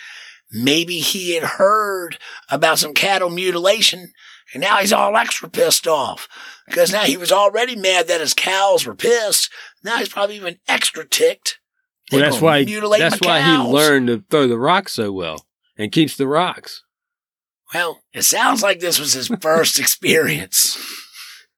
Maybe 0.51 0.99
he 0.99 1.35
had 1.35 1.43
heard 1.43 2.17
about 2.49 2.79
some 2.79 2.93
cattle 2.93 3.29
mutilation 3.29 4.11
and 4.53 4.61
now 4.61 4.77
he's 4.77 4.93
all 4.93 5.15
extra 5.15 5.49
pissed 5.49 5.87
off 5.87 6.27
because 6.67 6.91
now 6.91 7.03
he 7.03 7.17
was 7.17 7.31
already 7.31 7.75
mad 7.75 8.07
that 8.07 8.21
his 8.21 8.33
cows 8.33 8.85
were 8.85 8.95
pissed. 8.95 9.51
Now 9.83 9.97
he's 9.97 10.09
probably 10.09 10.37
even 10.37 10.59
extra 10.67 11.05
ticked. 11.05 11.58
Well, 12.11 12.21
that's 12.21 12.41
why 12.41 12.63
that's 12.63 13.21
why 13.21 13.41
he 13.41 13.57
learned 13.57 14.07
to 14.07 14.23
throw 14.29 14.47
the 14.47 14.57
rocks 14.57 14.93
so 14.93 15.11
well 15.11 15.45
and 15.77 15.91
keeps 15.91 16.15
the 16.17 16.27
rocks. 16.27 16.83
Well, 17.73 18.01
it 18.13 18.23
sounds 18.23 18.63
like 18.63 18.79
this 18.79 18.99
was 18.99 19.13
his 19.13 19.27
first 19.27 19.79
experience. 19.79 20.77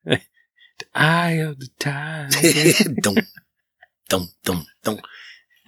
the 0.04 0.22
Eye 0.94 1.34
of 1.34 1.60
the 1.60 1.70
dum, 3.02 3.16
dum, 4.10 4.28
dum, 4.44 4.66
dum. 4.84 5.00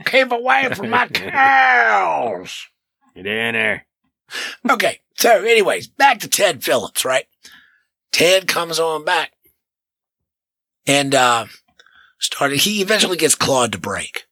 Keep 0.06 0.32
away 0.32 0.70
from 0.74 0.90
my 0.90 1.08
cows. 1.14 2.68
Get 3.16 3.26
in 3.26 3.54
there. 3.54 3.86
Okay, 4.70 5.00
so 5.16 5.44
anyways, 5.44 5.88
back 5.88 6.20
to 6.22 6.28
Ted 6.28 6.64
Phillips, 6.64 7.06
right? 7.06 7.26
Ted 8.12 8.48
comes 8.48 8.80
on 8.80 9.06
back 9.06 9.32
and 10.86 11.16
uh 11.16 11.46
started 12.20 12.60
he 12.62 12.82
eventually 12.82 13.18
gets 13.18 13.36
Claude 13.36 13.72
to 13.72 13.78
break. 13.78 14.26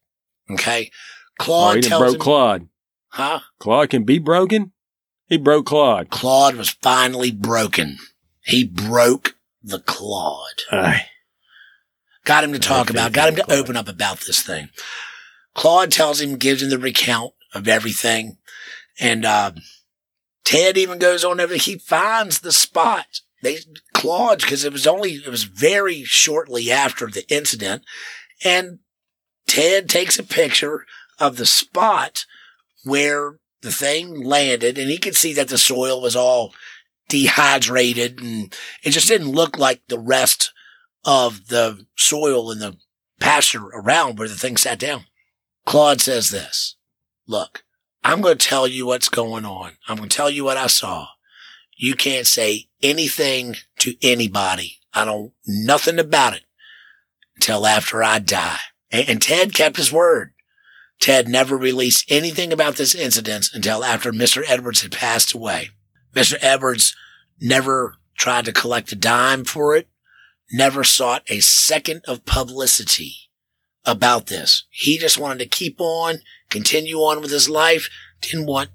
Okay. 0.54 0.92
Oh, 1.40 1.44
Claude 1.44 1.76
he 1.78 1.82
tells 1.82 2.02
broke 2.02 2.14
him, 2.16 2.20
Claude. 2.22 2.68
huh? 3.10 3.40
Claude 3.60 3.90
can 3.90 4.04
be 4.04 4.20
broken? 4.20 4.72
He 5.28 5.38
broke 5.38 5.66
Claude. 5.68 6.10
Claude 6.10 6.56
was 6.56 6.70
finally 6.70 7.32
broken. 7.32 7.98
He 8.44 8.64
broke 8.66 9.36
the 9.64 9.80
Claude. 9.80 10.62
Aye. 10.72 11.06
Got 12.26 12.44
him 12.44 12.54
to 12.54 12.60
talk 12.60 12.90
Okay, 12.90 12.98
about, 12.98 13.14
got 13.14 13.30
him 13.30 13.36
to 13.38 13.44
Claude. 13.44 13.58
open 13.60 13.78
up 13.78 13.88
about 13.88 14.20
this 14.22 14.42
thing. 14.44 14.70
Claude 15.56 15.92
tells 15.92 16.22
him, 16.22 16.36
gives 16.38 16.62
him 16.62 16.70
the 16.70 16.78
recount 16.78 17.34
of 17.54 17.68
everything. 17.68 18.38
And, 19.00 19.26
uh, 19.26 19.52
Ted 20.44 20.78
even 20.78 21.00
goes 21.00 21.24
on 21.24 21.40
over, 21.40 21.56
he 21.56 21.78
finds 21.78 22.40
the 22.40 22.52
spot. 22.52 23.06
They, 23.42 23.58
Claude, 23.94 24.40
because 24.42 24.64
it 24.64 24.74
was 24.74 24.86
only, 24.86 25.12
it 25.14 25.30
was 25.30 25.44
very 25.46 26.04
shortly 26.04 26.72
after 26.72 27.08
the 27.08 27.28
incident. 27.34 27.84
And 28.44 28.80
Ted 29.52 29.90
takes 29.90 30.18
a 30.18 30.24
picture 30.24 30.86
of 31.20 31.36
the 31.36 31.46
spot 31.46 32.26
where 32.86 33.38
the 33.60 33.70
thing 33.70 34.24
landed 34.24 34.78
and 34.78 34.90
he 34.90 34.98
could 34.98 35.14
see 35.14 35.34
that 35.34 35.50
the 35.50 35.58
soil 35.58 36.02
was 36.02 36.16
all 36.16 36.54
dehydrated 37.10 38.22
and 38.22 38.56
it 38.82 38.92
just 38.92 39.10
didn't 39.10 39.34
look 39.34 39.58
like 39.58 39.82
the 39.90 40.00
rest 40.00 40.54
of 41.04 41.48
the 41.48 41.86
soil 41.98 42.50
in 42.50 42.60
the 42.60 42.78
pasture 43.20 43.66
around 43.74 44.18
where 44.18 44.30
the 44.30 44.36
thing 44.36 44.56
sat 44.56 44.80
down. 44.80 45.04
Claude 45.66 46.00
says 46.00 46.30
this, 46.30 46.78
look, 47.28 47.66
I'm 48.06 48.22
going 48.22 48.38
to 48.38 48.48
tell 48.48 48.70
you 48.70 48.86
what's 48.86 49.10
going 49.10 49.44
on. 49.44 49.74
I'm 49.86 49.98
going 49.98 50.08
to 50.08 50.16
tell 50.16 50.30
you 50.30 50.46
what 50.46 50.56
I 50.56 50.68
saw. 50.68 51.08
You 51.76 51.96
can't 51.96 52.26
say 52.26 52.70
anything 52.82 53.58
to 53.80 53.96
anybody. 54.02 54.78
I 54.94 55.04
don't, 55.04 55.34
nothing 55.46 56.00
about 56.00 56.36
it 56.36 56.44
until 57.36 57.68
after 57.68 58.02
I 58.02 58.20
die. 58.20 58.60
And, 58.92 59.10
and 59.10 59.22
Ted 59.22 59.54
kept 59.54 59.78
his 59.78 59.92
word. 59.92 60.34
Ted 61.00 61.28
never 61.28 61.58
released 61.58 62.06
anything 62.10 62.54
about 62.54 62.76
this 62.76 62.94
incident 62.94 63.50
until 63.54 63.84
after 63.84 64.12
Mr. 64.12 64.44
Edwards 64.48 64.84
had 64.84 64.92
passed 64.92 65.34
away. 65.34 65.70
Mr. 66.14 66.38
Edwards 66.42 66.96
never 67.40 67.96
tried 68.16 68.46
to 68.46 68.54
collect 68.54 68.92
a 68.92 68.96
dime 68.96 69.44
for 69.44 69.76
it, 69.76 69.88
never 70.52 70.84
sought 70.84 71.24
a 71.28 71.40
second 71.40 72.02
of 72.08 72.26
publicity 72.26 73.16
about 73.84 74.28
this. 74.28 74.66
He 74.70 75.00
just 75.00 75.18
wanted 75.18 75.40
to 75.40 75.48
keep 75.48 75.78
on, 75.80 76.18
continue 76.50 76.98
on 76.98 77.22
with 77.22 77.32
his 77.32 77.50
life, 77.50 77.90
didn't 78.22 78.46
want 78.46 78.70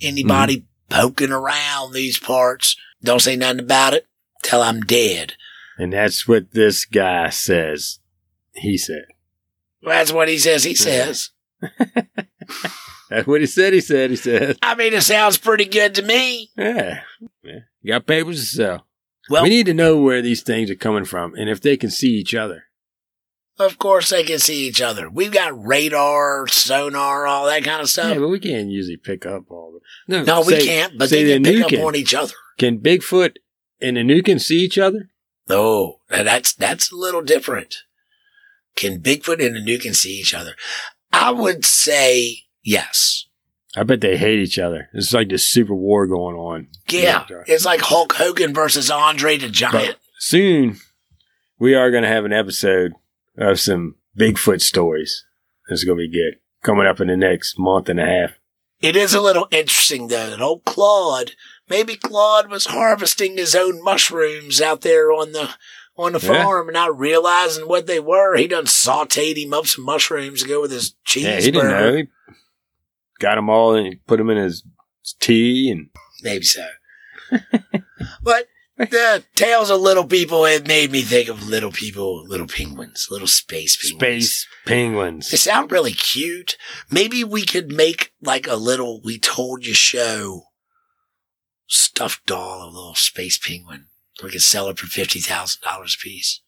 anybody 0.00 0.58
mm-hmm. 0.58 1.00
poking 1.00 1.32
around 1.32 1.92
these 1.92 2.18
parts. 2.18 2.76
Don't 3.02 3.20
say 3.20 3.36
nothing 3.36 3.60
about 3.60 3.92
it 3.92 4.06
till 4.42 4.62
I'm 4.62 4.80
dead. 4.80 5.34
And 5.76 5.92
that's 5.92 6.26
what 6.26 6.52
this 6.52 6.84
guy 6.84 7.28
says. 7.30 7.98
He 8.54 8.78
said. 8.78 9.06
That's 9.84 10.12
what 10.12 10.28
he 10.28 10.38
says. 10.38 10.64
He 10.64 10.74
says. 10.74 11.30
That's 13.10 13.26
what 13.26 13.40
he 13.40 13.46
said. 13.46 13.72
He 13.72 13.80
said. 13.80 14.10
He 14.10 14.16
said. 14.16 14.58
I 14.62 14.74
mean, 14.74 14.92
it 14.94 15.02
sounds 15.02 15.38
pretty 15.38 15.66
good 15.66 15.94
to 15.96 16.02
me. 16.02 16.50
Yeah. 16.56 17.00
yeah. 17.42 17.58
You 17.82 17.92
got 17.92 18.06
papers 18.06 18.40
to 18.40 18.46
sell. 18.56 18.86
Well, 19.30 19.42
we 19.44 19.48
need 19.50 19.66
to 19.66 19.74
know 19.74 19.96
where 19.98 20.20
these 20.22 20.42
things 20.42 20.70
are 20.70 20.74
coming 20.74 21.04
from 21.04 21.34
and 21.34 21.48
if 21.48 21.60
they 21.60 21.76
can 21.76 21.90
see 21.90 22.10
each 22.10 22.34
other. 22.34 22.64
of 23.58 23.78
course 23.78 24.10
they 24.10 24.22
can 24.24 24.38
see 24.38 24.66
each 24.66 24.82
other. 24.82 25.08
We've 25.08 25.32
got 25.32 25.64
radar, 25.66 26.46
sonar, 26.48 27.26
all 27.26 27.46
that 27.46 27.64
kind 27.64 27.80
of 27.80 27.88
stuff. 27.88 28.12
yeah, 28.12 28.18
but 28.18 28.28
we 28.28 28.38
can't 28.40 28.68
usually 28.68 28.96
pick 28.98 29.24
up 29.24 29.50
all 29.50 29.78
the. 30.08 30.24
no, 30.24 30.40
we 30.42 30.54
say- 30.56 30.66
can't, 30.66 30.98
but 30.98 31.08
they 31.10 31.24
can 31.24 31.42
the 31.42 31.52
pick 31.54 31.64
up 31.64 31.70
Nukin. 31.70 31.84
on 31.86 31.94
each 31.94 32.12
other. 32.14 32.34
Can 32.58 32.78
Bigfoot 32.80 33.36
and 33.80 33.96
the 33.96 34.00
Nukin 34.02 34.40
see 34.40 34.60
each 34.60 34.76
other? 34.78 35.08
Oh, 35.48 36.00
that's 36.10 36.52
that's 36.54 36.92
a 36.92 36.96
little 36.96 37.22
different. 37.22 37.76
Can 38.76 39.00
Bigfoot 39.00 39.44
and 39.44 39.56
the 39.56 39.60
Nukin 39.60 39.94
see 39.94 40.18
each 40.18 40.34
other? 40.34 40.54
I 41.12 41.30
would 41.30 41.64
say 41.64 42.38
yes. 42.62 43.26
I 43.76 43.82
bet 43.82 44.00
they 44.00 44.16
hate 44.16 44.38
each 44.38 44.58
other. 44.58 44.88
It's 44.92 45.12
like 45.12 45.28
this 45.28 45.48
super 45.48 45.74
war 45.74 46.06
going 46.06 46.36
on. 46.36 46.68
Yeah, 46.88 47.24
it's 47.46 47.64
like 47.64 47.80
Hulk 47.80 48.12
Hogan 48.14 48.54
versus 48.54 48.90
Andre 48.90 49.36
the 49.36 49.48
Giant. 49.48 49.96
But 49.96 49.98
soon, 50.18 50.78
we 51.58 51.74
are 51.74 51.90
going 51.90 52.04
to 52.04 52.08
have 52.08 52.24
an 52.24 52.32
episode 52.32 52.92
of 53.36 53.58
some 53.58 53.96
Bigfoot 54.18 54.60
stories. 54.60 55.24
Is 55.68 55.84
going 55.84 55.98
to 55.98 56.06
be 56.06 56.12
good. 56.12 56.38
Coming 56.62 56.86
up 56.86 57.00
in 57.00 57.08
the 57.08 57.16
next 57.16 57.58
month 57.58 57.88
and 57.88 57.98
a 57.98 58.06
half. 58.06 58.38
It 58.80 58.96
is 58.96 59.14
a 59.14 59.20
little 59.20 59.48
interesting 59.50 60.08
though 60.08 60.28
that 60.28 60.42
old 60.42 60.64
Claude, 60.66 61.32
maybe 61.68 61.96
Claude 61.96 62.50
was 62.50 62.66
harvesting 62.66 63.36
his 63.36 63.54
own 63.54 63.82
mushrooms 63.82 64.60
out 64.60 64.82
there 64.82 65.10
on 65.10 65.32
the 65.32 65.50
on 65.96 66.12
the 66.12 66.18
Yeah. 66.20 66.42
farm 66.42 66.68
and 66.68 66.74
not 66.74 66.98
realizing 66.98 67.68
what 67.68 67.86
they 67.86 68.00
were. 68.00 68.36
He 68.36 68.46
done 68.48 68.64
sauteed 68.66 69.36
him 69.36 69.52
up 69.54 69.66
some 69.66 69.84
mushrooms 69.84 70.42
to 70.42 70.48
go 70.48 70.60
with 70.60 70.70
his 70.72 70.94
cheeseburger. 71.06 71.22
Yeah, 71.24 71.40
he 71.40 71.50
didn't 71.50 71.70
know. 71.70 71.96
He 71.96 72.04
got 73.20 73.36
them 73.36 73.48
all 73.48 73.74
and 73.74 73.86
he 73.86 73.94
put 73.96 74.16
them 74.18 74.30
in 74.30 74.36
his 74.38 74.64
tea 75.20 75.70
and 75.70 75.90
Maybe 76.22 76.44
so. 76.44 76.66
but 78.22 78.48
the 78.76 79.22
tales 79.34 79.70
of 79.70 79.80
little 79.80 80.04
people 80.06 80.44
it 80.46 80.66
made 80.66 80.90
me 80.90 81.02
think 81.02 81.28
of 81.28 81.46
little 81.48 81.70
people, 81.70 82.24
little 82.26 82.46
penguins, 82.46 83.08
little 83.10 83.26
space 83.28 83.76
penguins. 83.76 83.98
space 84.00 84.46
penguins. 84.66 85.30
They 85.30 85.36
sound 85.36 85.70
really 85.70 85.92
cute. 85.92 86.56
Maybe 86.90 87.22
we 87.22 87.44
could 87.44 87.68
make 87.70 88.12
like 88.20 88.46
a 88.48 88.56
little 88.56 89.00
we 89.02 89.18
told 89.18 89.64
you 89.66 89.74
show 89.74 90.44
stuffed 91.66 92.26
doll 92.26 92.62
of 92.68 92.74
a 92.74 92.76
little 92.76 92.94
space 92.94 93.38
penguin. 93.38 93.86
We 94.22 94.30
could 94.30 94.42
sell 94.42 94.68
it 94.68 94.78
for 94.78 94.86
fifty 94.86 95.20
thousand 95.20 95.62
dollars 95.62 95.96
a 96.00 96.02
piece. 96.02 96.40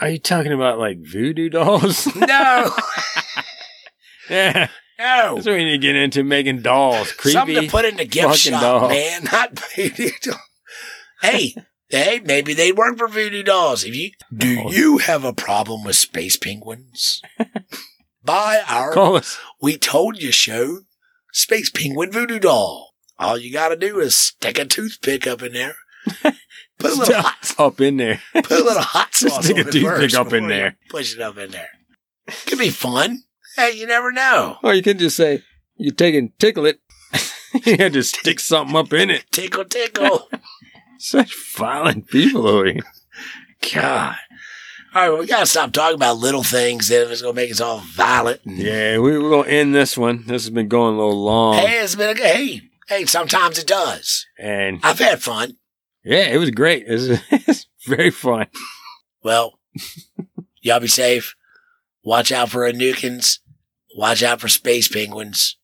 Are 0.00 0.08
you 0.08 0.18
talking 0.18 0.52
about 0.52 0.78
like 0.78 0.98
voodoo 1.00 1.48
dolls? 1.48 2.06
No, 2.16 2.74
yeah. 4.30 4.68
no. 4.98 5.34
That's 5.34 5.46
what 5.46 5.56
we 5.56 5.64
need 5.64 5.70
to 5.72 5.78
get 5.78 5.96
into 5.96 6.24
making 6.24 6.62
dolls. 6.62 7.12
Creepy. 7.12 7.32
Something 7.34 7.62
to 7.62 7.68
put 7.70 7.84
in 7.84 7.96
the 7.96 8.04
gift 8.04 8.38
shop, 8.38 8.60
doll. 8.60 8.88
man. 8.88 9.24
Not 9.24 9.58
voodoo 9.76 10.10
doll. 10.22 10.38
Hey, 11.22 11.54
hey, 11.88 12.20
maybe 12.24 12.54
they 12.54 12.72
work 12.72 12.98
for 12.98 13.08
voodoo 13.08 13.42
dolls. 13.42 13.84
If 13.84 13.94
you 13.94 14.10
do, 14.36 14.62
Oh. 14.64 14.70
you 14.70 14.98
have 14.98 15.24
a 15.24 15.32
problem 15.32 15.84
with 15.84 15.96
space 15.96 16.36
penguins? 16.36 17.22
Buy 18.24 18.62
our 18.68 18.92
Call 18.92 19.16
us. 19.16 19.38
"We 19.60 19.76
Told 19.76 20.20
You" 20.20 20.32
show, 20.32 20.80
space 21.32 21.70
penguin 21.70 22.10
voodoo 22.10 22.38
doll. 22.38 22.94
All 23.18 23.38
you 23.38 23.52
got 23.52 23.68
to 23.68 23.76
do 23.76 24.00
is 24.00 24.14
stick 24.16 24.58
a 24.58 24.64
toothpick 24.64 25.26
up 25.26 25.42
in 25.42 25.52
there, 25.52 25.76
put 26.90 26.96
a 26.96 27.00
little 27.00 27.22
hot, 27.22 27.54
up 27.58 27.80
in 27.80 27.96
there. 27.96 28.20
put 28.32 28.50
a 28.50 28.64
little 28.64 28.82
hot 28.82 29.14
sauce 29.14 29.44
Stick 29.44 29.58
a 29.58 29.64
toothpick 29.64 30.14
up 30.14 30.32
in 30.32 30.48
there. 30.48 30.76
Push 30.90 31.14
it 31.14 31.20
up 31.20 31.38
in 31.38 31.50
there. 31.50 31.68
Could 32.46 32.58
be 32.58 32.70
fun. 32.70 33.24
Hey, 33.56 33.72
you 33.72 33.86
never 33.86 34.10
know. 34.12 34.58
Or 34.62 34.74
you 34.74 34.82
can 34.82 34.98
just 34.98 35.16
say, 35.16 35.42
you 35.76 35.92
take 35.92 36.14
and 36.14 36.36
tickle 36.38 36.66
it. 36.66 36.80
you 37.64 37.76
had 37.76 37.92
to 37.92 38.02
stick 38.02 38.40
something 38.40 38.76
up 38.76 38.92
in 38.92 39.10
it. 39.10 39.24
Tickle, 39.30 39.64
tickle. 39.64 40.28
Such 40.98 41.34
violent 41.54 42.08
people 42.08 42.46
over 42.46 42.66
here. 42.66 42.82
God. 43.72 44.16
All 44.94 45.02
right, 45.02 45.08
well, 45.08 45.18
we 45.18 45.26
gotta 45.26 45.46
stop 45.46 45.72
talking 45.72 45.96
about 45.96 46.18
little 46.18 46.44
things 46.44 46.88
that 46.88 47.10
it's 47.10 47.20
gonna 47.20 47.34
make 47.34 47.50
us 47.50 47.60
all 47.60 47.80
violent. 47.80 48.40
Yeah, 48.44 48.98
we, 48.98 49.18
we're 49.18 49.30
going 49.30 49.46
to 49.46 49.52
end 49.52 49.74
this 49.74 49.98
one. 49.98 50.24
This 50.26 50.44
has 50.44 50.50
been 50.50 50.68
going 50.68 50.94
a 50.94 50.98
little 50.98 51.20
long. 51.20 51.54
Hey, 51.56 51.82
it's 51.82 51.96
been 51.96 52.16
a 52.16 52.20
hey, 52.20 52.60
hey. 52.86 53.04
Sometimes 53.06 53.58
it 53.58 53.66
does. 53.66 54.24
And 54.38 54.78
I've 54.84 55.00
had 55.00 55.20
fun. 55.20 55.56
Yeah, 56.04 56.28
it 56.28 56.38
was 56.38 56.50
great. 56.50 56.86
It 56.86 56.92
was, 56.92 57.08
it's 57.30 57.66
very 57.86 58.10
fun. 58.10 58.46
Well, 59.22 59.58
y'all 60.60 60.80
be 60.80 60.88
safe. 60.88 61.34
Watch 62.04 62.30
out 62.30 62.50
for 62.50 62.70
Anukins. 62.70 63.38
Watch 63.96 64.22
out 64.22 64.40
for 64.40 64.48
space 64.48 64.88
penguins. 64.88 65.56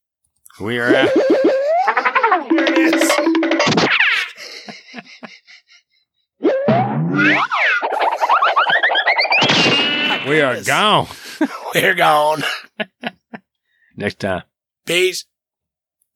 We 0.60 0.78
are 0.78 0.94
out. 0.94 1.10
Here 2.50 2.64
it 2.64 2.78
is. 2.78 3.30
We 10.30 10.40
are 10.42 10.62
gone. 10.62 11.08
We're 11.74 11.94
gone. 11.94 12.44
Next 13.96 14.20
time. 14.20 14.42
Peace. 14.86 15.24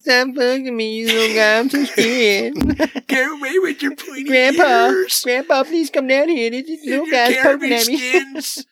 Stop 0.04 0.34
fucking 0.34 0.76
me, 0.76 0.96
you 0.98 1.06
little 1.06 1.34
guy. 1.34 1.58
I'm 1.60 1.70
so 1.70 1.82
scared. 1.86 2.54
Go 3.06 3.38
away 3.38 3.58
with 3.58 3.82
your 3.82 3.96
pointy 3.96 4.24
Grandpa, 4.24 4.88
ears. 4.90 5.22
Grandpa, 5.24 5.62
please 5.62 5.88
come 5.88 6.06
down 6.08 6.28
here. 6.28 6.50
This 6.50 6.68
and 6.68 6.84
your 6.84 7.06
caribou 7.06 7.78
skins 7.78 8.66